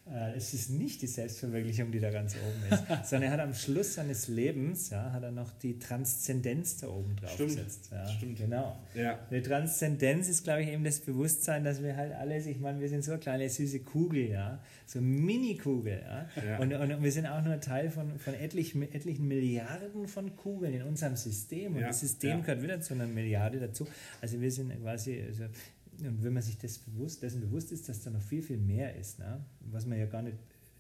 Äh, 0.06 0.36
es 0.36 0.54
ist 0.54 0.70
nicht 0.70 1.02
die 1.02 1.08
Selbstverwirklichung, 1.08 1.92
die 1.92 2.00
da 2.00 2.10
ganz 2.10 2.36
oben 2.36 2.74
ist, 2.74 2.84
sondern 3.10 3.30
er 3.30 3.32
hat 3.32 3.40
am 3.40 3.54
Schluss 3.54 3.94
seines 3.94 4.28
Lebens, 4.28 4.90
ja, 4.90 5.14
hat 5.14 5.24
er 5.24 5.32
noch 5.32 5.52
die 5.52 5.80
Transzendenz 5.80 6.78
da 6.78 6.88
oben 6.88 7.16
drauf 7.16 7.32
Stimmt. 7.32 7.52
gesetzt. 7.52 7.90
Ja. 7.92 8.06
Stimmt. 8.08 8.38
Genau. 8.38 8.78
Ja. 8.96 9.18
Die 9.32 9.42
Transzendenz 9.42 10.28
ist, 10.28 10.44
glaube 10.44 10.64
ich, 10.64 10.68
eben 10.68 10.84
das 10.84 11.00
Bewusstsein, 11.00 11.64
dass 11.64 11.82
wir 11.82 11.96
halt 11.96 12.14
alles, 12.14 12.48
ich 12.48 12.60
meine, 12.60 12.82
wir 12.82 12.90
sind 12.90 13.04
so 13.06 13.12
eine 13.12 13.22
kleine 13.22 13.50
süße 13.50 13.80
Kugel, 13.80 14.30
ja, 14.30 14.62
so 14.86 15.00
Mini-Kugel, 15.00 16.02
ja. 16.04 16.28
ja. 16.46 16.60
Und, 16.60 16.74
und 16.74 17.02
wir 17.02 17.12
sind 17.12 17.26
auch 17.26 17.42
nur 17.42 17.62
Teil 17.62 17.90
von, 17.90 18.20
von 18.20 18.34
etlich, 18.34 18.76
etlichen 18.76 19.28
Milliarden 19.28 20.08
von 20.10 20.36
Kugeln 20.36 20.74
in 20.74 20.84
unserem 20.84 21.16
System. 21.16 21.76
Und 21.76 21.82
ja. 21.82 21.88
das 21.88 22.02
System 22.02 22.42
gehört 22.42 22.62
wieder 22.62 22.82
zu 22.82 22.94
einer 22.94 23.08
Milliarde 23.08 23.60
dazu. 23.60 23.88
Also 24.22 24.42
wir 24.42 24.52
sind 24.52 24.82
quasi, 24.82 25.24
also 25.26 25.46
und 26.00 26.24
wenn 26.24 26.34
man 26.34 26.44
sich 26.44 26.58
das 26.58 26.78
bewusst, 26.80 27.24
dessen 27.24 27.42
bewusst 27.42 27.72
ist, 27.72 27.88
dass 27.90 28.02
da 28.02 28.10
noch 28.10 28.22
viel, 28.22 28.42
viel 28.42 28.58
mehr 28.58 28.96
ist, 28.96 29.20
ne? 29.20 29.44
was 29.62 29.90
wir 29.90 29.98
ja 29.98 30.06
gar 30.06 30.22
nicht 30.22 30.38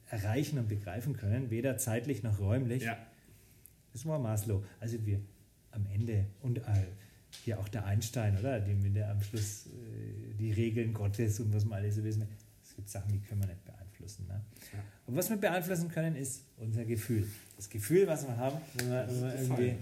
erreichen 0.10 0.60
und 0.60 0.67
begreifen 0.67 1.15
können, 1.15 1.49
weder 1.49 1.78
zeitlich 1.78 2.23
noch 2.23 2.39
räumlich. 2.39 2.84
Ja. 2.84 2.97
Das 3.93 4.06
war 4.06 4.19
Maslow. 4.19 4.63
Also 4.80 5.06
wir 5.06 5.19
am 5.71 5.86
Ende 5.88 6.26
und 6.41 6.60
äh, 6.60 6.62
hier 7.43 7.60
auch 7.60 7.67
der 7.67 7.86
Einstein, 7.86 8.38
oder? 8.38 8.60
Dem 8.60 8.93
der 8.93 9.10
am 9.10 9.21
Schluss 9.21 9.67
äh, 9.67 10.34
die 10.38 10.52
Regeln 10.52 10.93
Gottes 10.93 11.39
und 11.39 11.54
was 11.54 11.65
man 11.65 11.80
alles 11.80 11.95
so 11.95 12.04
wissen. 12.04 12.28
Es 12.63 12.76
gibt 12.76 12.89
Sachen, 12.89 13.12
die 13.12 13.19
können 13.19 13.41
wir 13.41 13.47
nicht 13.47 13.63
beeinflussen. 13.65 14.28
Ne? 14.28 14.41
Ja. 14.71 14.80
Und 15.06 15.15
was 15.15 15.30
wir 15.30 15.38
beeinflussen 15.38 15.89
können, 15.89 16.15
ist 16.15 16.43
unser 16.58 16.86
Gefühl. 16.86 17.28
Das 17.56 17.69
Gefühl, 17.69 18.08
was 18.08 18.26
wir 18.28 18.38
haben, 18.38 18.58
wenn 18.76 18.89
wir, 18.89 19.08
wenn 19.08 19.21
wir 19.21 19.36
irgendwie 19.36 19.76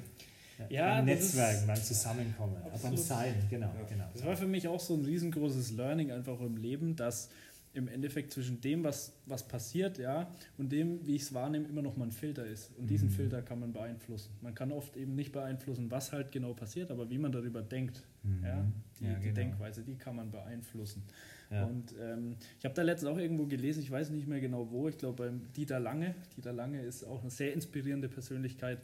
ja, 0.69 0.95
beim 0.95 1.05
Netzwerken, 1.05 1.67
beim 1.67 1.81
Zusammenkommen, 1.81 2.55
beim 2.81 2.97
Sein, 2.97 3.35
genau, 3.49 3.67
ja. 3.67 3.85
genau. 3.87 4.05
Das 4.13 4.25
war 4.25 4.35
für 4.35 4.47
mich 4.47 4.67
auch 4.67 4.79
so 4.79 4.95
ein 4.95 5.05
riesengroßes 5.05 5.71
Learning 5.71 6.11
einfach 6.11 6.39
im 6.41 6.57
Leben, 6.57 6.95
dass 6.95 7.29
im 7.73 7.87
Endeffekt 7.87 8.33
zwischen 8.33 8.59
dem, 8.59 8.83
was, 8.83 9.13
was 9.25 9.47
passiert, 9.47 9.97
ja, 9.97 10.29
und 10.57 10.71
dem, 10.71 11.05
wie 11.05 11.15
ich 11.15 11.21
es 11.23 11.33
wahrnehme, 11.33 11.67
immer 11.67 11.81
noch 11.81 11.95
mal 11.95 12.05
ein 12.05 12.11
Filter 12.11 12.45
ist. 12.45 12.71
Und 12.77 12.89
diesen 12.89 13.07
mhm. 13.07 13.13
Filter 13.13 13.41
kann 13.41 13.59
man 13.59 13.71
beeinflussen. 13.71 14.31
Man 14.41 14.53
kann 14.53 14.71
oft 14.71 14.97
eben 14.97 15.15
nicht 15.15 15.31
beeinflussen, 15.31 15.89
was 15.89 16.11
halt 16.11 16.31
genau 16.31 16.53
passiert, 16.53 16.91
aber 16.91 17.09
wie 17.09 17.17
man 17.17 17.31
darüber 17.31 17.61
denkt, 17.61 18.03
mhm. 18.23 18.43
ja, 18.43 18.65
die, 18.99 19.05
ja, 19.05 19.09
genau. 19.11 19.23
die, 19.23 19.33
Denkweise, 19.33 19.83
die 19.83 19.95
kann 19.95 20.17
man 20.17 20.31
beeinflussen. 20.31 21.03
Ja. 21.49 21.65
Und 21.65 21.95
ähm, 22.01 22.35
ich 22.59 22.65
habe 22.65 22.75
da 22.75 22.81
letztens 22.81 23.11
auch 23.11 23.17
irgendwo 23.17 23.45
gelesen, 23.45 23.81
ich 23.81 23.91
weiß 23.91 24.09
nicht 24.09 24.27
mehr 24.27 24.39
genau 24.39 24.69
wo, 24.71 24.87
ich 24.87 24.97
glaube 24.97 25.23
beim 25.23 25.51
Dieter 25.53 25.79
Lange. 25.79 26.15
Dieter 26.35 26.53
Lange 26.53 26.81
ist 26.81 27.03
auch 27.05 27.21
eine 27.21 27.29
sehr 27.29 27.53
inspirierende 27.53 28.09
Persönlichkeit. 28.09 28.79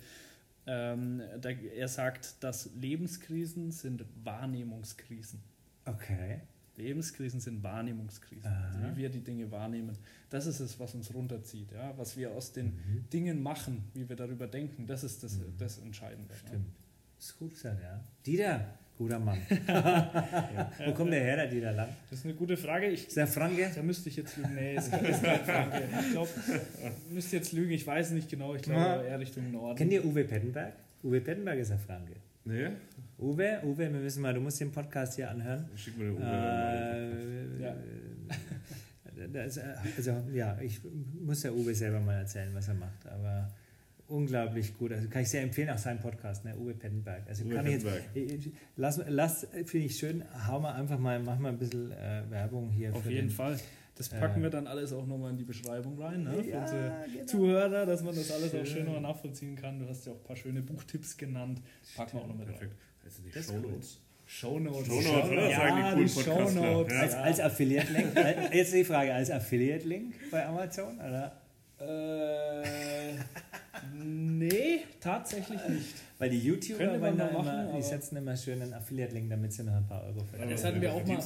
Ähm, 0.68 1.22
da, 1.40 1.50
er 1.50 1.88
sagt, 1.88 2.44
dass 2.44 2.70
Lebenskrisen 2.76 3.72
sind 3.72 4.04
Wahrnehmungskrisen. 4.24 5.42
Okay. 5.86 6.42
Lebenskrisen 6.76 7.40
sind 7.40 7.64
Wahrnehmungskrisen. 7.64 8.52
Also 8.52 8.80
wie 8.80 8.98
wir 8.98 9.10
die 9.10 9.24
Dinge 9.24 9.50
wahrnehmen. 9.52 9.98
Das 10.30 10.46
ist 10.46 10.60
es, 10.60 10.80
was 10.80 10.94
uns 10.94 11.14
runterzieht. 11.14 11.72
Ja? 11.72 11.98
Was 11.98 12.18
wir 12.18 12.32
aus 12.32 12.52
den 12.52 12.68
mhm. 12.68 13.10
Dingen 13.12 13.42
machen, 13.42 13.84
wie 13.94 14.08
wir 14.08 14.16
darüber 14.16 14.48
denken, 14.48 14.86
das 14.86 15.04
ist 15.04 15.24
das, 15.24 15.38
mhm. 15.38 15.58
das 15.58 15.80
Entscheidende. 15.80 16.36
Stimmt. 16.36 16.54
Ja? 16.54 16.74
Das 17.16 17.26
ist 17.26 17.40
gut 17.40 17.52
gesagt, 17.52 17.82
ja. 17.82 18.04
Dieter, 18.26 18.78
Guter 18.98 19.20
Mann. 19.20 19.38
ja. 19.68 20.72
Wo 20.86 20.92
kommt 20.94 21.14
der 21.14 21.22
her, 21.22 21.36
der 21.36 21.48
Dieter 21.48 21.72
Lang? 21.72 21.90
Das 22.10 22.20
ist 22.20 22.26
eine 22.26 22.34
gute 22.34 22.58
Frage. 22.58 22.88
Ich, 22.88 23.08
ist 23.08 23.18
der 23.18 23.28
Franke? 23.28 23.70
Da 23.76 23.84
müsste 23.84 24.10
ich 24.10 24.16
jetzt 24.16 24.38
lügen. 24.38 24.56
Nee, 24.56 24.76
ist 24.76 24.92
kein 24.92 25.14
Franke. 25.14 25.84
Ich 26.02 26.12
glaube, 26.12 26.30
müsste 27.12 27.36
jetzt 27.38 27.54
lügen. 27.54 27.72
Ich 27.72 27.86
weiß 27.86 28.12
nicht 28.12 28.30
genau. 28.30 28.56
Ich 28.56 28.64
glaube 28.64 29.06
eher 29.06 29.20
Richtung 29.20 29.52
Norden. 29.52 29.78
Kennt 29.78 29.94
ihr 29.94 30.04
Uwe 30.04 30.24
Pettenberg? 30.24 30.74
Uwe 31.04 31.22
Pettenberg 31.22 31.60
ist 31.60 31.72
ein 31.72 31.80
Franke. 31.80 32.14
Nee. 32.44 32.70
Uwe, 33.20 33.60
Uwe, 33.64 33.78
wir 33.78 33.90
müssen 33.90 34.22
mal, 34.22 34.34
du 34.34 34.42
musst 34.42 34.60
den 34.60 34.72
Podcast 34.72 35.16
hier 35.16 35.30
anhören. 35.30 35.70
Schick 35.76 35.98
mir 35.98 36.06
den 36.06 36.18
Uwe. 36.18 36.24
Äh, 36.24 37.64
ja. 37.64 37.76
Das, 39.34 39.60
also, 39.98 40.16
ja, 40.32 40.60
ich 40.62 40.80
muss 41.26 41.42
der 41.42 41.52
Uwe 41.52 41.74
selber 41.74 42.00
mal 42.00 42.20
erzählen, 42.20 42.54
was 42.54 42.68
er 42.68 42.76
macht. 42.76 43.08
Aber 43.08 43.52
unglaublich 44.08 44.78
gut. 44.78 44.92
Also 44.92 45.08
kann 45.10 45.22
ich 45.22 45.30
sehr 45.30 45.42
empfehlen, 45.42 45.70
auch 45.70 45.78
seinen 45.78 46.00
Podcast, 46.00 46.46
ne? 46.46 46.56
Uwe 46.58 46.74
Pettenberg. 46.74 47.24
Also 47.28 47.46
Uwe 47.46 47.56
kann 47.56 47.66
Pettenberg. 47.66 48.04
ich 48.14 48.32
jetzt, 48.32 48.48
lass, 48.76 49.02
lass 49.08 49.48
finde 49.66 49.88
ich 49.88 49.98
schön, 49.98 50.24
hau 50.48 50.60
mal 50.60 50.74
einfach 50.74 51.00
mal, 51.00 51.20
mach 51.20 51.38
mal 51.40 51.50
ein 51.50 51.58
bisschen 51.58 51.92
äh, 51.92 52.24
Werbung 52.30 52.70
hier. 52.70 52.94
Auf 52.94 53.06
jeden 53.06 53.28
den, 53.28 53.30
Fall. 53.30 53.58
Das 53.96 54.10
packen 54.10 54.42
äh, 54.42 54.44
wir 54.44 54.50
dann 54.50 54.68
alles 54.68 54.94
auch 54.94 55.08
nochmal 55.08 55.32
in 55.32 55.38
die 55.38 55.44
Beschreibung 55.44 56.00
rein, 56.00 56.24
ne? 56.24 56.44
für 56.44 56.50
ja, 56.50 56.62
unsere 56.62 57.06
genau. 57.12 57.26
Zuhörer, 57.26 57.86
dass 57.86 58.04
man 58.04 58.16
das 58.16 58.32
alles 58.32 58.52
schön. 58.52 58.62
auch 58.62 58.66
schön 58.66 58.86
nochmal 58.86 59.02
nachvollziehen 59.02 59.56
kann. 59.56 59.80
Du 59.80 59.88
hast 59.88 60.06
ja 60.06 60.14
auch 60.14 60.18
ein 60.18 60.24
paar 60.24 60.36
schöne 60.36 60.62
Buchtipps 60.62 61.18
genannt. 61.18 61.62
Packen 61.96 62.18
wir 62.18 62.22
auch 62.22 62.28
nochmal 62.28 62.46
Perfekt. 62.46 62.76
Also 63.04 63.24
die 63.24 63.32
das 63.32 63.48
Shownotes. 63.48 64.00
Shownotes. 64.28 64.88
Shownotes, 64.88 65.32
oder? 65.32 65.50
Ja, 65.50 65.96
die 65.96 66.10
Shownotes. 66.10 66.94
Ja. 66.94 67.00
Als, 67.02 67.14
als 67.16 67.40
Affiliate-Link. 67.40 68.54
Jetzt 68.54 68.74
die 68.74 68.84
Frage, 68.84 69.14
als 69.14 69.32
Affiliate-Link 69.32 70.14
bei 70.30 70.46
Amazon, 70.46 70.96
oder? 71.00 71.42
Äh, 71.80 73.16
nee, 74.08 74.80
tatsächlich 75.00 75.60
nicht. 75.70 75.96
Weil 76.18 76.30
die 76.30 76.40
YouTuber 76.40 77.00
wollen 77.00 77.18
machen, 77.18 77.36
immer, 77.36 77.74
die 77.76 77.82
setzen 77.82 78.18
immer 78.18 78.36
schön 78.36 78.62
einen 78.62 78.74
Affiliate-Link, 78.74 79.30
damit 79.30 79.54
sie 79.54 79.64
noch 79.64 79.76
ein 79.76 79.88
paar 79.88 80.04
Euro 80.04 80.24
verdienen. 80.24 80.52
Das 80.52 80.64
hatten 80.64 80.82
wir 80.82 80.94
auch 80.94 81.06
mal. 81.06 81.20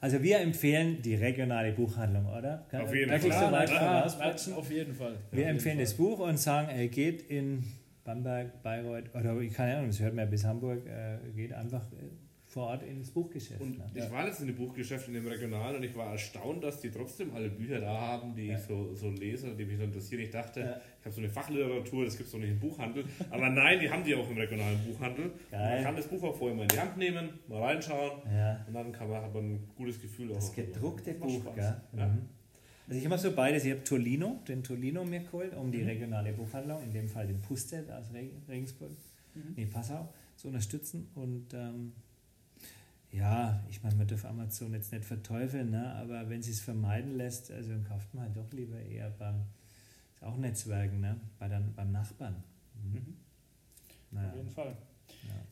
Also 0.00 0.22
wir 0.22 0.38
empfehlen 0.40 1.02
die 1.02 1.16
regionale 1.16 1.72
Buchhandlung, 1.72 2.26
oder? 2.26 2.66
Kann 2.70 2.82
auf 2.82 2.94
jeden 2.94 3.10
Fall. 3.10 3.18
Klar, 3.18 3.64
klar, 3.64 4.06
auf 4.56 4.70
jeden 4.70 4.94
Fall. 4.94 5.16
Wir 5.32 5.46
empfehlen 5.46 5.78
das 5.78 5.94
Buch 5.94 6.20
und 6.20 6.38
sagen, 6.38 6.68
er 6.68 6.86
geht 6.88 7.22
in 7.22 7.64
Bamberg, 8.04 8.62
Bayreuth 8.62 9.14
oder 9.14 9.38
ich 9.40 9.52
keine 9.52 9.76
Ahnung, 9.76 9.88
das 9.88 10.00
hört 10.00 10.14
man 10.14 10.30
bis 10.30 10.44
Hamburg, 10.44 10.86
äh, 10.86 11.18
geht 11.36 11.52
einfach 11.52 11.82
äh, 12.58 12.60
vor 12.60 12.66
Ort 12.68 12.82
ins 12.82 13.10
Buchgeschäft. 13.10 13.60
Und 13.60 13.78
ne? 13.78 13.90
ich 13.94 14.10
war 14.10 14.24
letztens 14.24 14.48
in 14.48 14.54
dem 14.54 14.56
Buchgeschäft 14.56 15.08
in 15.08 15.14
dem 15.14 15.26
Regionalen 15.26 15.76
und 15.76 15.82
ich 15.84 15.94
war 15.96 16.12
erstaunt, 16.12 16.64
dass 16.64 16.80
die 16.80 16.90
trotzdem 16.90 17.32
alle 17.34 17.48
Bücher 17.50 17.80
da 17.80 18.00
haben, 18.00 18.34
die 18.34 18.48
ja. 18.48 18.56
ich 18.56 18.64
so, 18.64 18.94
so 18.94 19.10
lese, 19.10 19.54
die 19.54 19.64
mich 19.64 19.76
so 19.76 19.84
interessieren. 19.84 20.22
Ich 20.22 20.30
dachte, 20.30 20.60
ja. 20.60 20.80
ich 20.98 21.04
habe 21.04 21.14
so 21.14 21.20
eine 21.20 21.30
Fachliteratur, 21.30 22.04
das 22.04 22.16
gibt 22.16 22.26
es 22.26 22.32
doch 22.32 22.40
nicht 22.40 22.50
im 22.50 22.60
Buchhandel. 22.60 23.04
Aber 23.30 23.48
nein, 23.48 23.80
die 23.80 23.90
haben 23.90 24.04
die 24.04 24.14
auch 24.14 24.28
im 24.28 24.36
regionalen 24.36 24.78
Buchhandel. 24.84 25.32
Man 25.50 25.82
kann 25.82 25.96
das 25.96 26.08
Buch 26.08 26.22
auch 26.22 26.36
vorher 26.36 26.56
mal 26.56 26.62
in 26.62 26.68
die 26.68 26.80
Hand 26.80 26.96
nehmen, 26.96 27.28
mal 27.48 27.62
reinschauen 27.62 28.22
ja. 28.34 28.64
und 28.66 28.74
dann 28.74 28.92
kann 28.92 29.08
man, 29.08 29.22
hat 29.22 29.32
man 29.32 29.44
ein 29.44 29.68
gutes 29.76 30.00
Gefühl. 30.00 30.28
Das 30.28 30.52
gedruckte 30.52 31.14
Buch, 31.14 31.54
gell? 31.54 31.76
Mhm. 31.92 32.28
Also 32.88 33.00
ich 33.00 33.04
habe 33.04 33.18
so 33.18 33.32
beides. 33.32 33.64
Ich 33.64 33.72
habe 33.72 33.84
Tolino, 33.84 34.40
den 34.48 34.62
Tolino 34.62 35.04
mir 35.04 35.20
geholt, 35.20 35.54
um 35.54 35.70
die 35.70 35.82
mhm. 35.82 35.88
regionale 35.88 36.32
Buchhandlung, 36.32 36.82
in 36.82 36.92
dem 36.92 37.08
Fall 37.08 37.26
den 37.26 37.40
Pustet 37.42 37.90
aus 37.90 38.06
Regensburg, 38.48 38.90
mhm. 39.34 39.54
nee, 39.56 39.66
Passau, 39.66 40.08
zu 40.36 40.48
unterstützen. 40.48 41.08
Und 41.14 41.52
ähm, 41.52 41.92
ja, 43.10 43.62
ich 43.70 43.82
meine, 43.82 43.96
man 43.96 44.06
darf 44.06 44.24
Amazon 44.24 44.72
jetzt 44.72 44.92
nicht 44.92 45.04
verteufeln, 45.04 45.70
ne? 45.70 45.94
aber 45.94 46.28
wenn 46.28 46.42
sie 46.42 46.50
es 46.50 46.60
vermeiden 46.60 47.16
lässt, 47.16 47.50
also 47.50 47.70
dann 47.70 47.84
kauft 47.84 48.12
man 48.14 48.24
halt 48.24 48.36
doch 48.36 48.52
lieber 48.52 48.78
eher 48.78 49.10
beim, 49.10 49.46
ist 50.14 50.22
auch 50.22 50.36
Netzwerken, 50.36 51.00
ne? 51.00 51.20
Bei 51.38 51.48
dann, 51.48 51.74
beim 51.74 51.92
Nachbarn. 51.92 52.42
Mhm. 52.74 52.94
Mhm. 52.94 53.16
Naja. 54.10 54.28
Auf 54.28 54.36
jeden 54.36 54.50
Fall. 54.50 54.76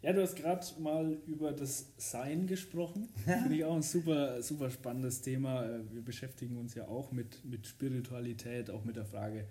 Ja, 0.03 0.09
ja 0.09 0.13
du 0.13 0.23
hast 0.23 0.37
gerade 0.37 0.67
mal 0.81 1.13
über 1.27 1.53
das 1.53 1.87
Sein 1.97 2.47
gesprochen. 2.47 3.09
Finde 3.25 3.55
ich 3.55 3.65
auch 3.65 3.77
ein 3.77 3.83
super, 3.83 4.43
super 4.43 4.71
spannendes 4.71 5.23
Thema. 5.23 5.65
Äh, 5.65 5.93
wir 5.93 6.05
beschäftigen 6.05 6.57
uns 6.57 6.75
ja 6.75 6.89
auch 6.89 7.11
mit, 7.13 7.45
mit 7.45 7.67
Spiritualität, 7.67 8.71
auch 8.71 8.85
mit 8.85 8.97
der 8.97 9.07
Frage, 9.07 9.47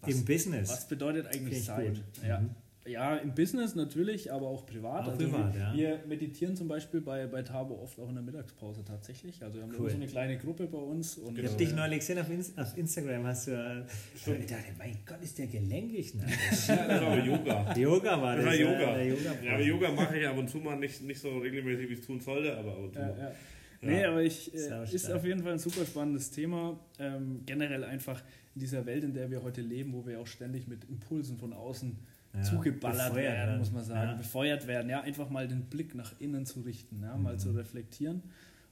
was, 0.00 0.10
Im 0.10 0.24
Business. 0.24 0.68
Was 0.68 0.88
bedeutet 0.88 1.26
eigentlich 1.26 1.64
Sein? 1.64 2.02
Ja. 2.26 2.40
Mhm. 2.40 2.54
Ja, 2.88 3.16
im 3.16 3.34
Business 3.34 3.74
natürlich, 3.74 4.32
aber 4.32 4.46
auch 4.46 4.66
privat. 4.66 5.04
Auch 5.04 5.12
also 5.12 5.24
privat, 5.24 5.54
wir, 5.54 5.60
ja. 5.60 5.74
wir 5.74 6.00
meditieren 6.06 6.56
zum 6.56 6.68
Beispiel 6.68 7.00
bei, 7.00 7.26
bei 7.26 7.42
Tabo 7.42 7.80
oft 7.82 7.98
auch 7.98 8.08
in 8.08 8.14
der 8.14 8.22
Mittagspause 8.22 8.84
tatsächlich. 8.84 9.42
Also 9.42 9.56
wir 9.56 9.62
haben 9.64 9.74
cool. 9.78 9.90
so 9.90 9.96
eine 9.96 10.06
kleine 10.06 10.38
Gruppe 10.38 10.66
bei 10.66 10.78
uns. 10.78 11.16
Und 11.16 11.38
ich 11.38 11.46
habe 11.46 11.56
dich 11.56 11.74
neulich 11.74 12.00
gesehen 12.00 12.18
auf, 12.18 12.30
Inst 12.30 12.58
auf 12.58 12.76
Instagram, 12.76 13.26
hast 13.26 13.48
du 13.48 13.52
äh, 13.52 13.82
ich 14.14 14.46
dachte, 14.46 14.72
mein 14.78 14.98
Gott, 15.04 15.22
ist 15.22 15.38
der 15.38 15.46
gelenkig. 15.46 16.14
Ne? 16.14 16.26
ja, 16.68 16.86
das 16.86 17.02
war 17.02 17.24
Yoga. 17.24 17.74
Yoga 17.76 18.22
war 18.22 18.36
das. 18.36 18.44
Das 18.44 18.54
war 18.54 18.60
Yoga. 18.60 19.02
Yoga 19.02 19.34
ja, 19.44 19.52
aber 19.54 19.62
Yoga 19.62 19.92
mache 19.92 20.18
ich 20.18 20.26
ab 20.26 20.36
und 20.36 20.48
zu 20.48 20.58
mal 20.58 20.76
nicht, 20.76 21.02
nicht 21.02 21.20
so 21.20 21.38
regelmäßig, 21.38 21.88
wie 21.88 21.92
ich 21.94 22.00
es 22.00 22.06
tun 22.06 22.20
sollte, 22.20 22.56
aber 22.56 22.72
ab 22.72 22.78
und 22.78 22.94
zu. 22.94 23.00
Ja, 23.00 23.08
ja. 23.08 23.32
Nee, 23.82 24.04
aber 24.04 24.22
ich, 24.22 24.54
äh, 24.54 24.84
ist 24.92 25.10
auf 25.10 25.24
jeden 25.24 25.42
Fall 25.42 25.52
ein 25.52 25.58
super 25.58 25.84
spannendes 25.84 26.30
Thema. 26.30 26.78
Ähm, 26.98 27.42
generell 27.46 27.84
einfach 27.84 28.22
in 28.54 28.60
dieser 28.60 28.86
Welt, 28.86 29.04
in 29.04 29.14
der 29.14 29.30
wir 29.30 29.42
heute 29.42 29.60
leben, 29.60 29.92
wo 29.92 30.06
wir 30.06 30.20
auch 30.20 30.26
ständig 30.26 30.66
mit 30.66 30.84
Impulsen 30.84 31.36
von 31.36 31.52
außen 31.52 31.98
ja, 32.36 32.42
zugeballert 32.42 33.14
werden, 33.14 33.36
werden, 33.36 33.58
muss 33.58 33.72
man 33.72 33.84
sagen, 33.84 34.10
ja. 34.10 34.16
befeuert 34.16 34.66
werden, 34.66 34.90
ja, 34.90 35.00
einfach 35.00 35.30
mal 35.30 35.48
den 35.48 35.62
Blick 35.62 35.94
nach 35.94 36.12
innen 36.20 36.46
zu 36.46 36.60
richten, 36.60 37.02
ja, 37.02 37.16
mhm. 37.16 37.22
mal 37.22 37.38
zu 37.38 37.50
reflektieren. 37.52 38.22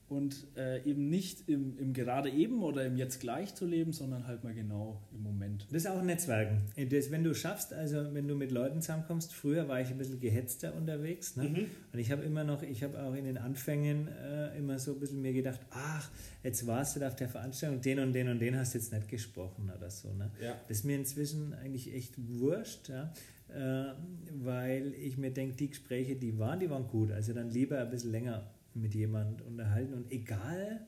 und 0.08 0.46
äh, 0.56 0.82
eben 0.84 1.08
nicht 1.08 1.48
im, 1.48 1.78
im 1.78 1.92
gerade 1.94 2.28
eben 2.30 2.62
oder 2.62 2.84
im 2.84 2.96
jetzt 2.96 3.20
gleich 3.20 3.54
zu 3.54 3.66
leben, 3.66 3.92
sondern 3.92 4.26
halt 4.26 4.44
mal 4.44 4.52
genau 4.52 5.00
im 5.12 5.22
Moment. 5.22 5.66
Das 5.70 5.84
ist 5.84 5.90
auch 5.90 6.02
Netzwerken. 6.02 6.62
Das, 6.90 7.10
wenn 7.10 7.24
du 7.24 7.34
schaffst, 7.34 7.72
also 7.72 8.12
wenn 8.12 8.28
du 8.28 8.34
mit 8.34 8.50
Leuten 8.50 8.82
zusammenkommst, 8.82 9.32
früher 9.32 9.66
war 9.66 9.80
ich 9.80 9.88
ein 9.88 9.98
bisschen 9.98 10.20
gehetzter 10.20 10.74
unterwegs 10.74 11.36
ne? 11.36 11.44
Mhm. 11.44 11.66
und 11.92 11.98
ich 11.98 12.12
habe 12.12 12.22
immer 12.22 12.44
noch, 12.44 12.62
ich 12.62 12.82
habe 12.82 13.02
auch 13.02 13.14
in 13.14 13.24
den 13.24 13.38
Anfängen 13.38 14.08
äh, 14.08 14.56
immer 14.58 14.78
so 14.78 14.92
ein 14.92 15.00
bisschen 15.00 15.22
mir 15.22 15.32
gedacht, 15.32 15.60
ach, 15.70 16.10
jetzt 16.42 16.66
warst 16.66 16.96
du 16.96 17.06
auf 17.06 17.16
der 17.16 17.28
Veranstaltung, 17.28 17.80
den 17.80 17.98
und 17.98 18.12
den 18.12 18.28
und 18.28 18.38
den 18.38 18.56
hast 18.56 18.74
du 18.74 18.78
jetzt 18.78 18.92
nicht 18.92 19.08
gesprochen 19.08 19.72
oder 19.74 19.90
so. 19.90 20.12
Ne? 20.12 20.30
Ja. 20.40 20.54
Das 20.68 20.78
ist 20.78 20.84
mir 20.84 20.96
inzwischen 20.96 21.54
eigentlich 21.54 21.92
echt 21.94 22.14
wurscht. 22.18 22.90
Ja? 22.90 23.12
Äh, 23.54 23.94
weil 24.42 24.94
ich 24.94 25.16
mir 25.16 25.30
denke, 25.30 25.56
die 25.56 25.68
Gespräche, 25.68 26.16
die 26.16 26.38
waren, 26.38 26.58
die 26.58 26.68
waren 26.68 26.88
gut. 26.88 27.12
Also 27.12 27.32
dann 27.32 27.50
lieber 27.50 27.78
ein 27.78 27.90
bisschen 27.90 28.10
länger 28.10 28.50
mit 28.74 28.94
jemand 28.94 29.42
unterhalten 29.42 29.94
und 29.94 30.10
egal 30.10 30.86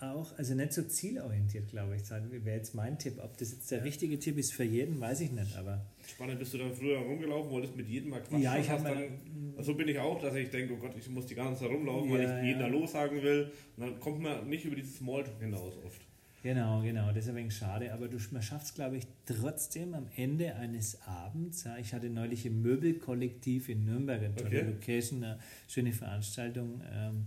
auch, 0.00 0.38
also 0.38 0.54
nicht 0.54 0.72
so 0.72 0.82
zielorientiert, 0.82 1.68
glaube 1.70 1.96
ich, 1.96 2.08
wäre 2.08 2.56
jetzt 2.56 2.72
mein 2.72 3.00
Tipp. 3.00 3.18
Ob 3.20 3.36
das 3.36 3.50
jetzt 3.50 3.68
der 3.72 3.82
richtige 3.82 4.16
Tipp 4.20 4.38
ist 4.38 4.52
für 4.52 4.62
jeden, 4.62 5.00
weiß 5.00 5.20
ich 5.22 5.32
nicht, 5.32 5.56
aber... 5.56 5.84
Spannend, 6.06 6.38
bist 6.38 6.54
du 6.54 6.58
dann 6.58 6.72
früher 6.72 6.98
rumgelaufen, 6.98 7.50
wolltest 7.50 7.76
mit 7.76 7.88
jedem 7.88 8.10
mal 8.10 8.20
quatschen? 8.20 8.42
Ja, 8.42 8.56
ich 8.56 8.70
habe 8.70 8.84
dann... 8.84 9.64
So 9.64 9.74
bin 9.74 9.88
ich 9.88 9.98
auch, 9.98 10.20
dass 10.20 10.36
ich 10.36 10.50
denke, 10.50 10.74
oh 10.74 10.76
Gott, 10.76 10.94
ich 10.96 11.08
muss 11.10 11.26
die 11.26 11.34
ganze 11.34 11.62
Zeit 11.62 11.70
rumlaufen, 11.70 12.10
ja, 12.10 12.14
weil 12.14 12.22
ich 12.22 12.28
ja. 12.28 12.42
jeden 12.44 12.62
Hallo 12.62 12.86
sagen 12.86 13.20
will. 13.20 13.50
Und 13.76 13.82
dann 13.82 13.98
kommt 13.98 14.20
man 14.20 14.48
nicht 14.48 14.64
über 14.64 14.76
dieses 14.76 14.98
Smalltalk 14.98 15.40
hinaus 15.40 15.74
oft. 15.84 16.00
Genau, 16.42 16.82
genau, 16.82 17.08
das 17.08 17.24
ist 17.24 17.30
ein 17.30 17.36
wenig 17.36 17.56
schade, 17.56 17.92
aber 17.92 18.06
du, 18.06 18.16
man 18.30 18.42
schafft 18.42 18.66
es, 18.66 18.74
glaube 18.74 18.96
ich, 18.96 19.06
trotzdem 19.26 19.94
am 19.94 20.06
Ende 20.14 20.54
eines 20.54 21.02
Abends. 21.02 21.64
Ja, 21.64 21.76
ich 21.78 21.92
hatte 21.92 22.08
neulich 22.10 22.46
im 22.46 22.62
Möbelkollektiv 22.62 23.68
in 23.68 23.84
Nürnberg, 23.84 24.22
eine 24.22 24.34
tolle 24.36 24.60
okay. 24.60 24.70
Location, 24.70 25.24
eine 25.24 25.38
schöne 25.66 25.92
Veranstaltung 25.92 26.80
ähm, 26.92 27.26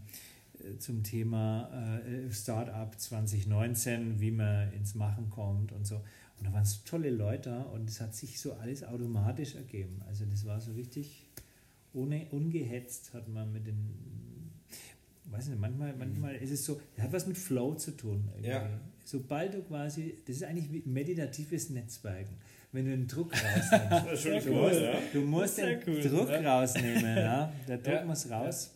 zum 0.79 1.03
Thema 1.03 1.99
äh, 2.05 2.31
Startup 2.31 2.97
2019, 2.97 4.21
wie 4.21 4.31
man 4.31 4.71
ins 4.71 4.95
Machen 4.95 5.29
kommt 5.29 5.73
und 5.73 5.85
so. 5.85 5.95
Und 5.95 6.47
da 6.47 6.53
waren 6.53 6.65
so 6.65 6.79
tolle 6.85 7.09
Leute 7.09 7.65
und 7.65 7.89
es 7.89 7.99
hat 7.99 8.15
sich 8.15 8.39
so 8.39 8.53
alles 8.53 8.83
automatisch 8.83 9.55
ergeben. 9.55 10.01
Also 10.07 10.25
das 10.25 10.45
war 10.45 10.59
so 10.59 10.71
richtig 10.71 11.27
ohne 11.93 12.25
ungehetzt 12.31 13.13
hat 13.13 13.27
man 13.27 13.51
mit 13.51 13.67
den 13.67 14.50
weiß 15.25 15.47
nicht, 15.47 15.59
manchmal, 15.59 15.93
manchmal 15.95 16.35
ist 16.35 16.51
es 16.51 16.65
so, 16.65 16.79
das 16.95 17.05
hat 17.05 17.13
was 17.13 17.27
mit 17.27 17.37
Flow 17.37 17.75
zu 17.75 17.91
tun. 17.91 18.29
Ja 18.41 18.69
sobald 19.11 19.53
du 19.53 19.61
quasi, 19.63 20.17
das 20.25 20.37
ist 20.37 20.43
eigentlich 20.43 20.71
wie 20.71 20.83
meditatives 20.85 21.69
Netzwerken. 21.69 22.35
Wenn 22.71 22.85
du 22.85 22.91
den 22.91 23.07
Druck 23.07 23.33
rausnimmst. 23.71 24.25
du, 24.25 24.51
cool, 24.51 24.61
musst, 24.61 24.81
ja. 24.81 24.93
du 25.11 25.21
musst 25.21 25.57
den 25.57 25.79
cool, 25.85 26.01
Druck 26.01 26.29
ja. 26.29 26.59
rausnehmen. 26.59 27.17
Ja? 27.17 27.53
Der 27.67 27.77
Druck 27.85 28.05
muss 28.05 28.29
raus 28.29 28.73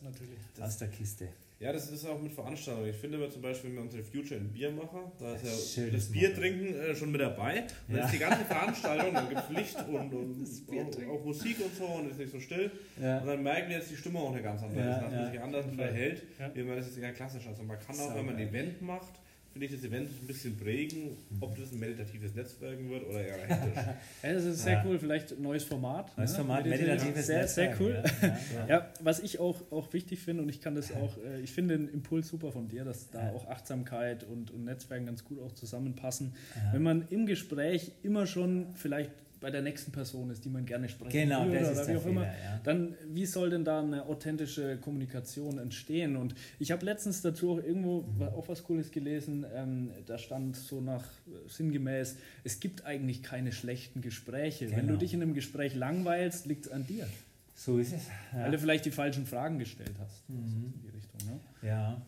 aus 0.60 0.78
der 0.78 0.88
Kiste. 0.88 1.28
Ja, 1.58 1.72
das 1.72 1.90
ist 1.90 2.04
auch 2.04 2.20
mit 2.20 2.32
Veranstaltungen. 2.32 2.90
Ich 2.90 2.96
finde, 2.96 3.18
wir 3.18 3.30
zum 3.30 3.40
Beispiel, 3.40 3.70
wenn 3.70 3.76
wir 3.76 3.82
unsere 3.84 4.02
Future 4.02 4.38
in 4.38 4.52
Bier 4.52 4.70
machen, 4.70 5.10
da 5.18 5.34
ist 5.34 5.76
ja 5.76 5.86
das 5.86 6.12
Bier 6.12 6.34
trinken 6.34 6.74
äh, 6.74 6.94
schon 6.94 7.10
mit 7.10 7.20
dabei. 7.22 7.64
Und 7.88 7.96
ja. 7.96 8.04
ist 8.04 8.12
die 8.12 8.18
ganze 8.18 8.44
Veranstaltung, 8.44 9.14
dann 9.14 9.28
gibt 9.30 9.40
es 9.40 9.56
Licht 9.56 9.76
und, 9.88 10.12
und 10.12 10.46
auch, 11.08 11.14
auch, 11.14 11.24
Musik 11.24 11.56
und 11.64 11.74
so 11.74 11.84
und 11.86 12.10
ist 12.10 12.18
nicht 12.18 12.30
so 12.30 12.40
still. 12.40 12.70
Ja. 13.00 13.20
Und 13.20 13.28
dann 13.28 13.42
merken 13.42 13.70
wir 13.70 13.78
jetzt 13.78 13.90
die 13.90 13.96
Stimme 13.96 14.18
auch 14.18 14.32
eine 14.32 14.42
ganz 14.42 14.62
andere 14.62 14.80
ja, 14.80 15.00
dass 15.00 15.12
man 15.12 15.30
sich 15.30 15.40
anders 15.40 15.66
verhält, 15.74 16.22
wie 16.52 16.62
man 16.62 16.76
das 16.76 16.88
ist 16.88 16.98
ja 16.98 17.12
klassisch. 17.12 17.46
Also 17.46 17.62
man 17.62 17.78
kann 17.78 17.98
auch, 18.00 18.14
wenn 18.14 18.26
man 18.26 18.36
ein 18.36 18.48
Event 18.48 18.82
macht, 18.82 19.14
finde 19.56 19.74
ich, 19.74 19.80
das 19.80 19.90
Event 19.90 20.10
ein 20.10 20.26
bisschen 20.26 20.56
prägen, 20.56 21.16
ob 21.40 21.56
das 21.58 21.72
ein 21.72 21.78
meditatives 21.78 22.34
Netzwerken 22.34 22.90
wird 22.90 23.06
oder 23.08 23.24
eher 23.24 23.38
hektisch. 23.38 23.84
ja, 24.22 24.32
das 24.34 24.44
ist 24.44 24.62
sehr 24.64 24.74
ja. 24.74 24.84
cool, 24.86 24.98
vielleicht 24.98 25.32
ein 25.32 25.42
neues 25.42 25.64
Format. 25.64 26.16
Neues 26.18 26.32
ne? 26.32 26.36
Format, 26.36 26.66
meditatives 26.66 27.26
sehr, 27.26 27.40
Netzwerken. 27.40 27.78
Sehr 27.78 28.04
cool. 28.22 28.38
Ja, 28.54 28.68
ja. 28.68 28.92
was 29.00 29.20
ich 29.20 29.38
auch, 29.38 29.62
auch 29.72 29.90
wichtig 29.94 30.20
finde 30.20 30.42
und 30.42 30.50
ich 30.50 30.60
kann 30.60 30.74
das 30.74 30.92
auch, 30.92 31.16
äh, 31.24 31.40
ich 31.40 31.52
finde 31.52 31.78
den 31.78 31.88
Impuls 31.88 32.28
super 32.28 32.52
von 32.52 32.68
dir, 32.68 32.84
dass 32.84 33.10
da 33.10 33.30
auch 33.30 33.48
Achtsamkeit 33.48 34.24
und, 34.24 34.50
und 34.50 34.64
Netzwerken 34.64 35.06
ganz 35.06 35.24
gut 35.24 35.40
auch 35.40 35.52
zusammenpassen. 35.52 36.34
Wenn 36.72 36.82
man 36.82 37.06
im 37.08 37.24
Gespräch 37.24 37.92
immer 38.02 38.26
schon 38.26 38.74
vielleicht 38.74 39.10
bei 39.40 39.50
der 39.50 39.62
nächsten 39.62 39.92
Person 39.92 40.30
ist, 40.30 40.44
die 40.44 40.48
man 40.48 40.64
gerne 40.64 40.88
sprechen 40.88 41.12
genau, 41.12 41.46
würde 41.46 41.60
das 41.60 41.72
oder 41.72 41.88
wie 41.88 41.96
auch 41.96 42.02
Fehler, 42.02 42.12
immer, 42.12 42.24
ja. 42.24 42.60
dann 42.64 42.94
wie 43.08 43.26
soll 43.26 43.50
denn 43.50 43.64
da 43.64 43.80
eine 43.80 44.06
authentische 44.06 44.78
Kommunikation 44.78 45.58
entstehen? 45.58 46.16
Und 46.16 46.34
ich 46.58 46.72
habe 46.72 46.84
letztens 46.84 47.22
dazu 47.22 47.52
auch 47.52 47.58
irgendwo 47.58 48.02
mhm. 48.02 48.22
auch 48.22 48.48
was 48.48 48.64
Cooles 48.64 48.90
gelesen, 48.90 49.44
ähm, 49.54 49.90
da 50.06 50.18
stand 50.18 50.56
so 50.56 50.80
nach 50.80 51.04
äh, 51.04 51.48
sinngemäß, 51.48 52.16
es 52.44 52.60
gibt 52.60 52.86
eigentlich 52.86 53.22
keine 53.22 53.52
schlechten 53.52 54.00
Gespräche. 54.00 54.66
Genau. 54.66 54.76
Wenn 54.76 54.86
du 54.86 54.92
genau. 54.92 55.00
dich 55.00 55.14
in 55.14 55.22
einem 55.22 55.34
Gespräch 55.34 55.74
langweilst, 55.74 56.46
liegt 56.46 56.66
es 56.66 56.72
an 56.72 56.86
dir. 56.86 57.06
So 57.54 57.78
ist 57.78 57.94
es. 57.94 58.06
Ja. 58.32 58.44
Weil 58.44 58.50
du 58.52 58.58
vielleicht 58.58 58.84
die 58.84 58.90
falschen 58.90 59.26
Fragen 59.26 59.58
gestellt 59.58 59.94
hast. 59.98 60.28
Mhm. 60.28 60.42
Also 60.42 60.56
in 60.56 60.80
die 60.82 60.88
Richtung, 60.88 61.30
ne? 61.30 61.40
Ja. 61.66 62.02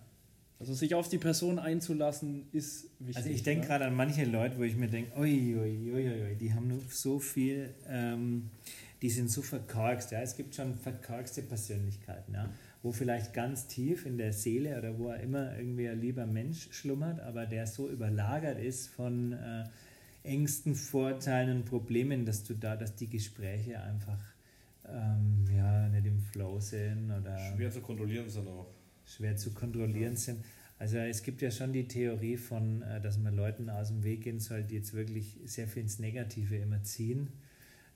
Also 0.61 0.75
sich 0.75 0.95
auf 0.95 1.09
die 1.09 1.19
Person 1.19 1.61
einzulassen, 1.61 2.49
ist 2.53 2.91
wichtig. 2.99 3.17
Also 3.17 3.31
ich 3.31 3.43
denke 3.45 3.69
gerade 3.69 3.85
an 3.85 3.95
manche 3.95 4.25
Leute, 4.25 4.59
wo 4.59 4.65
ich 4.65 4.77
mir 4.77 4.89
denke, 4.89 5.17
ui, 5.17 5.55
ui, 5.57 5.93
ui, 5.93 6.09
ui, 6.09 6.37
die 6.37 6.53
haben 6.53 6.67
nur 6.67 6.81
so 6.89 7.21
viel, 7.21 7.75
ähm, 7.89 8.51
die 9.01 9.09
sind 9.11 9.31
so 9.31 9.41
verkorkst. 9.41 10.11
Ja? 10.11 10.21
Es 10.21 10.37
gibt 10.37 10.57
schon 10.57 10.75
verkorkste 10.75 11.43
Persönlichkeiten, 11.43 12.35
ja? 12.35 12.51
wo 12.83 12.91
vielleicht 12.91 13.35
ganz 13.35 13.69
tief 13.69 14.05
in 14.05 14.19
der 14.19 14.33
Seele 14.33 14.77
oder 14.77 14.99
wo 14.99 15.11
er 15.11 15.21
immer 15.21 15.57
irgendwie 15.57 15.89
ein 15.89 16.01
lieber 16.01 16.27
Mensch 16.27 16.69
schlummert, 16.73 17.21
aber 17.21 17.47
der 17.47 17.69
so 17.69 17.89
überlagert 17.89 18.59
ist 18.59 18.89
von 18.89 19.35
äh, 19.35 19.65
Ängsten, 20.25 20.75
Vorteilen 20.75 21.59
und 21.59 21.65
Problemen, 21.67 22.27
dass 22.27 22.43
du 22.43 22.55
da, 22.55 22.75
dass 22.75 22.97
die 22.97 23.09
Gespräche 23.09 23.81
einfach 23.81 24.19
ähm, 24.89 25.45
ja, 25.57 25.89
nicht 25.89 26.07
im 26.07 26.21
Flow 26.21 26.59
sind. 26.59 27.13
Oder 27.13 27.39
Schwer 27.55 27.71
zu 27.71 27.81
kontrollieren 27.81 28.29
sind 28.29 28.49
auch 28.49 28.67
schwer 29.09 29.37
zu 29.37 29.53
kontrollieren 29.53 30.17
sind. 30.17 30.45
Also 30.79 30.99
es 30.99 31.23
gibt 31.23 31.43
ja 31.43 31.51
schon 31.51 31.73
die 31.73 31.89
Theorie 31.89 32.37
von, 32.37 32.83
äh, 32.83 33.01
dass 33.01 33.19
man 33.19 33.35
Leuten 33.35 33.69
aus 33.69 33.89
dem 33.89 34.05
Weg 34.05 34.23
gehen 34.23 34.39
soll, 34.39 34.63
die 34.63 34.77
jetzt 34.77 34.95
wirklich 34.95 35.39
sehr 35.45 35.67
viel 35.67 35.83
ins 35.83 35.99
Negative 35.99 36.57
immer 36.57 36.83
ziehen. 36.85 37.29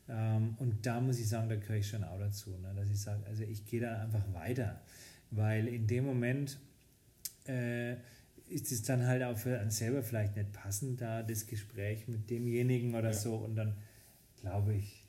Ähm, 0.09 0.55
und 0.59 0.85
da 0.85 0.99
muss 0.99 1.19
ich 1.19 1.29
sagen, 1.29 1.47
da 1.47 1.55
gehöre 1.55 1.77
ich 1.77 1.87
schon 1.87 2.03
auch 2.03 2.19
dazu, 2.19 2.51
ne? 2.57 2.73
dass 2.75 2.89
ich 2.89 2.99
sage, 2.99 3.25
also 3.25 3.43
ich 3.43 3.65
gehe 3.65 3.79
da 3.79 4.01
einfach 4.01 4.33
weiter, 4.33 4.81
weil 5.31 5.67
in 5.67 5.87
dem 5.87 6.05
Moment 6.05 6.59
äh, 7.47 7.93
ist 8.49 8.71
es 8.71 8.83
dann 8.83 9.07
halt 9.07 9.23
auch 9.23 9.37
für 9.37 9.59
einen 9.59 9.71
selber 9.71 10.03
vielleicht 10.03 10.35
nicht 10.35 10.51
passend, 10.51 10.99
da 10.99 11.23
das 11.23 11.47
Gespräch 11.47 12.07
mit 12.09 12.29
demjenigen 12.29 12.95
oder 12.95 13.09
ja. 13.09 13.13
so. 13.13 13.35
Und 13.35 13.55
dann 13.55 13.75
glaube 14.41 14.75
ich, 14.75 15.05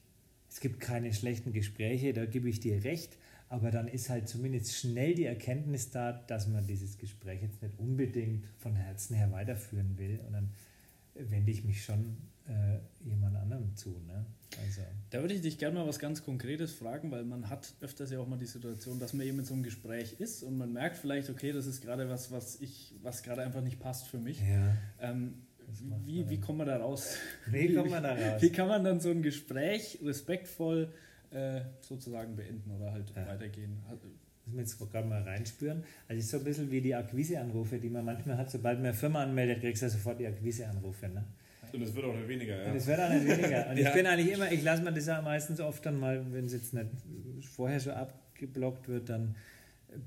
es 0.49 0.61
gibt 0.61 0.79
keine 0.79 1.13
schlechten 1.13 1.53
Gespräche, 1.53 2.13
da 2.13 2.25
gebe 2.25 2.49
ich 2.49 2.61
dir 2.61 2.85
recht. 2.85 3.19
Aber 3.49 3.71
dann 3.71 3.89
ist 3.89 4.11
halt 4.11 4.29
zumindest 4.29 4.75
schnell 4.75 5.15
die 5.15 5.27
Erkenntnis 5.27 5.91
da, 5.91 6.13
dass 6.13 6.49
man 6.49 6.67
dieses 6.67 6.99
Gespräch 6.99 7.43
jetzt 7.43 7.63
nicht 7.63 7.79
unbedingt 7.79 8.47
von 8.59 8.75
Herzen 8.75 9.15
her 9.15 9.31
weiterführen 9.33 9.97
will. 9.99 10.21
Und 10.27 10.33
dann 10.33 10.51
wende 11.15 11.51
ich 11.51 11.65
mich 11.65 11.85
schon 11.85 12.17
äh, 12.49 12.79
jemand 13.09 13.37
anderem 13.37 13.75
zu. 13.77 13.91
Ne? 14.07 14.27
Also. 14.63 14.83
Da 15.11 15.21
würde 15.21 15.35
ich 15.35 15.41
dich 15.41 15.59
gerne 15.59 15.79
mal 15.79 15.87
was 15.87 15.99
ganz 15.99 16.25
Konkretes 16.25 16.73
fragen, 16.73 17.11
weil 17.11 17.25
man 17.25 17.49
hat 17.49 17.75
öfters 17.81 18.11
ja 18.11 18.19
auch 18.19 18.27
mal 18.27 18.39
die 18.39 18.47
Situation, 18.47 18.99
dass 18.99 19.13
man 19.13 19.27
eben 19.27 19.39
in 19.39 19.45
so 19.45 19.55
einem 19.55 19.63
Gespräch 19.63 20.17
ist 20.19 20.43
und 20.43 20.59
man 20.59 20.73
merkt 20.73 20.97
vielleicht, 20.97 21.31
okay, 21.31 21.53
das 21.53 21.67
ist 21.67 21.83
gerade 21.83 22.09
was, 22.09 22.31
was 22.31 22.61
ich, 22.61 22.95
was 23.03 23.23
gerade 23.23 23.43
einfach 23.43 23.63
nicht 23.63 23.81
passt 23.81 24.07
für 24.07 24.19
mich. 24.19 24.41
Ja. 24.41 24.77
Ähm, 25.01 25.35
wie, 26.05 26.29
wie 26.29 26.41
kommt 26.41 26.59
man 26.59 26.67
da 26.67 26.77
raus? 26.77 27.17
Wie 27.47 27.75
kommt 27.75 27.91
man 27.91 28.03
da 28.03 28.15
raus? 28.15 28.43
Wie 28.43 28.51
kann 28.51 28.69
man 28.69 28.85
dann 28.85 29.01
so 29.01 29.11
ein 29.11 29.23
Gespräch 29.23 29.99
respektvoll 30.03 30.93
äh, 31.35 31.61
sozusagen 31.81 32.37
beenden 32.37 32.71
oder 32.71 32.93
halt 32.93 33.13
ja. 33.15 33.27
weitergehen. 33.27 33.83
Müssen 34.47 34.57
wir 34.57 34.63
jetzt 34.63 34.79
gerade 34.79 35.09
mal 35.09 35.23
reinspüren. 35.23 35.83
Also 36.09 36.19
es 36.19 36.25
ist 36.27 36.31
so 36.31 36.39
ein 36.39 36.45
bisschen 36.45 36.71
wie 36.71 36.81
die 36.81 36.95
Akquiseanrufe, 36.95 37.79
die 37.79 37.89
man 37.89 38.05
manchmal 38.05 38.37
hat. 38.37 38.51
Sobald 38.51 38.79
man 38.79 38.87
eine 38.87 38.95
Firma 38.95 39.23
anmeldet, 39.23 39.61
kriegst 39.61 39.83
du 39.83 39.89
sofort 39.89 40.21
die 40.21 40.27
Akquiseanrufe. 40.27 41.09
Ne? 41.09 41.25
Und 41.73 41.83
es 41.83 41.95
wird 41.95 42.05
auch 42.05 42.15
nicht 42.15 42.29
weniger, 42.29 42.63
ja. 42.63 42.71
Und 42.71 42.77
es 42.77 42.87
wird 42.87 43.01
auch 43.01 43.09
nicht 43.09 43.27
weniger. 43.27 43.69
Und 43.71 43.77
ja. 43.79 43.89
ich 43.89 43.95
bin 43.95 44.07
eigentlich 44.07 44.33
immer, 44.33 44.53
ich 44.53 44.63
lasse 44.63 44.83
mir 44.83 44.93
das 44.93 45.07
ja 45.07 45.21
meistens 45.23 45.61
oft 45.61 45.85
dann 45.85 45.99
mal, 45.99 46.25
wenn 46.33 46.45
es 46.45 46.53
jetzt 46.53 46.73
nicht 46.73 46.87
vorher 47.43 47.81
schon 47.81 47.95
abgeblockt 47.95 48.89
wird, 48.89 49.09
dann 49.09 49.35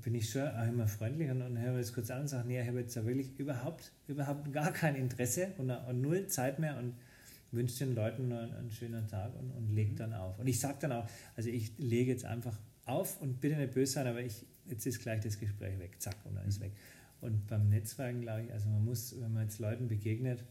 bin 0.02 0.14
ich 0.14 0.30
schon 0.30 0.48
auch 0.48 0.66
immer 0.66 0.86
freundlich 0.86 1.30
und, 1.30 1.42
und 1.42 1.60
höre 1.60 1.76
jetzt 1.76 1.94
kurz 1.94 2.10
an 2.10 2.22
und 2.22 2.28
sage, 2.28 2.46
nee, 2.48 2.60
ich 2.60 2.68
habe 2.68 2.80
jetzt 2.80 2.96
da 2.96 3.04
wirklich 3.04 3.38
überhaupt, 3.38 3.92
überhaupt 4.06 4.52
gar 4.52 4.72
kein 4.72 4.96
Interesse 4.96 5.48
und, 5.58 5.70
und 5.70 6.00
null 6.00 6.26
Zeit 6.26 6.58
mehr 6.58 6.78
und 6.78 6.94
wünsche 7.52 7.84
den 7.84 7.94
Leuten 7.94 8.32
einen, 8.32 8.52
einen 8.52 8.70
schönen 8.70 9.06
Tag 9.06 9.34
und, 9.38 9.50
und 9.50 9.68
lege 9.74 9.92
mhm. 9.92 9.96
dann 9.96 10.14
auf. 10.14 10.38
Und 10.38 10.46
ich 10.46 10.60
sage 10.60 10.78
dann 10.80 10.92
auch, 10.92 11.08
also 11.36 11.48
ich 11.48 11.72
lege 11.78 12.10
jetzt 12.10 12.24
einfach 12.24 12.58
auf 12.84 13.20
und 13.20 13.40
bitte 13.40 13.56
nicht 13.56 13.72
böse 13.72 13.92
sein, 13.92 14.06
aber 14.06 14.20
ich, 14.20 14.44
jetzt 14.66 14.86
ist 14.86 15.00
gleich 15.00 15.20
das 15.20 15.38
Gespräch 15.38 15.78
weg, 15.78 15.96
zack, 15.98 16.16
und 16.24 16.36
dann 16.36 16.46
ist 16.46 16.60
mhm. 16.60 16.66
weg. 16.66 16.72
Und 17.20 17.46
beim 17.46 17.68
Netzwerken, 17.68 18.20
glaube 18.20 18.42
ich, 18.42 18.52
also 18.52 18.68
man 18.68 18.84
muss, 18.84 19.14
wenn 19.20 19.32
man 19.32 19.44
jetzt 19.44 19.58
Leuten 19.58 19.88
begegnet, 19.88 20.44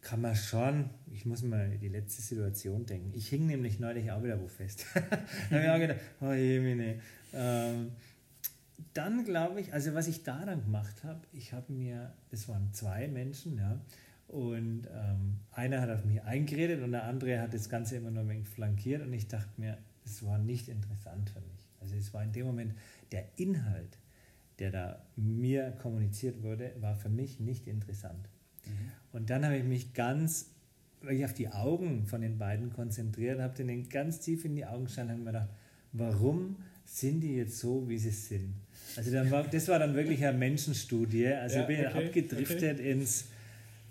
kann 0.00 0.20
man 0.20 0.34
schon, 0.34 0.90
ich 1.10 1.26
muss 1.26 1.42
mal 1.42 1.76
die 1.78 1.88
letzte 1.88 2.22
Situation 2.22 2.86
denken. 2.86 3.12
Ich 3.14 3.28
hing 3.28 3.46
nämlich 3.46 3.80
neulich 3.80 4.10
auch 4.12 4.22
wieder 4.22 4.40
wo 4.40 4.46
fest. 4.46 4.86
da 4.94 5.56
habe 5.56 5.64
ich 5.64 5.70
auch 5.70 5.78
gedacht, 5.78 6.00
oh 6.20 6.32
je, 6.32 6.60
meine. 6.60 7.00
Ähm, 7.32 7.92
dann 8.94 9.24
glaube 9.24 9.60
ich, 9.60 9.72
also 9.72 9.94
was 9.94 10.06
ich 10.06 10.22
da 10.22 10.44
dann 10.44 10.62
gemacht 10.62 11.02
habe, 11.04 11.20
ich 11.32 11.52
habe 11.52 11.72
mir, 11.72 12.12
das 12.30 12.48
waren 12.48 12.72
zwei 12.72 13.08
Menschen, 13.08 13.58
ja, 13.58 13.80
und 14.28 14.86
ähm, 14.94 15.40
einer 15.52 15.80
hat 15.80 15.90
auf 15.90 16.04
mich 16.04 16.22
eingeredet 16.22 16.82
und 16.82 16.92
der 16.92 17.04
andere 17.04 17.40
hat 17.40 17.54
das 17.54 17.68
Ganze 17.68 17.96
immer 17.96 18.10
nur 18.10 18.22
ein 18.22 18.28
wenig 18.28 18.48
flankiert 18.48 19.02
und 19.02 19.12
ich 19.12 19.26
dachte 19.26 19.48
mir, 19.58 19.78
es 20.04 20.24
war 20.24 20.38
nicht 20.38 20.68
interessant 20.68 21.30
für 21.30 21.40
mich. 21.40 21.66
Also 21.80 21.96
es 21.96 22.12
war 22.12 22.22
in 22.22 22.32
dem 22.32 22.46
Moment 22.46 22.74
der 23.10 23.24
Inhalt, 23.36 23.98
der 24.58 24.70
da 24.70 25.02
mir 25.16 25.70
kommuniziert 25.72 26.42
wurde, 26.42 26.72
war 26.80 26.94
für 26.94 27.08
mich 27.08 27.40
nicht 27.40 27.66
interessant. 27.66 28.28
Mhm. 28.66 28.70
Und 29.12 29.30
dann 29.30 29.44
habe 29.44 29.56
ich 29.56 29.64
mich 29.64 29.94
ganz 29.94 30.50
wirklich 31.00 31.24
auf 31.24 31.34
die 31.34 31.48
Augen 31.48 32.06
von 32.06 32.20
den 32.20 32.38
beiden 32.38 32.70
konzentriert, 32.72 33.40
habe 33.40 33.54
denen 33.54 33.88
ganz 33.88 34.20
tief 34.20 34.44
in 34.44 34.56
die 34.56 34.66
Augen 34.66 34.84
geschaut 34.84 35.04
und 35.04 35.10
habe 35.10 35.20
mir 35.20 35.26
gedacht, 35.26 35.48
warum 35.92 36.56
sind 36.84 37.20
die 37.20 37.36
jetzt 37.36 37.58
so, 37.58 37.88
wie 37.88 37.98
sie 37.98 38.10
sind? 38.10 38.54
Also 38.96 39.12
war, 39.30 39.44
das 39.44 39.68
war 39.68 39.78
dann 39.78 39.94
wirklich 39.94 40.24
eine 40.24 40.36
Menschenstudie. 40.36 41.28
Also 41.28 41.56
ja, 41.56 41.62
ich 41.62 41.66
bin 41.68 41.86
okay, 41.86 42.06
abgedriftet 42.06 42.80
okay. 42.80 42.90
ins 42.90 43.28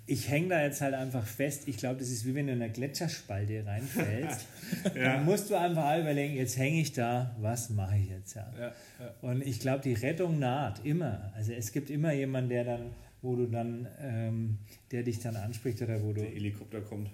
ich 0.07 0.29
hänge 0.29 0.47
da 0.47 0.63
jetzt 0.63 0.79
halt 0.79 0.93
einfach 0.93 1.25
fest. 1.25 1.67
Ich 1.67 1.77
glaube, 1.77 1.99
das 1.99 2.09
ist 2.09 2.25
wie 2.25 2.33
wenn 2.33 2.47
du 2.47 2.53
in 2.53 2.61
eine 2.61 2.71
Gletscherspalte 2.71 3.65
reinfällst. 3.65 4.45
ja. 4.95 5.03
Dann 5.03 5.25
musst 5.25 5.49
du 5.49 5.55
einfach 5.55 5.99
überlegen, 5.99 6.35
jetzt 6.35 6.57
hänge 6.57 6.79
ich 6.79 6.93
da, 6.93 7.35
was 7.39 7.69
mache 7.69 7.97
ich 7.97 8.09
jetzt? 8.09 8.35
Ja. 8.35 8.51
ja, 8.57 8.73
ja. 8.99 9.13
Und 9.21 9.45
ich 9.45 9.59
glaube, 9.59 9.81
die 9.81 9.93
Rettung 9.93 10.39
naht 10.39 10.85
immer. 10.85 11.31
Also 11.35 11.51
es 11.51 11.73
gibt 11.73 11.89
immer 11.89 12.13
jemanden, 12.13 12.49
der 12.49 12.63
dann, 12.63 12.91
wo 13.21 13.35
du 13.35 13.47
dann, 13.47 13.87
ähm, 14.01 14.59
der 14.91 15.03
dich 15.03 15.19
dann 15.19 15.35
anspricht 15.35 15.81
oder 15.81 16.01
wo 16.01 16.13
du. 16.13 16.21
Der 16.21 16.31
Helikopter 16.31 16.79
kommt. 16.79 17.09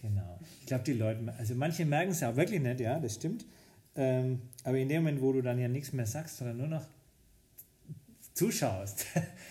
Genau. 0.00 0.40
Ich 0.60 0.66
glaube, 0.66 0.82
die 0.82 0.94
Leute, 0.94 1.32
also 1.38 1.54
manche 1.54 1.84
merken 1.84 2.10
es 2.10 2.20
ja 2.20 2.30
auch 2.30 2.36
wirklich 2.36 2.60
nicht, 2.60 2.80
ja, 2.80 2.98
das 2.98 3.14
stimmt. 3.14 3.46
Ähm, 3.94 4.42
aber 4.64 4.78
in 4.78 4.88
dem 4.88 5.04
Moment, 5.04 5.22
wo 5.22 5.32
du 5.32 5.42
dann 5.42 5.60
ja 5.60 5.68
nichts 5.68 5.92
mehr 5.92 6.06
sagst, 6.06 6.38
sondern 6.38 6.56
nur 6.56 6.66
noch 6.66 6.86
zuschaust, 8.34 9.06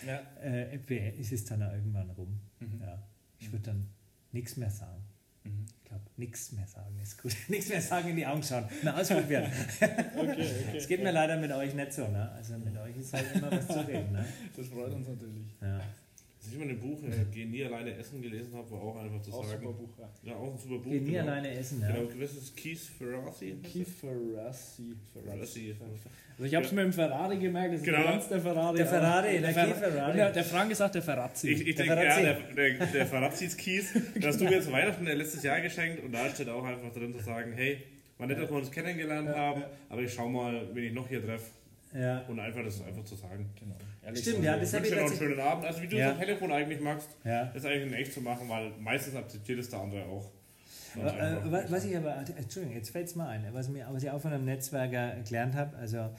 ja. 0.06 0.20
äh, 0.44 1.18
ist 1.18 1.32
es 1.32 1.46
dann 1.46 1.62
auch 1.62 1.72
irgendwann 1.72 2.10
rum. 2.10 2.38
Mhm. 2.62 2.80
Ja. 2.80 3.02
Ich 3.38 3.50
würde 3.52 3.64
dann 3.64 3.88
nichts 4.32 4.56
mehr 4.56 4.70
sagen. 4.70 5.02
Mhm. 5.44 5.66
Ich 5.82 5.84
glaube, 5.88 6.04
nichts 6.16 6.52
mehr 6.52 6.66
sagen 6.66 6.98
ist 7.00 7.20
gut. 7.20 7.34
nichts 7.48 7.68
mehr 7.68 7.82
sagen, 7.82 8.08
in 8.10 8.16
die 8.16 8.26
Augen 8.26 8.42
schauen. 8.42 8.64
Mal 8.82 9.00
ausprobieren. 9.00 9.50
okay, 9.80 10.06
okay. 10.16 10.48
Es 10.76 10.88
geht 10.88 11.02
mir 11.02 11.12
leider 11.12 11.36
mit 11.36 11.52
euch 11.52 11.74
nicht 11.74 11.92
so. 11.92 12.06
Ne? 12.08 12.30
Also 12.32 12.58
mit 12.58 12.76
euch 12.76 12.96
ist 12.96 13.12
halt 13.12 13.34
immer 13.34 13.50
was 13.50 13.66
zu 13.66 13.86
reden. 13.86 14.12
Ne? 14.12 14.24
Das 14.56 14.68
freut 14.68 14.92
uns 14.92 15.08
natürlich. 15.08 15.46
Ja. 15.60 15.80
Als 16.42 16.52
ich 16.52 16.58
mal 16.58 16.68
ein 16.68 16.80
Buch 16.80 17.00
äh, 17.04 17.24
Geh 17.30 17.44
nie 17.44 17.64
alleine 17.64 17.96
essen 17.96 18.20
gelesen 18.20 18.52
habe, 18.52 18.68
war 18.72 18.82
auch 18.82 18.96
einfach 18.96 19.22
zu 19.22 19.32
auch 19.32 19.44
sagen. 19.44 19.62
Super 19.62 19.74
Buch, 19.74 19.90
ja. 19.96 20.10
ja. 20.24 20.36
auch 20.36 20.52
ein 20.52 20.58
super 20.58 20.78
Buch. 20.78 20.90
Geh 20.90 20.98
nie 20.98 21.12
genau. 21.12 21.22
alleine 21.22 21.50
essen, 21.52 21.80
ja. 21.80 21.92
Genau, 21.92 22.08
gewisses 22.08 22.52
Keith 22.56 22.80
Ferrazzi. 22.80 23.56
Keith 23.62 23.88
Ferrazzi. 23.88 24.96
Ferrazzi. 25.12 25.76
Also 26.32 26.44
ich 26.44 26.54
habe 26.56 26.66
es 26.66 26.72
mir 26.72 26.82
im 26.82 26.92
Ferrari 26.92 27.38
gemerkt, 27.38 27.74
das 27.74 27.82
genau. 27.84 28.02
ganz 28.02 28.28
der 28.28 28.40
Ferrari. 28.40 28.76
Der 28.76 28.86
Ferrari, 28.86 29.40
der, 29.40 29.52
der, 29.52 29.74
Ferrari. 29.74 30.16
Der, 30.16 30.30
der 30.32 30.44
Frank 30.44 30.68
gesagt, 30.70 30.96
der 30.96 31.02
Ferrazzi. 31.02 31.48
Ich, 31.48 31.68
ich 31.68 31.76
denke, 31.76 31.94
ja, 31.94 32.20
der, 32.20 32.34
der, 32.34 32.86
der 32.86 33.06
Ferrazzi 33.06 33.44
ist 33.44 33.58
Keith. 33.58 33.86
Das 34.16 34.34
hast 34.34 34.40
du 34.40 34.44
mir 34.44 34.60
zu 34.60 34.72
Weihnachten 34.72 35.04
letztes 35.04 35.44
Jahr 35.44 35.60
geschenkt 35.60 36.02
und 36.02 36.10
da 36.10 36.28
steht 36.28 36.48
auch 36.48 36.64
einfach 36.64 36.92
drin 36.92 37.12
zu 37.12 37.22
sagen, 37.22 37.52
hey, 37.52 37.78
war 38.18 38.26
nett, 38.26 38.38
dass 38.38 38.50
wir 38.50 38.56
uns 38.56 38.70
kennengelernt 38.72 39.28
ja, 39.28 39.36
haben, 39.36 39.62
aber 39.88 40.02
ich 40.02 40.12
schau 40.12 40.28
mal, 40.28 40.68
wen 40.74 40.84
ich 40.84 40.92
noch 40.92 41.08
hier 41.08 41.24
treffe. 41.24 41.50
Ja. 41.94 42.24
Und 42.26 42.40
einfach 42.40 42.64
das 42.64 42.82
einfach 42.82 43.04
zu 43.04 43.14
sagen. 43.14 43.48
Genau. 43.60 43.76
Ehrlich 44.04 44.22
Stimmt, 44.22 44.44
ja, 44.44 44.56
das 44.56 44.74
habe 44.74 44.84
ich 44.84 44.92
dir 44.92 45.00
noch 45.00 45.08
einen 45.08 45.16
schönen 45.16 45.40
Abend. 45.40 45.64
Also 45.64 45.82
wie 45.82 45.88
du 45.88 45.96
ja. 45.96 46.08
es 46.08 46.12
am 46.14 46.20
Telefon 46.20 46.52
eigentlich 46.52 46.80
magst, 46.80 47.08
ja. 47.24 47.42
ist 47.50 47.64
eigentlich 47.64 47.86
in 47.86 47.92
echt 47.94 48.12
zu 48.12 48.20
machen, 48.20 48.48
weil 48.48 48.72
meistens 48.80 49.14
akzeptiert 49.14 49.60
es 49.60 49.70
der 49.70 49.80
andere 49.80 50.04
auch. 50.06 50.30
Äh, 50.96 51.70
was 51.70 51.84
ich 51.84 51.96
aber, 51.96 52.16
Entschuldigung, 52.16 52.76
jetzt 52.76 52.90
fällt 52.90 53.06
es 53.06 53.16
mal 53.16 53.28
ein, 53.28 53.46
was, 53.52 53.68
mir, 53.68 53.86
was 53.90 54.02
ich 54.02 54.10
auch 54.10 54.20
von 54.20 54.32
einem 54.32 54.44
Netzwerker 54.44 55.16
gelernt 55.22 55.54
habe, 55.54 55.76
also 55.76 56.10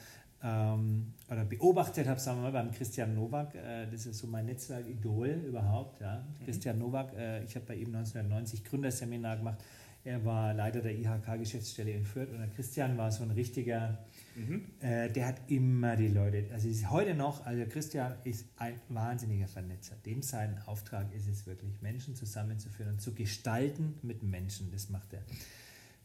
ähm, 0.42 1.14
oder 1.30 1.44
beobachtet 1.44 2.06
habe, 2.06 2.20
sagen 2.20 2.38
wir 2.38 2.50
mal, 2.50 2.52
beim 2.52 2.70
Christian 2.70 3.14
Nowak, 3.14 3.54
äh, 3.54 3.86
das 3.90 4.06
ist 4.06 4.18
so 4.18 4.26
mein 4.26 4.46
Netzwerkidol 4.46 5.28
überhaupt. 5.28 6.00
Ja. 6.00 6.18
Mhm. 6.18 6.44
Christian 6.44 6.78
Nowak, 6.78 7.14
äh, 7.16 7.42
ich 7.44 7.54
habe 7.54 7.64
bei 7.66 7.74
ihm 7.74 7.94
1990 7.94 8.64
Gründerseminar 8.64 9.38
gemacht. 9.38 9.58
Er 10.04 10.22
war 10.24 10.52
Leiter 10.52 10.82
der 10.82 10.92
IHK-Geschäftsstelle 10.92 11.92
in 11.92 12.04
Fürth 12.04 12.30
und 12.30 12.38
der 12.38 12.48
Christian 12.48 12.98
war 12.98 13.10
so 13.10 13.22
ein 13.22 13.30
richtiger 13.30 13.98
Mhm. 14.36 14.64
Äh, 14.80 15.10
der 15.10 15.26
hat 15.26 15.36
immer 15.48 15.96
die 15.96 16.08
Leute, 16.08 16.46
also 16.52 16.68
ist 16.68 16.90
heute 16.90 17.14
noch, 17.14 17.46
also 17.46 17.64
Christian 17.66 18.14
ist 18.24 18.46
ein 18.56 18.74
wahnsinniger 18.88 19.46
Vernetzer. 19.46 19.94
Dem 20.04 20.22
sein 20.22 20.60
Auftrag 20.66 21.12
ist 21.14 21.28
es 21.28 21.46
wirklich, 21.46 21.80
Menschen 21.82 22.16
zusammenzuführen 22.16 22.92
und 22.92 23.00
zu 23.00 23.14
gestalten 23.14 23.94
mit 24.02 24.22
Menschen. 24.22 24.70
Das 24.72 24.90
macht 24.90 25.12
er. 25.12 25.22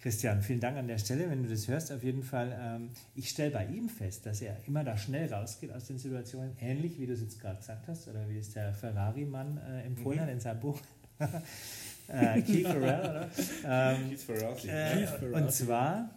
Christian, 0.01 0.41
vielen 0.41 0.61
Dank 0.61 0.77
an 0.77 0.87
der 0.87 0.97
Stelle, 0.97 1.29
wenn 1.29 1.43
du 1.43 1.49
das 1.49 1.67
hörst, 1.67 1.91
auf 1.91 2.03
jeden 2.03 2.23
Fall. 2.23 2.57
Ähm, 2.57 2.89
ich 3.15 3.29
stelle 3.29 3.51
bei 3.51 3.65
ihm 3.65 3.89
fest, 3.89 4.25
dass 4.25 4.41
er 4.41 4.55
immer 4.65 4.83
da 4.85 4.95
schnell 4.95 5.31
rausgeht 5.31 5.73
aus 5.73 5.87
den 5.87 5.97
Situationen, 5.97 6.55
ähnlich 6.59 6.97
wie 6.99 7.07
du 7.07 7.13
es 7.13 7.21
jetzt 7.21 7.41
gerade 7.41 7.57
gesagt 7.57 7.87
hast, 7.87 8.07
oder 8.07 8.29
wie 8.29 8.37
es 8.37 8.53
der 8.53 8.73
Ferrari-Mann 8.73 9.57
äh, 9.57 9.81
empfohlen 9.81 10.19
mhm. 10.19 10.23
hat 10.23 10.29
in 10.29 10.39
seinem 10.39 10.59
Buch. 10.61 10.79
äh, 12.07 12.41
Keith 12.41 12.67
Farrell, 12.67 13.09
oder? 13.09 13.29
Ähm, 13.65 14.09
Keith 14.09 14.21
Farrell. 14.21 15.33
Äh, 15.33 15.35
und 15.35 15.51
zwar 15.51 16.09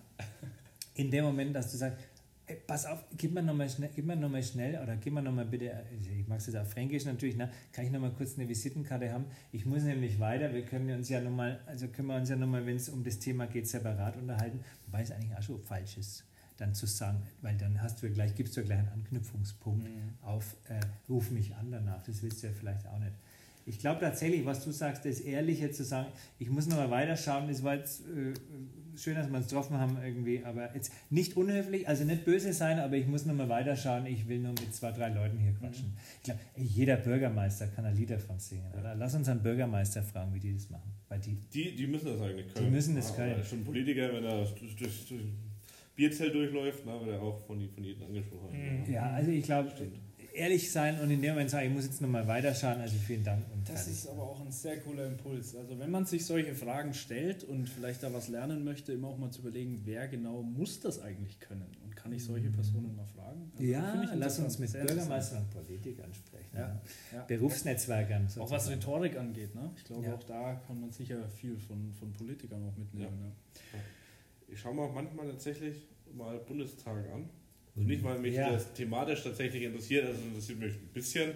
in 0.95 1.11
dem 1.11 1.24
Moment, 1.24 1.55
dass 1.55 1.70
du 1.70 1.76
sagst, 1.76 1.99
ey, 2.47 2.57
pass 2.66 2.86
auf, 2.86 3.05
gib 3.16 3.32
mir 3.32 3.43
nochmal 3.43 3.68
schnell, 3.68 3.90
gib 3.95 4.05
mir 4.05 4.16
noch 4.16 4.28
mal 4.28 4.43
schnell 4.43 4.80
oder 4.82 4.97
gib 4.97 5.12
mir 5.12 5.22
nochmal 5.22 5.47
bitte, 5.47 5.72
ich 6.18 6.26
mag 6.26 6.38
es 6.38 6.47
jetzt 6.47 6.57
auf 6.57 6.70
Fränkisch 6.70 7.05
natürlich, 7.05 7.36
ne, 7.36 7.51
kann 7.72 7.84
ich 7.84 7.90
nochmal 7.90 8.12
kurz 8.12 8.38
eine 8.38 8.49
Visitenkarte 8.49 9.12
haben? 9.12 9.26
Ich 9.53 9.64
muss 9.64 9.82
nämlich 9.82 10.18
weiter, 10.18 10.53
wir 10.53 10.64
können 10.64 10.90
uns 10.90 11.09
ja 11.09 11.20
nochmal, 11.20 11.61
also 11.66 11.88
können 11.88 12.09
wir 12.09 12.16
uns 12.16 12.28
ja 12.28 12.36
nochmal, 12.36 12.66
wenn 12.66 12.76
es 12.76 12.88
um 12.88 13.05
das 13.05 13.18
Thema 13.18 13.47
geht, 13.47 13.68
separat 13.68 14.16
unterhalten, 14.16 14.61
wobei 14.86 15.03
es 15.03 15.11
eigentlich 15.12 15.36
auch 15.36 15.43
schon 15.43 15.62
falsch 15.62 15.99
ist 15.99 16.24
dann 16.62 16.74
zu 16.74 16.86
sagen, 16.86 17.22
weil 17.40 17.57
dann 17.57 17.82
hast 17.82 18.03
du 18.03 18.11
gleich, 18.11 18.34
gibst 18.34 18.57
du 18.57 18.62
gleich 18.62 18.78
einen 18.78 18.88
Anknüpfungspunkt 18.88 19.84
mhm. 19.84 20.14
auf, 20.22 20.57
äh, 20.68 20.80
ruf 21.09 21.30
mich 21.30 21.55
an 21.57 21.70
danach, 21.70 22.03
das 22.03 22.22
willst 22.22 22.43
du 22.43 22.47
ja 22.47 22.53
vielleicht 22.53 22.86
auch 22.86 22.99
nicht. 22.99 23.12
Ich 23.65 23.79
glaube 23.79 24.01
tatsächlich, 24.01 24.45
was 24.45 24.65
du 24.65 24.73
sagst, 24.73 25.05
das 25.05 25.21
Ehrliche 25.21 25.71
zu 25.71 25.85
sagen, 25.85 26.09
ich 26.39 26.51
muss 26.51 26.67
nochmal 26.67 26.91
weiterschauen, 26.91 27.49
das 27.49 27.63
war 27.63 27.77
jetzt 27.77 28.01
äh, 28.01 28.33
schön, 28.97 29.15
dass 29.15 29.29
wir 29.29 29.37
uns 29.37 29.49
getroffen 29.49 29.79
haben 29.79 29.99
irgendwie, 30.03 30.45
aber 30.45 30.75
jetzt 30.75 30.93
nicht 31.11 31.37
unhöflich, 31.37 31.89
also 31.89 32.05
nicht 32.05 32.25
böse 32.25 32.53
sein, 32.53 32.79
aber 32.79 32.97
ich 32.97 33.07
muss 33.07 33.25
nochmal 33.25 33.49
weiterschauen, 33.49 34.07
ich 34.07 34.29
will 34.29 34.39
nur 34.39 34.53
mit 34.53 34.75
zwei, 34.75 34.91
drei 34.91 35.09
Leuten 35.09 35.39
hier 35.39 35.53
quatschen. 35.53 35.89
Mhm. 35.89 35.97
Ich 36.17 36.23
glaube, 36.23 36.41
jeder 36.57 36.97
Bürgermeister 36.97 37.69
kann 37.69 37.85
ein 37.85 37.97
Lied 37.97 38.11
davon 38.11 38.39
singen, 38.39 38.73
oder? 38.79 38.95
Lass 38.95 39.15
uns 39.15 39.29
einen 39.29 39.43
Bürgermeister 39.43 40.03
fragen, 40.03 40.35
wie 40.35 40.41
die 40.41 40.55
das 40.55 40.69
machen. 40.71 40.93
Weil 41.09 41.21
die, 41.21 41.37
die, 41.53 41.77
die 41.77 41.87
müssen 41.87 42.07
das 42.07 42.21
eigentlich 42.21 42.53
können. 42.53 42.67
Die 42.67 42.73
müssen 42.73 42.97
das 42.97 43.15
können. 43.15 43.39
Ja, 43.39 43.45
schon 43.45 43.65
Politiker, 43.65 44.13
wenn 44.13 44.25
er 44.25 44.45
durch, 44.45 44.77
durch, 44.77 45.09
durch 45.09 45.23
Bierzelt 45.95 46.35
durchläuft, 46.35 46.83
na, 46.87 46.99
wird 47.01 47.17
er 47.17 47.23
auch 47.23 47.39
von, 47.47 47.69
von 47.69 47.85
jedem 47.85 48.07
angesprochen. 48.07 48.51
Mhm. 48.87 48.93
Ja, 48.93 49.11
also 49.11 49.31
ich 49.31 49.45
glaube, 49.45 49.71
ehrlich 50.35 50.70
sein 50.70 51.01
und 51.01 51.11
in 51.11 51.20
dem 51.20 51.30
Moment 51.30 51.51
sagen, 51.51 51.68
ich 51.68 51.74
muss 51.74 51.85
jetzt 51.85 52.01
nochmal 52.01 52.26
weiterschauen. 52.26 52.80
Also 52.80 52.97
vielen 52.97 53.24
Dank. 53.24 53.45
Und 53.53 53.68
das 53.68 53.87
ist 53.89 54.07
aber 54.09 54.22
auch 54.22 54.41
ein 54.41 54.51
sehr 54.51 54.80
cooler 54.80 55.07
Impuls. 55.07 55.55
Also 55.55 55.78
wenn 55.78 55.91
man 55.91 56.07
sich 56.07 56.24
solche 56.24 56.55
Fragen 56.55 56.95
stellt 56.95 57.45
und 57.45 57.68
vielleicht 57.68 58.03
da 58.03 58.12
was 58.12 58.28
lernen 58.28 58.64
möchte, 58.64 58.93
immer 58.93 59.09
auch 59.09 59.18
mal 59.18 59.30
zu 59.30 59.41
überlegen, 59.41 59.83
wer 59.85 60.09
genau 60.09 60.43
muss 60.43 60.80
das 60.80 61.01
eigentlich 61.01 61.41
können 61.41 61.66
und 61.85 61.97
kann 61.97 62.12
ich 62.12 62.24
solche 62.24 62.51
Personen 62.51 62.95
mal 62.97 63.07
fragen? 63.07 63.51
Also 63.53 63.64
ja, 63.64 64.12
lass 64.14 64.39
uns 64.39 64.59
mit 64.59 64.72
Bürgermeistern 64.72 65.43
und 65.43 65.51
Politikern 65.51 66.12
sprechen. 66.14 66.57
Ja. 66.57 66.80
Ja. 67.12 67.24
Berufsnetzwerkern. 67.24 68.22
Sozusagen. 68.28 68.47
Auch 68.47 68.51
was 68.51 68.70
Rhetorik 68.70 69.16
angeht. 69.16 69.55
Ne? 69.55 69.70
Ich 69.76 69.85
glaube, 69.85 70.07
ja. 70.07 70.14
auch 70.14 70.22
da 70.24 70.61
kann 70.66 70.80
man 70.80 70.91
sicher 70.91 71.28
viel 71.28 71.57
von, 71.57 71.93
von 71.93 72.12
Politikern 72.12 72.62
auch 72.68 72.76
mitnehmen. 72.76 73.33
Ich 74.49 74.61
schaue 74.61 74.74
mir 74.74 74.83
auch 74.83 74.95
manchmal 74.95 75.30
tatsächlich 75.30 75.89
mal 76.14 76.39
Bundestag 76.39 77.11
an 77.11 77.30
also 77.75 77.89
nicht, 77.89 78.05
weil 78.05 78.18
mich 78.18 78.35
ja. 78.35 78.51
das 78.51 78.73
thematisch 78.73 79.23
tatsächlich 79.23 79.62
interessiert, 79.62 80.07
also 80.07 80.20
interessiert 80.23 80.59
mich 80.59 80.75
ein 80.75 80.91
bisschen, 80.93 81.33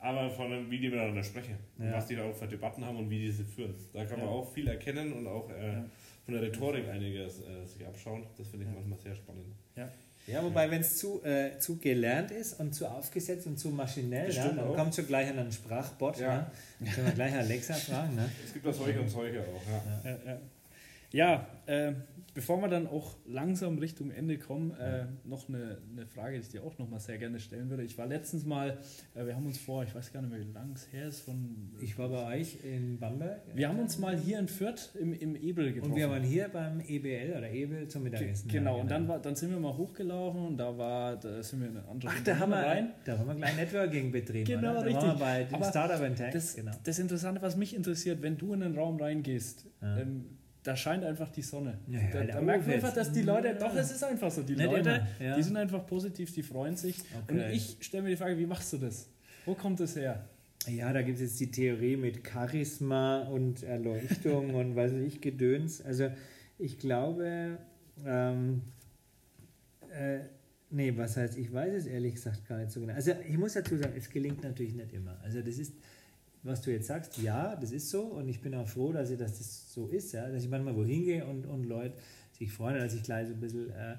aber 0.00 0.30
von 0.30 0.50
dem, 0.50 0.70
wie 0.70 0.78
die 0.78 0.88
miteinander 0.88 1.22
sprechen 1.22 1.56
ja. 1.78 1.92
was 1.92 2.06
die 2.06 2.16
da 2.16 2.24
auch 2.24 2.34
für 2.34 2.46
Debatten 2.46 2.84
haben 2.84 2.96
und 2.96 3.10
wie 3.10 3.18
die 3.18 3.30
sie 3.30 3.44
führen. 3.44 3.74
Da 3.92 4.04
kann 4.04 4.18
man 4.18 4.28
auch 4.28 4.52
viel 4.52 4.68
erkennen 4.68 5.12
und 5.12 5.26
auch 5.26 5.48
äh, 5.50 5.82
von 6.24 6.34
der 6.34 6.42
Rhetorik 6.42 6.88
einiges 6.88 7.40
äh, 7.40 7.66
sich 7.66 7.86
abschauen. 7.86 8.26
Das 8.36 8.48
finde 8.48 8.66
ich 8.66 8.72
manchmal 8.72 8.98
sehr 8.98 9.14
spannend. 9.14 9.46
Ja. 9.76 9.88
Ja, 10.26 10.42
wobei, 10.42 10.68
wenn 10.68 10.80
es 10.80 10.98
zu, 10.98 11.22
äh, 11.22 11.56
zu 11.60 11.76
gelernt 11.76 12.32
ist 12.32 12.58
und 12.58 12.74
zu 12.74 12.88
aufgesetzt 12.88 13.46
und 13.46 13.58
zu 13.60 13.68
maschinell, 13.68 14.32
ja, 14.32 14.48
dann 14.48 14.58
auch. 14.58 14.74
kommt 14.74 14.92
schon 14.92 15.06
gleich 15.06 15.30
an 15.30 15.38
einen 15.38 15.52
Sprachbot. 15.52 16.18
Ja. 16.18 16.50
Ne? 16.80 16.90
Können 16.90 17.06
wir 17.06 17.14
gleich 17.14 17.32
Alexa 17.32 17.74
fragen. 17.74 18.16
Ne? 18.16 18.28
Es 18.44 18.52
gibt 18.52 18.66
auch 18.66 18.74
solche 18.74 19.00
und 19.00 19.08
solche 19.08 19.40
auch. 19.42 19.62
Ja, 20.04 20.18
ja. 20.26 21.46
ja 21.66 21.88
äh, 21.88 21.92
bevor 22.36 22.60
wir 22.60 22.68
dann 22.68 22.86
auch 22.86 23.16
langsam 23.24 23.78
Richtung 23.78 24.10
Ende 24.10 24.38
kommen, 24.38 24.72
äh, 24.72 25.06
noch 25.24 25.48
eine, 25.48 25.78
eine 25.90 26.06
Frage, 26.06 26.36
die 26.36 26.42
ich 26.42 26.48
dir 26.50 26.62
auch 26.62 26.78
noch 26.78 26.86
mal 26.86 27.00
sehr 27.00 27.16
gerne 27.16 27.40
stellen 27.40 27.70
würde. 27.70 27.82
Ich 27.82 27.96
war 27.96 28.06
letztens 28.06 28.44
mal, 28.44 28.76
äh, 29.14 29.24
wir 29.24 29.34
haben 29.34 29.46
uns 29.46 29.56
vor, 29.56 29.84
ich 29.84 29.94
weiß 29.94 30.12
gar 30.12 30.20
nicht 30.20 30.30
mehr, 30.30 30.40
wie 30.40 30.52
lange 30.52 30.74
es 30.74 30.92
her 30.92 31.08
ist, 31.08 31.20
von... 31.20 31.72
Ich 31.80 31.98
war 31.98 32.10
bei 32.10 32.36
euch 32.36 32.58
in 32.62 32.98
Bamberg. 32.98 33.40
Wir 33.54 33.70
haben 33.70 33.78
uns 33.78 33.98
mal 33.98 34.18
hier 34.18 34.38
in 34.38 34.48
Fürth 34.48 34.94
im, 35.00 35.14
im 35.14 35.34
Ebel 35.34 35.72
getroffen. 35.72 35.92
Und 35.92 35.98
wir 35.98 36.10
waren 36.10 36.22
hier 36.22 36.48
beim 36.48 36.80
EBL 36.80 37.38
oder 37.38 37.50
Ebel 37.50 37.88
zum 37.88 38.02
Mittagessen. 38.02 38.48
Genau, 38.48 38.76
ja, 38.76 38.82
genau. 38.82 38.82
und 38.82 38.90
dann, 38.90 39.08
war, 39.08 39.18
dann 39.18 39.34
sind 39.34 39.50
wir 39.50 39.58
mal 39.58 39.74
hochgelaufen 39.74 40.48
und 40.48 40.58
da 40.58 40.76
war, 40.76 41.16
da 41.16 41.42
sind 41.42 41.60
wir 41.60 41.68
in 41.68 41.78
eine 41.78 41.88
andere 41.88 42.12
Ach, 42.14 42.22
da 42.22 42.38
haben, 42.38 42.50
wir, 42.50 42.58
rein. 42.58 42.90
da 43.06 43.16
haben 43.16 43.28
wir 43.28 43.34
gleich 43.34 43.56
Networking 43.56 44.12
betrieben. 44.12 44.44
genau, 44.44 44.72
oder? 44.72 44.84
richtig. 44.84 45.04
Da 45.04 45.14
bei 45.14 45.46
Startup 45.70 46.14
Tech. 46.14 46.34
Das, 46.34 46.54
genau. 46.54 46.72
das 46.84 46.98
Interessante, 46.98 47.40
was 47.40 47.56
mich 47.56 47.74
interessiert, 47.74 48.20
wenn 48.20 48.36
du 48.36 48.52
in 48.52 48.60
den 48.60 48.76
Raum 48.76 49.00
reingehst, 49.00 49.64
ja. 49.80 49.96
ähm, 49.96 50.26
da 50.66 50.76
scheint 50.76 51.04
einfach 51.04 51.30
die 51.30 51.42
Sonne. 51.42 51.78
Ja, 51.86 52.00
ja, 52.00 52.10
da, 52.10 52.24
da 52.24 52.40
merkt 52.40 52.66
man 52.66 52.74
einfach, 52.76 52.92
dass 52.92 53.12
die 53.12 53.22
Leute, 53.22 53.54
doch, 53.54 53.74
es 53.74 53.92
ist 53.92 54.02
einfach 54.02 54.30
so, 54.30 54.42
die 54.42 54.56
Nicht 54.56 54.66
Leute, 54.66 55.06
ja. 55.20 55.36
die 55.36 55.42
sind 55.42 55.56
einfach 55.56 55.86
positiv, 55.86 56.32
die 56.34 56.42
freuen 56.42 56.76
sich. 56.76 56.98
Okay. 57.22 57.32
Und 57.32 57.52
ich 57.52 57.76
stelle 57.80 58.02
mir 58.02 58.10
die 58.10 58.16
Frage, 58.16 58.36
wie 58.36 58.46
machst 58.46 58.72
du 58.72 58.78
das? 58.78 59.08
Wo 59.44 59.54
kommt 59.54 59.78
das 59.78 59.94
her? 59.94 60.28
Ja, 60.66 60.92
da 60.92 61.02
gibt 61.02 61.16
es 61.18 61.22
jetzt 61.22 61.40
die 61.40 61.50
Theorie 61.50 61.96
mit 61.96 62.26
Charisma 62.26 63.22
und 63.22 63.62
Erleuchtung 63.62 64.54
und 64.54 64.74
weiß 64.74 64.94
ich, 64.94 65.20
Gedöns. 65.20 65.80
Also 65.80 66.10
ich 66.58 66.78
glaube, 66.78 67.58
ähm, 68.04 68.62
äh, 69.92 70.20
Nee, 70.68 70.96
was 70.96 71.16
heißt, 71.16 71.38
ich 71.38 71.52
weiß 71.52 71.72
es 71.74 71.86
ehrlich 71.86 72.14
gesagt 72.14 72.46
gar 72.48 72.58
nicht 72.58 72.72
so 72.72 72.80
genau. 72.80 72.92
Also 72.92 73.12
ich 73.26 73.38
muss 73.38 73.52
dazu 73.52 73.76
sagen, 73.76 73.94
es 73.96 74.10
gelingt 74.10 74.42
natürlich 74.42 74.74
nicht 74.74 74.92
immer. 74.92 75.16
Also 75.22 75.40
das 75.40 75.58
ist, 75.58 75.74
was 76.46 76.62
du 76.62 76.70
jetzt 76.70 76.86
sagst, 76.86 77.18
ja, 77.18 77.56
das 77.56 77.72
ist 77.72 77.90
so 77.90 78.02
und 78.02 78.28
ich 78.28 78.40
bin 78.40 78.54
auch 78.54 78.68
froh, 78.68 78.92
dass, 78.92 79.10
ich, 79.10 79.18
dass 79.18 79.38
das 79.38 79.72
so 79.72 79.88
ist, 79.88 80.12
ja, 80.12 80.28
dass 80.28 80.44
ich 80.44 80.50
manchmal 80.50 80.76
wohin 80.76 81.04
gehe 81.04 81.26
und, 81.26 81.46
und 81.46 81.64
Leute 81.64 81.94
sich 82.32 82.52
freuen, 82.52 82.78
dass 82.78 82.94
ich 82.94 83.02
gleich 83.02 83.28
so 83.28 83.34
ein 83.34 83.40
bisschen 83.40 83.70
äh, 83.70 83.96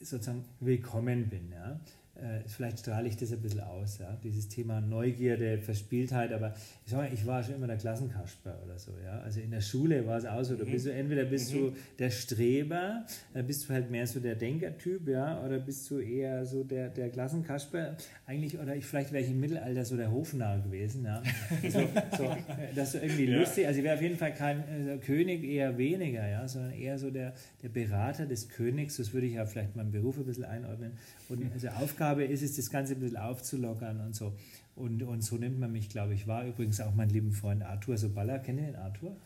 sozusagen 0.00 0.44
willkommen 0.60 1.28
bin. 1.28 1.50
Ja 1.50 1.80
äh, 2.16 2.48
vielleicht 2.48 2.78
strahle 2.78 3.08
ich 3.08 3.16
das 3.16 3.32
ein 3.32 3.40
bisschen 3.40 3.60
aus, 3.60 3.98
ja? 3.98 4.16
dieses 4.22 4.48
Thema 4.48 4.80
Neugierde, 4.80 5.58
Verspieltheit, 5.58 6.32
aber 6.32 6.54
ich, 6.84 6.92
sag 6.92 6.98
mal, 6.98 7.12
ich 7.12 7.26
war 7.26 7.42
schon 7.42 7.56
immer 7.56 7.66
der 7.66 7.76
Klassenkasper 7.76 8.56
oder 8.64 8.78
so. 8.78 8.92
Ja? 9.04 9.18
Also 9.20 9.40
in 9.40 9.50
der 9.50 9.60
Schule 9.60 10.06
war 10.06 10.18
es 10.18 10.24
auch 10.24 10.44
so, 10.44 10.54
du 10.54 10.64
mhm. 10.64 10.70
bist 10.70 10.86
du, 10.86 10.92
entweder 10.92 11.24
bist 11.24 11.52
mhm. 11.52 11.58
du 11.58 11.72
der 11.98 12.10
Streber, 12.10 13.04
dann 13.32 13.46
bist 13.46 13.68
du 13.68 13.72
halt 13.72 13.90
mehr 13.90 14.06
so 14.06 14.20
der 14.20 14.36
Denkertyp, 14.36 15.08
ja? 15.08 15.44
oder 15.44 15.58
bist 15.58 15.90
du 15.90 15.98
eher 15.98 16.44
so 16.44 16.62
der, 16.62 16.88
der 16.88 17.10
Klassenkasper, 17.10 17.96
eigentlich, 18.26 18.60
oder 18.60 18.76
ich, 18.76 18.86
vielleicht 18.86 19.10
wäre 19.10 19.24
ich 19.24 19.30
im 19.30 19.40
Mittelalter 19.40 19.84
so 19.84 19.96
der 19.96 20.12
Hofnarr 20.12 20.60
gewesen, 20.60 21.04
ja? 21.04 21.20
so, 21.68 21.80
so, 22.16 22.36
das 22.76 22.94
ist 22.94 23.02
irgendwie 23.02 23.24
ja. 23.30 23.40
lustig, 23.40 23.66
also 23.66 23.78
ich 23.78 23.84
wäre 23.84 23.96
auf 23.96 24.02
jeden 24.02 24.16
Fall 24.16 24.34
kein 24.34 24.60
äh, 24.60 24.98
König, 24.98 25.42
eher 25.42 25.76
weniger, 25.76 26.28
ja? 26.28 26.46
sondern 26.46 26.74
eher 26.74 26.96
so 26.96 27.10
der, 27.10 27.34
der 27.64 27.70
Berater 27.70 28.26
des 28.26 28.48
Königs, 28.48 28.98
das 28.98 29.12
würde 29.12 29.26
ich 29.26 29.34
ja 29.34 29.46
vielleicht 29.46 29.74
meinen 29.74 29.90
Beruf 29.90 30.16
ein 30.16 30.24
bisschen 30.24 30.44
einordnen, 30.44 30.92
und 31.28 31.52
also 31.52 31.68
Aufgabe 31.68 32.24
ist 32.24 32.42
es, 32.42 32.56
das 32.56 32.70
Ganze 32.70 32.94
ein 32.94 33.00
bisschen 33.00 33.16
aufzulockern 33.16 34.00
und 34.00 34.14
so. 34.14 34.34
Und, 34.76 35.02
und 35.02 35.22
so 35.22 35.36
nimmt 35.36 35.58
man 35.60 35.72
mich, 35.72 35.88
glaube 35.88 36.14
ich, 36.14 36.26
wahr. 36.26 36.44
Übrigens 36.44 36.80
auch 36.80 36.94
mein 36.94 37.08
lieben 37.08 37.32
Freund 37.32 37.62
Arthur 37.62 37.96
Soballa. 37.96 38.38
Kennt 38.38 38.60
ihr 38.60 38.66
den 38.66 38.76
Arthur? 38.76 39.16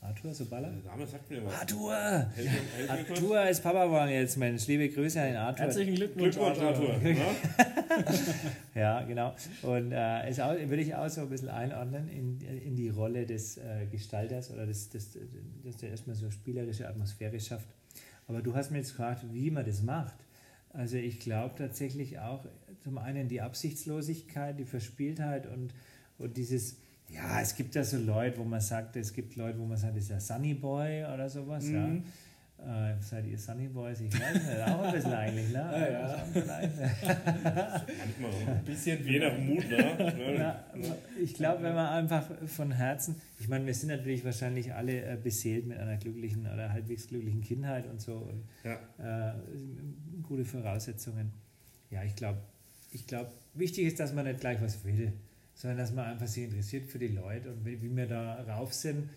Arthur 0.00 0.34
Soballa? 0.34 0.68
Der 0.68 0.90
Name 0.90 1.06
sagt 1.06 1.30
mir 1.30 1.44
was. 1.44 1.60
Arthur! 1.60 1.94
Helfen, 2.34 2.52
helfen 2.76 3.10
Arthur 3.14 3.48
ist 3.48 3.62
Papa 3.62 3.84
geworden 3.84 4.10
jetzt, 4.10 4.36
Mensch. 4.36 4.66
Liebe 4.66 4.88
Grüße 4.88 5.20
an 5.20 5.28
den 5.28 5.36
Arthur. 5.36 5.64
Herzlichen 5.66 5.94
Glückwunsch, 5.94 6.36
Glückwunsch 6.36 6.58
Arthur. 6.58 6.94
Arthur. 6.94 7.12
Ne? 7.12 7.16
ja, 8.74 9.02
genau. 9.02 9.34
Und 9.62 9.92
äh, 9.92 10.28
ist 10.28 10.40
auch, 10.40 10.54
würde 10.54 10.82
ich 10.82 10.94
auch 10.94 11.08
so 11.08 11.22
ein 11.22 11.30
bisschen 11.30 11.48
einordnen 11.48 12.08
in, 12.08 12.40
in 12.40 12.76
die 12.76 12.90
Rolle 12.90 13.24
des 13.24 13.56
äh, 13.58 13.86
Gestalters 13.90 14.50
oder 14.50 14.66
des, 14.66 14.90
des, 14.90 15.12
des, 15.12 15.22
des, 15.64 15.76
der 15.78 15.90
erstmal 15.90 16.16
so 16.16 16.30
spielerische 16.30 16.88
Atmosphäre 16.88 17.38
schafft. 17.40 17.68
Aber 18.26 18.42
du 18.42 18.54
hast 18.54 18.70
mir 18.70 18.78
jetzt 18.78 18.90
gefragt, 18.90 19.24
wie 19.32 19.50
man 19.50 19.64
das 19.64 19.82
macht. 19.82 20.23
Also 20.74 20.96
ich 20.96 21.20
glaube 21.20 21.54
tatsächlich 21.56 22.18
auch 22.18 22.44
zum 22.82 22.98
einen 22.98 23.28
die 23.28 23.40
Absichtslosigkeit, 23.40 24.58
die 24.58 24.64
Verspieltheit 24.64 25.46
und, 25.46 25.72
und 26.18 26.36
dieses, 26.36 26.76
ja, 27.08 27.40
es 27.40 27.54
gibt 27.54 27.74
ja 27.74 27.84
so 27.84 27.96
Leute, 27.96 28.38
wo 28.38 28.44
man 28.44 28.60
sagt, 28.60 28.96
es 28.96 29.12
gibt 29.12 29.36
Leute, 29.36 29.58
wo 29.58 29.64
man 29.64 29.78
sagt, 29.78 29.96
das 29.96 30.04
ist 30.04 30.10
ja 30.10 30.20
Sunny 30.20 30.54
Boy 30.54 31.04
oder 31.04 31.30
sowas, 31.30 31.64
mhm. 31.64 31.74
ja. 31.74 32.02
Äh, 32.66 32.94
seid 33.02 33.26
ihr 33.26 33.38
Sunny 33.38 33.68
Boys? 33.68 34.00
Ich 34.00 34.12
weiß 34.12 34.34
nicht, 34.34 34.68
auch 34.68 34.84
ein 34.84 34.92
bisschen 34.92 35.12
eigentlich, 35.12 35.52
ne? 35.52 35.58
Ja, 35.74 35.88
ja. 35.90 36.24
Manchmal 37.98 38.56
ein 38.56 38.64
bisschen. 38.64 39.06
Je 39.06 39.18
nach 39.18 39.38
Mut, 39.38 39.68
ne? 39.68 40.34
Na, 40.38 40.64
ich 41.20 41.34
glaube, 41.34 41.62
wenn 41.62 41.74
man 41.74 41.88
einfach 41.88 42.24
von 42.46 42.72
Herzen, 42.72 43.16
ich 43.38 43.48
meine, 43.48 43.66
wir 43.66 43.74
sind 43.74 43.90
natürlich 43.90 44.24
wahrscheinlich 44.24 44.72
alle 44.72 45.04
äh, 45.04 45.18
beseelt 45.22 45.66
mit 45.66 45.78
einer 45.78 45.98
glücklichen 45.98 46.46
oder 46.46 46.72
halbwegs 46.72 47.08
glücklichen 47.08 47.42
Kindheit 47.42 47.86
und 47.86 48.00
so 48.00 48.14
und 48.14 48.44
ja. 48.64 49.30
äh, 49.30 49.34
gute 50.22 50.46
Voraussetzungen. 50.46 51.32
Ja, 51.90 52.02
ich 52.02 52.16
glaube, 52.16 52.38
ich 52.92 53.06
glaube, 53.06 53.30
wichtig 53.52 53.86
ist, 53.86 54.00
dass 54.00 54.14
man 54.14 54.24
nicht 54.24 54.40
gleich 54.40 54.62
was 54.62 54.84
will, 54.84 55.12
sondern 55.54 55.78
dass 55.78 55.92
man 55.92 56.06
einfach 56.06 56.26
sich 56.26 56.44
interessiert 56.44 56.86
für 56.86 56.98
die 56.98 57.08
Leute 57.08 57.50
und 57.50 57.66
wie, 57.66 57.82
wie 57.82 57.94
wir 57.94 58.06
da 58.06 58.42
rauf 58.44 58.72
sind 58.72 59.10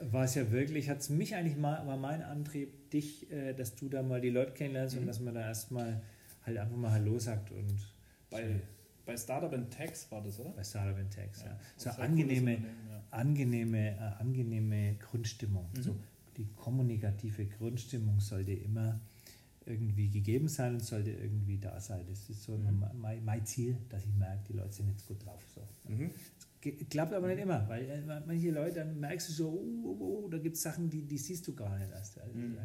war 0.00 0.24
es 0.24 0.34
ja 0.34 0.50
wirklich, 0.50 0.88
hat 0.88 1.00
es 1.00 1.08
mich 1.08 1.34
eigentlich 1.34 1.56
mal, 1.56 1.86
war 1.86 1.96
mein 1.96 2.22
Antrieb, 2.22 2.90
dich, 2.90 3.30
äh, 3.30 3.52
dass 3.54 3.74
du 3.74 3.88
da 3.88 4.02
mal 4.02 4.20
die 4.20 4.30
Leute 4.30 4.52
kennenlernst 4.52 4.94
mhm. 4.94 5.02
und 5.02 5.06
dass 5.08 5.20
man 5.20 5.34
da 5.34 5.40
erstmal 5.40 6.02
halt 6.44 6.58
einfach 6.58 6.76
mal 6.76 6.92
Hallo 6.92 7.18
sagt 7.18 7.50
und 7.50 7.76
bei, 8.30 8.42
so. 8.42 8.60
bei 9.06 9.16
Startup 9.16 9.52
in 9.52 9.70
Tax 9.70 10.10
war 10.10 10.22
das, 10.22 10.38
oder? 10.40 10.50
Bei 10.50 10.64
Startup 10.64 10.98
in 10.98 11.10
Tax, 11.10 11.42
ja. 11.42 11.48
ja. 11.48 11.58
So 11.76 11.90
angenehme, 11.90 12.54
ja. 12.54 12.60
angenehme, 13.10 13.96
äh, 13.96 14.20
angenehme 14.20 14.96
Grundstimmung. 14.96 15.68
Mhm. 15.76 15.82
So 15.82 15.96
die 16.38 16.46
kommunikative 16.54 17.46
Grundstimmung 17.46 18.20
sollte 18.20 18.52
immer 18.52 19.00
irgendwie 19.66 20.08
gegeben 20.08 20.48
sein 20.48 20.74
und 20.74 20.84
sollte 20.84 21.10
irgendwie 21.10 21.58
da 21.58 21.78
sein. 21.80 22.06
Das 22.08 22.30
ist 22.30 22.44
so 22.44 22.56
mhm. 22.56 22.84
mein, 22.94 23.24
mein, 23.24 23.44
Ziel, 23.44 23.76
dass 23.90 24.04
ich 24.06 24.14
merke, 24.14 24.44
die 24.48 24.52
Leute 24.54 24.72
sind 24.72 24.88
jetzt 24.88 25.06
gut 25.06 25.24
drauf. 25.24 25.44
So. 25.54 25.68
Mhm. 25.92 26.10
Klappt 26.60 27.12
aber 27.12 27.28
nicht 27.28 27.40
immer, 27.40 27.68
weil 27.68 27.88
äh, 27.88 28.02
manche 28.26 28.50
Leute, 28.50 28.80
dann 28.80 28.98
merkst 28.98 29.28
du 29.28 29.32
so, 29.32 29.48
oh, 29.48 29.96
oh, 30.00 30.24
oh 30.24 30.28
da 30.28 30.38
gibt 30.38 30.56
es 30.56 30.62
Sachen, 30.62 30.90
die, 30.90 31.02
die 31.02 31.18
siehst 31.18 31.46
du 31.46 31.54
gar 31.54 31.78
nicht 31.78 31.90
erst. 31.92 32.18
Also 32.18 32.36
mhm. 32.36 32.58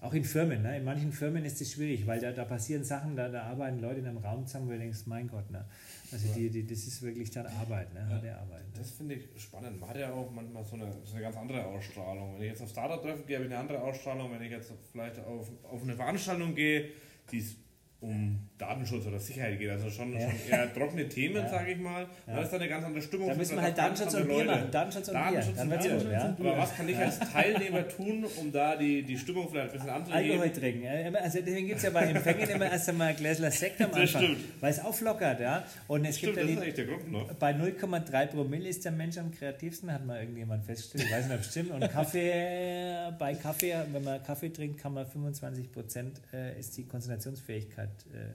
auch 0.00 0.12
in 0.12 0.24
Firmen, 0.24 0.62
ne? 0.62 0.76
in 0.76 0.84
manchen 0.84 1.10
Firmen 1.10 1.44
ist 1.46 1.60
es 1.62 1.72
schwierig, 1.72 2.06
weil 2.06 2.20
da, 2.20 2.32
da 2.32 2.44
passieren 2.44 2.84
Sachen, 2.84 3.16
da, 3.16 3.30
da 3.30 3.44
arbeiten 3.44 3.78
Leute 3.78 4.00
in 4.00 4.06
einem 4.06 4.18
Raum 4.18 4.46
zusammen, 4.46 4.66
wo 4.66 4.72
du 4.72 4.78
denkst, 4.78 5.06
mein 5.06 5.28
Gott, 5.28 5.50
ne? 5.50 5.64
also 6.12 6.28
die, 6.34 6.50
die, 6.50 6.66
das 6.66 6.80
ist 6.80 7.00
wirklich 7.00 7.30
dann 7.30 7.46
Arbeit, 7.46 7.94
ne? 7.94 8.00
Ja, 8.00 8.06
harte 8.08 8.36
Arbeit. 8.36 8.66
Ne? 8.66 8.72
Das 8.76 8.90
finde 8.90 9.14
ich 9.14 9.28
spannend. 9.42 9.80
Man 9.80 9.88
hat 9.88 9.96
ja 9.96 10.12
auch 10.12 10.30
manchmal 10.30 10.62
so 10.62 10.76
eine, 10.76 10.92
so 11.04 11.14
eine 11.14 11.22
ganz 11.22 11.36
andere 11.36 11.64
Ausstrahlung. 11.64 12.34
Wenn 12.34 12.42
ich 12.42 12.50
jetzt 12.50 12.62
auf 12.62 12.68
Startup 12.68 13.02
treffe, 13.02 13.22
gehe, 13.24 13.36
habe 13.36 13.46
ich 13.46 13.52
eine 13.52 13.60
andere 13.60 13.80
Ausstrahlung. 13.80 14.30
Wenn 14.30 14.42
ich 14.42 14.50
jetzt 14.50 14.70
vielleicht 14.92 15.18
auf, 15.20 15.50
auf 15.64 15.82
eine 15.82 15.94
Veranstaltung 15.94 16.54
gehe, 16.54 16.90
die 17.32 17.38
ist 17.38 17.56
um 18.04 18.38
Datenschutz 18.58 19.06
oder 19.06 19.18
Sicherheit 19.18 19.58
geht. 19.58 19.70
Also 19.70 19.90
schon, 19.90 20.12
ja. 20.12 20.20
schon 20.20 20.30
eher 20.48 20.72
trockene 20.72 21.08
Themen, 21.08 21.36
ja. 21.36 21.48
sage 21.48 21.72
ich 21.72 21.78
mal. 21.78 22.06
Ja. 22.26 22.36
Da 22.36 22.42
ist 22.42 22.52
dann 22.52 22.60
eine 22.60 22.68
ganz 22.68 22.84
andere 22.84 23.02
Stimmung. 23.02 23.28
Da 23.28 23.34
müssen 23.34 23.56
wir 23.56 23.62
halt 23.62 23.76
Datenschutz 23.76 24.14
und 24.14 24.28
Bier 24.28 24.44
machen. 24.44 24.70
Datenschutz 24.70 25.08
und 25.08 25.14
Datenschutz 25.14 25.46
Bier. 25.46 25.56
Dann 25.56 25.70
wird's 25.70 25.88
gut, 25.88 26.12
ja. 26.12 26.36
Aber 26.38 26.58
was 26.58 26.76
kann 26.76 26.88
ich 26.88 26.96
als 26.96 27.18
Teilnehmer 27.18 27.88
tun, 27.88 28.24
um 28.36 28.52
da 28.52 28.76
die, 28.76 29.02
die 29.02 29.18
Stimmung 29.18 29.48
vielleicht 29.50 29.70
ein 29.70 29.72
bisschen 29.72 29.90
anzuheben? 29.90 30.30
Alkohol 30.30 30.52
trinken. 30.52 31.16
Also 31.16 31.38
deswegen 31.40 31.66
gibt 31.66 31.78
es 31.78 31.84
ja 31.84 31.90
bei 31.90 32.02
Empfängen 32.02 32.48
immer 32.48 32.70
erst 32.70 32.88
einmal 32.88 33.08
ein 33.08 33.16
Gläsler 33.16 33.50
Sekt 33.50 33.80
am 33.80 33.92
Anfang. 33.94 34.36
Weil 34.60 34.70
es 34.70 34.80
auflockert, 34.80 35.40
ja. 35.40 35.64
Und 35.88 36.04
es 36.04 36.18
stimmt, 36.18 36.36
gibt 36.36 36.50
ja 36.50 36.70
die, 36.70 36.84
Grund, 36.84 37.10
ne? 37.10 37.26
bei 37.38 37.52
0,3 37.52 38.26
Promille 38.26 38.68
ist 38.68 38.84
der 38.84 38.92
Mensch 38.92 39.18
am 39.18 39.32
kreativsten, 39.32 39.92
hat 39.92 40.04
mal 40.06 40.20
irgendjemand 40.20 40.64
festgestellt. 40.64 41.04
Ich 41.06 41.12
weiß 41.12 41.26
nicht, 41.26 41.34
ob 41.34 41.40
es 41.40 41.50
stimmt. 41.50 41.70
Und 41.70 41.90
Kaffee, 41.90 43.12
bei 43.18 43.34
Kaffee, 43.34 43.74
wenn 43.92 44.04
man 44.04 44.22
Kaffee 44.22 44.50
trinkt, 44.50 44.80
kann 44.80 44.94
man 44.94 45.06
25 45.06 45.72
Prozent 45.72 46.20
äh, 46.32 46.58
ist 46.58 46.76
die 46.76 46.84
Konzentrationsfähigkeit 46.84 47.93
äh, 48.12 48.34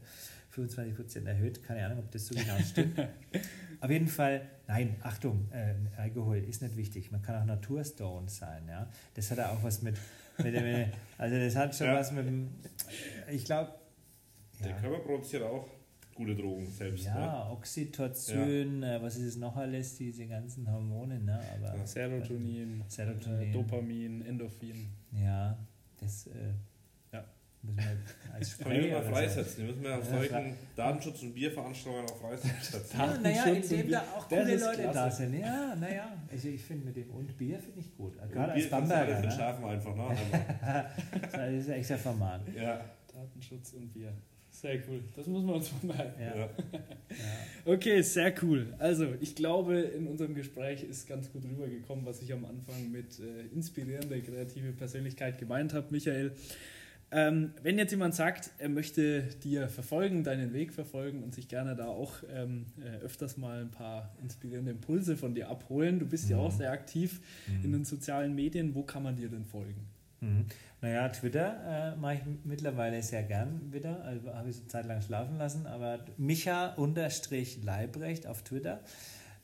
25 0.49 0.95
Prozent 0.95 1.27
erhöht. 1.27 1.63
Keine 1.63 1.85
Ahnung, 1.85 1.99
ob 1.99 2.11
das 2.11 2.27
so 2.27 2.35
genau 2.35 2.57
stimmt. 2.59 2.99
Auf 3.81 3.89
jeden 3.89 4.07
Fall, 4.07 4.41
nein, 4.67 4.95
Achtung, 5.03 5.49
äh, 5.51 5.75
Alkohol 5.97 6.37
ist 6.37 6.61
nicht 6.61 6.75
wichtig. 6.75 7.11
Man 7.11 7.21
kann 7.21 7.41
auch 7.41 7.45
Naturstone 7.45 8.27
sein. 8.29 8.67
Ja? 8.67 8.89
Das 9.13 9.31
hat 9.31 9.39
auch 9.39 9.63
was 9.63 9.81
mit, 9.81 9.95
mit 10.37 10.53
dem, 10.53 10.91
also 11.17 11.35
das 11.37 11.55
hat 11.55 11.75
schon 11.75 11.87
ja. 11.87 11.95
was 11.95 12.11
mit 12.11 12.27
dem, 12.27 12.49
ich 13.29 13.45
glaube. 13.45 13.73
Ja. 14.59 14.67
Der 14.67 14.75
Körper 14.75 14.99
produziert 14.99 15.43
auch 15.43 15.69
gute 16.19 16.35
Drogen 16.35 16.67
selbst. 16.69 17.05
Ja, 17.05 17.45
ne? 17.45 17.51
Oxytocin, 17.51 18.81
ja. 18.81 18.97
Äh, 18.97 19.01
was 19.01 19.15
ist 19.15 19.25
es 19.25 19.37
noch 19.37 19.55
alles, 19.55 19.95
diese 19.95 20.27
ganzen 20.27 20.69
Hormone, 20.69 21.19
ne? 21.19 21.39
Aber, 21.55 21.77
ja, 21.77 21.87
Serotonin, 21.87 22.83
Serotonin. 22.87 23.49
Äh, 23.49 23.51
Dopamin, 23.53 24.21
Endorphin. 24.23 24.89
Ja, 25.13 25.57
das 25.97 26.27
äh, 26.27 26.53
Müssen 27.61 27.77
wir 27.77 27.97
als 28.39 28.59
wir 28.59 29.03
freisetzen. 29.03 29.55
Die 29.57 29.63
müssen 29.63 29.83
wir 29.83 29.97
auf 29.97 30.05
solchen 30.05 30.55
Datenschutz- 30.75 31.21
und 31.23 31.33
Bierveranstaltungen 31.33 32.09
auch 32.09 32.17
freisetzen. 32.17 32.81
ja, 32.97 33.17
naja, 33.17 33.45
indem 33.45 33.91
da 33.91 34.01
auch 34.15 34.29
coole 34.29 34.57
Leute 34.57 34.81
klasse. 34.81 34.93
da 34.93 35.11
sind. 35.11 35.39
Ja, 35.39 35.75
naja. 35.75 36.17
Also 36.31 36.47
ich 36.47 36.61
finde 36.63 36.85
mit 36.85 36.95
dem 36.95 37.09
und 37.11 37.37
Bier 37.37 37.59
finde 37.59 37.81
ich 37.81 37.95
gut. 37.97 38.13
Gerade 38.31 38.53
als 38.53 38.69
Bamberger. 38.69 39.19
Ne? 39.19 39.31
Schlafen 39.31 39.65
einfach, 39.65 39.95
ne? 39.95 40.85
das 41.31 41.51
ist 41.53 41.69
echt 41.69 41.89
der 41.89 41.97
Format. 41.97 42.41
Ja. 42.55 42.85
Datenschutz 43.13 43.73
und 43.73 43.91
Bier. 43.93 44.13
Sehr 44.51 44.79
cool. 44.89 45.03
Das 45.15 45.27
muss 45.27 45.43
man 45.43 45.55
uns 45.55 45.71
mal 45.83 45.95
merken. 45.95 46.21
Ja. 46.21 46.35
ja. 46.35 46.49
Okay, 47.65 48.01
sehr 48.01 48.33
cool. 48.41 48.73
Also, 48.79 49.13
ich 49.21 49.35
glaube, 49.35 49.79
in 49.79 50.07
unserem 50.07 50.33
Gespräch 50.33 50.83
ist 50.83 51.07
ganz 51.07 51.31
gut 51.31 51.43
rübergekommen, 51.45 52.05
was 52.05 52.21
ich 52.21 52.33
am 52.33 52.45
Anfang 52.45 52.91
mit 52.91 53.19
äh, 53.19 53.53
inspirierender 53.53 54.19
kreative 54.19 54.71
Persönlichkeit 54.73 55.37
gemeint 55.37 55.73
habe. 55.73 55.87
Michael, 55.91 56.33
ähm, 57.11 57.53
wenn 57.63 57.79
jetzt 57.79 57.91
jemand 57.91 58.13
sagt, 58.13 58.51
er 58.59 58.69
möchte 58.69 59.23
dir 59.43 59.67
verfolgen, 59.67 60.23
deinen 60.23 60.53
Weg 60.53 60.73
verfolgen 60.73 61.23
und 61.23 61.33
sich 61.33 61.47
gerne 61.47 61.75
da 61.75 61.87
auch 61.87 62.17
ähm, 62.31 62.67
äh, 62.79 63.03
öfters 63.03 63.37
mal 63.37 63.61
ein 63.61 63.71
paar 63.71 64.13
inspirierende 64.21 64.69
Impulse 64.71 65.17
von 65.17 65.33
dir 65.33 65.49
abholen, 65.49 65.97
du 65.99 66.05
bist 66.05 66.25
mhm. 66.25 66.31
ja 66.31 66.37
auch 66.37 66.51
sehr 66.51 66.71
aktiv 66.71 67.21
mhm. 67.47 67.65
in 67.65 67.71
den 67.71 67.85
sozialen 67.85 68.35
Medien, 68.35 68.75
wo 68.75 68.83
kann 68.83 69.01
man 69.01 69.15
dir 69.15 69.29
denn 69.29 69.45
folgen? 69.45 69.87
Mhm. 70.21 70.45
Naja, 70.81 71.09
Twitter 71.09 71.93
äh, 71.93 71.97
mache 71.97 72.13
ich 72.15 72.21
mittlerweile 72.43 73.01
sehr 73.01 73.23
gern 73.23 73.71
wieder, 73.71 74.03
also 74.03 74.33
habe 74.33 74.49
ich 74.49 74.55
so 74.55 74.61
eine 74.61 74.69
Zeit 74.69 74.85
lang 74.85 75.01
schlafen 75.01 75.37
lassen, 75.37 75.65
aber 75.65 75.99
Micha-Leibrecht 76.17 78.27
auf 78.27 78.43
Twitter. 78.43 78.81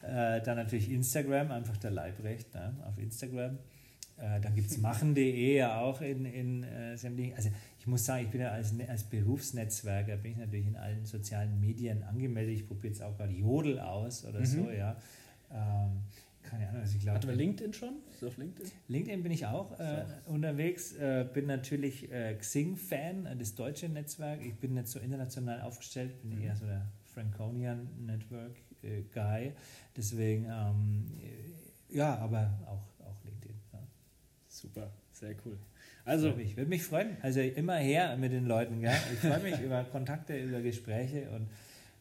Äh, 0.01 0.41
dann 0.41 0.57
natürlich 0.57 0.91
Instagram, 0.91 1.51
einfach 1.51 1.77
der 1.77 1.91
Leibrecht 1.91 2.53
ne, 2.53 2.75
auf 2.87 2.99
Instagram. 2.99 3.57
Äh, 4.17 4.39
dann 4.39 4.55
gibt 4.55 4.71
es 4.71 4.77
machen.de 4.77 5.55
ja 5.55 5.81
auch 5.81 6.01
in, 6.01 6.25
in 6.25 6.63
äh, 6.63 6.97
sämtlichen. 6.97 7.35
Also 7.35 7.49
ich 7.77 7.87
muss 7.87 8.05
sagen, 8.05 8.23
ich 8.25 8.31
bin 8.31 8.41
ja 8.41 8.51
als, 8.51 8.73
als 8.87 9.03
Berufsnetzwerker, 9.03 10.15
bin 10.17 10.31
ich 10.31 10.37
natürlich 10.37 10.67
in 10.67 10.77
allen 10.77 11.05
sozialen 11.05 11.59
Medien 11.59 12.03
angemeldet. 12.03 12.55
Ich 12.55 12.67
probiere 12.67 12.93
jetzt 12.93 13.01
auch 13.01 13.17
gerade 13.17 13.33
Jodel 13.33 13.79
aus 13.79 14.25
oder 14.25 14.39
mhm. 14.39 14.45
so, 14.45 14.71
ja. 14.71 14.97
Ähm, 15.51 16.01
keine 16.43 16.69
Ahnung, 16.69 16.81
also 16.81 16.95
ich 16.95 17.01
glaube. 17.01 17.17
Hatten 17.17 17.27
wir 17.27 17.35
LinkedIn 17.35 17.73
schon? 17.73 17.95
Ist 18.13 18.23
auf 18.23 18.37
LinkedIn? 18.37 18.71
LinkedIn 18.87 19.23
bin 19.23 19.31
ich 19.31 19.45
auch 19.47 19.77
äh, 19.79 20.05
unterwegs. 20.27 20.93
Äh, 20.93 21.27
bin 21.33 21.47
natürlich 21.47 22.11
äh, 22.11 22.35
Xing-Fan, 22.35 23.25
äh, 23.25 23.35
das 23.35 23.55
deutsche 23.55 23.89
Netzwerk. 23.89 24.41
Ich 24.45 24.55
bin 24.55 24.75
nicht 24.75 24.87
so 24.87 24.99
international 24.99 25.61
aufgestellt, 25.61 26.21
bin 26.21 26.37
mhm. 26.37 26.43
eher 26.43 26.55
so 26.55 26.65
der 26.65 26.85
Franconian 27.13 27.89
Network 28.05 28.55
äh, 28.83 29.01
Guy. 29.13 29.53
Deswegen, 29.97 30.45
ähm, 30.45 31.05
ja, 31.89 32.15
aber 32.17 32.59
auch. 32.67 32.94
Super, 34.65 34.91
sehr 35.11 35.35
cool. 35.45 35.57
Also, 36.05 36.33
ich 36.37 36.57
würde 36.57 36.69
mich 36.69 36.83
freuen. 36.83 37.17
Also 37.21 37.39
immer 37.39 37.75
her 37.75 38.17
mit 38.17 38.31
den 38.31 38.45
Leuten. 38.45 38.81
Gell? 38.81 38.95
Ich 39.13 39.19
freue 39.19 39.39
mich 39.39 39.59
über 39.59 39.83
Kontakte, 39.83 40.37
über 40.37 40.61
Gespräche 40.61 41.29
und 41.29 41.47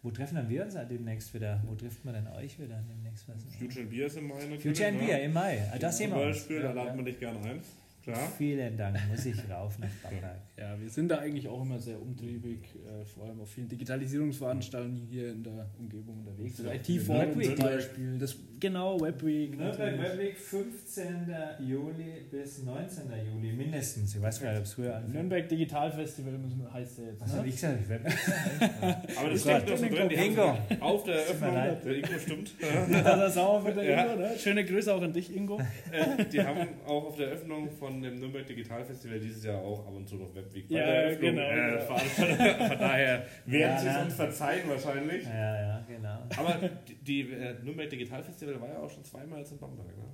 wo 0.02 0.10
treffen 0.10 0.36
dann 0.36 0.48
wir 0.48 0.64
uns 0.64 0.74
demnächst 0.74 1.32
wieder? 1.32 1.62
Wo 1.66 1.74
trifft 1.74 2.04
man 2.04 2.14
denn 2.14 2.26
euch 2.28 2.58
wieder 2.58 2.82
demnächst? 2.88 3.26
Future 3.58 3.86
Beer 3.86 4.06
ist 4.06 4.16
im 4.16 4.28
Mai 4.28 4.34
natürlich. 4.34 4.62
Future 4.62 4.88
and 4.88 4.98
Beer 4.98 5.22
im 5.22 5.32
Mai. 5.32 5.62
Ah, 5.72 5.78
das 5.78 5.98
sehen 5.98 6.10
wir 6.10 6.16
Zum 6.16 6.26
Beispiel, 6.26 6.60
da 6.60 6.72
laden 6.72 6.96
wir 6.98 7.04
dich 7.04 7.18
gerne 7.18 7.38
ein. 7.40 7.60
Klar. 8.04 8.30
Vielen 8.36 8.76
Dank, 8.76 8.98
muss 9.08 9.24
ich 9.24 9.38
rauf 9.50 9.78
nach 9.78 9.88
Bamberg. 10.02 10.36
Ja, 10.56 10.80
wir 10.80 10.88
sind 10.88 11.08
da 11.08 11.18
eigentlich 11.18 11.48
auch 11.48 11.62
immer 11.62 11.80
sehr 11.80 12.00
umtriebig, 12.00 12.60
äh, 12.86 13.04
vor 13.04 13.24
allem 13.24 13.40
auf 13.40 13.50
vielen 13.50 13.68
Digitalisierungsveranstaltungen 13.68 15.08
hier 15.10 15.32
in 15.32 15.42
der 15.42 15.68
Umgebung 15.76 16.18
unterwegs. 16.18 16.62
Ja, 16.64 16.72
IT-Forum 16.72 17.42
zum 17.42 17.56
Beispiel. 17.56 18.18
Das, 18.18 18.36
genau, 18.60 19.00
Webweek. 19.00 19.58
Nürnberg 19.58 19.98
Webweek 20.00 20.38
15. 20.38 21.26
Juli 21.58 22.22
bis 22.30 22.62
19. 22.62 23.02
Juli 23.32 23.52
mindestens. 23.52 24.14
Ich 24.14 24.22
weiß 24.22 24.40
gar 24.40 24.50
nicht, 24.50 24.60
ob 24.60 24.64
es 24.66 24.74
früher 24.74 24.94
anfängt. 24.94 25.14
Nürnberg 25.14 25.48
Digital 25.48 25.90
Festival 25.90 26.34
heißt 26.72 26.98
der 26.98 27.04
jetzt. 27.06 27.20
Was 27.20 27.32
ne? 27.32 27.38
habe 27.38 27.48
ich 27.48 27.54
gesagt? 27.54 27.88
Webweek. 27.88 28.14
Aber 29.18 29.30
das 29.30 29.40
steht 29.40 29.68
doch 29.68 29.76
so 29.76 29.88
drin. 29.88 30.10
Ingo. 30.10 30.58
Auf 30.78 31.02
der 31.02 31.14
Eröffnung. 31.16 31.52
Der 31.84 31.96
Ingo 31.96 32.18
stimmt. 32.20 32.54
Ja, 32.94 33.16
das 33.16 33.34
sauer 33.34 33.60
für 33.60 33.72
der 33.72 33.84
ja. 33.84 34.04
Ingo. 34.04 34.22
Ne? 34.22 34.38
Schöne 34.38 34.64
Grüße 34.64 34.94
auch 34.94 35.02
an 35.02 35.12
dich, 35.12 35.34
Ingo. 35.34 35.58
Äh, 35.90 36.24
die 36.26 36.40
haben 36.40 36.68
auch 36.86 37.06
auf 37.06 37.16
der 37.16 37.30
Eröffnung 37.30 37.68
von 37.72 37.93
dem 38.02 38.18
Nürnberg 38.18 38.46
Digital 38.46 38.84
Festival 38.84 39.18
dieses 39.18 39.44
Jahr 39.44 39.60
auch 39.62 39.86
ab 39.86 39.94
und 39.94 40.08
zu 40.08 40.16
noch 40.16 40.34
Webweg 40.34 40.68
bei 40.68 40.76
ja, 40.76 40.86
der 40.86 40.94
Eröffnung 41.04 41.34
genau, 41.34 41.42
äh, 41.42 42.26
genau. 42.26 42.68
Von 42.68 42.78
daher 42.78 43.26
werden 43.46 43.78
sie 43.78 43.88
es 43.88 43.96
uns 43.96 44.14
verzeihen 44.14 44.68
wahrscheinlich. 44.68 45.24
Ja, 45.24 45.60
ja, 45.60 45.84
genau. 45.86 46.18
Aber 46.36 46.70
die, 46.88 46.94
die 46.94 47.32
äh, 47.32 47.54
Nürnberg 47.62 47.90
Digital 47.90 48.22
Festival 48.22 48.60
war 48.60 48.68
ja 48.68 48.78
auch 48.78 48.90
schon 48.90 49.04
zweimal 49.04 49.40
jetzt 49.40 49.52
in 49.52 49.58
Bamberg. 49.58 49.96
Ne? 49.96 50.04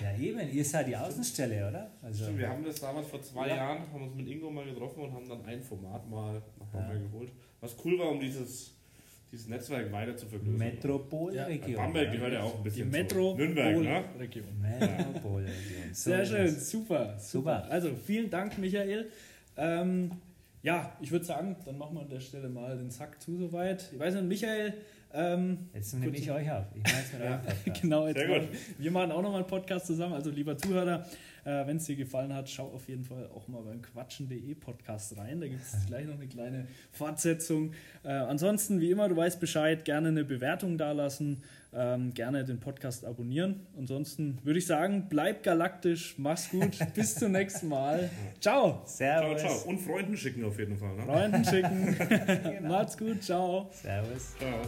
Ja. 0.00 0.10
ja. 0.10 0.18
eben, 0.18 0.52
ihr 0.52 0.64
seid 0.64 0.88
die 0.88 0.96
Außenstelle, 0.96 1.68
oder? 1.68 1.90
Also, 2.02 2.24
Stimmt, 2.24 2.38
wir 2.38 2.48
haben 2.48 2.64
das 2.64 2.80
damals 2.80 3.06
vor 3.08 3.22
zwei 3.22 3.48
ja. 3.48 3.56
Jahren, 3.56 3.92
haben 3.92 4.02
uns 4.02 4.14
mit 4.14 4.28
Ingo 4.28 4.50
mal 4.50 4.64
getroffen 4.64 5.02
und 5.02 5.12
haben 5.12 5.28
dann 5.28 5.44
ein 5.44 5.62
Format 5.62 6.08
mal 6.08 6.42
nach 6.58 6.66
Bamberg 6.66 7.02
geholt. 7.02 7.32
Was 7.60 7.76
cool 7.84 7.98
war, 7.98 8.10
um 8.10 8.20
dieses 8.20 8.76
dieses 9.34 9.48
Netzwerk 9.48 9.90
weiter 9.90 10.16
zu 10.16 10.26
vergrößern. 10.26 10.56
Metropolregion. 10.56 11.70
Ja, 11.70 11.76
Bamberg 11.76 12.12
gehört 12.12 12.32
ja 12.32 12.42
auch 12.42 12.56
ein 12.56 12.62
bisschen 12.62 12.90
Die 12.90 12.96
Metro 12.96 13.34
Nürnberg, 13.34 13.76
ne? 13.78 14.04
Region. 14.18 14.44
Metropolregion. 14.60 15.92
Sehr 15.92 16.24
schön, 16.24 16.48
super, 16.48 17.18
super. 17.18 17.66
Also 17.68 17.90
vielen 17.94 18.30
Dank, 18.30 18.56
Michael. 18.58 19.10
Ähm, 19.56 20.12
ja, 20.62 20.96
ich 21.00 21.10
würde 21.10 21.24
sagen, 21.24 21.56
dann 21.64 21.78
machen 21.78 21.96
wir 21.96 22.02
an 22.02 22.08
der 22.08 22.20
Stelle 22.20 22.48
mal 22.48 22.76
den 22.76 22.90
Sack 22.90 23.20
zu 23.20 23.36
soweit. 23.36 23.90
Ich 23.92 23.98
weiß 23.98 24.14
nicht, 24.14 24.28
Michael. 24.28 24.74
Ähm, 25.16 25.68
jetzt 25.72 25.94
nehme 25.94 26.16
ich 26.16 26.28
euch 26.28 26.50
auf. 26.50 26.64
Ich 26.74 26.82
weiß 26.82 27.12
mit 27.12 27.22
ja, 27.24 27.40
Genau, 27.80 28.08
jetzt 28.08 28.18
Sehr 28.18 28.40
gut. 28.40 28.48
wir 28.78 28.90
machen 28.90 29.12
auch 29.12 29.22
nochmal 29.22 29.40
einen 29.40 29.46
Podcast 29.46 29.86
zusammen. 29.86 30.14
Also, 30.14 30.30
lieber 30.30 30.58
Zuhörer, 30.58 31.06
äh, 31.44 31.66
wenn 31.66 31.76
es 31.76 31.84
dir 31.84 31.94
gefallen 31.94 32.34
hat, 32.34 32.48
schau 32.50 32.66
auf 32.72 32.88
jeden 32.88 33.04
Fall 33.04 33.28
auch 33.32 33.46
mal 33.46 33.62
beim 33.62 33.80
Quatschen.de 33.80 34.54
Podcast 34.56 35.16
rein. 35.16 35.40
Da 35.40 35.46
gibt 35.46 35.62
es 35.62 35.86
gleich 35.86 36.06
noch 36.06 36.14
eine 36.14 36.26
kleine 36.26 36.66
Fortsetzung. 36.90 37.72
Äh, 38.02 38.08
ansonsten, 38.08 38.80
wie 38.80 38.90
immer, 38.90 39.08
du 39.08 39.16
weißt 39.16 39.38
Bescheid, 39.38 39.84
gerne 39.84 40.08
eine 40.08 40.24
Bewertung 40.24 40.78
dalassen, 40.78 41.42
ähm, 41.76 42.14
gerne 42.14 42.44
den 42.44 42.60
Podcast 42.60 43.04
abonnieren. 43.04 43.66
Ansonsten 43.76 44.38
würde 44.44 44.58
ich 44.58 44.66
sagen, 44.66 45.06
bleib 45.08 45.42
galaktisch, 45.42 46.14
mach's 46.18 46.50
gut, 46.50 46.78
bis 46.94 47.16
zum 47.16 47.32
nächsten 47.32 47.68
Mal. 47.68 48.10
Ciao. 48.40 48.82
Servus. 48.84 49.40
Ciao, 49.40 49.50
ciao. 49.50 49.68
Und 49.68 49.78
Freunden 49.80 50.16
schicken 50.16 50.44
auf 50.44 50.58
jeden 50.58 50.76
Fall. 50.76 50.94
Ne? 50.96 51.02
Freunden 51.02 51.44
schicken. 51.44 51.96
genau. 52.58 52.68
Macht's 52.68 52.96
gut, 52.96 53.22
ciao. 53.22 53.68
Servus. 53.72 54.34
Ciao. 54.38 54.60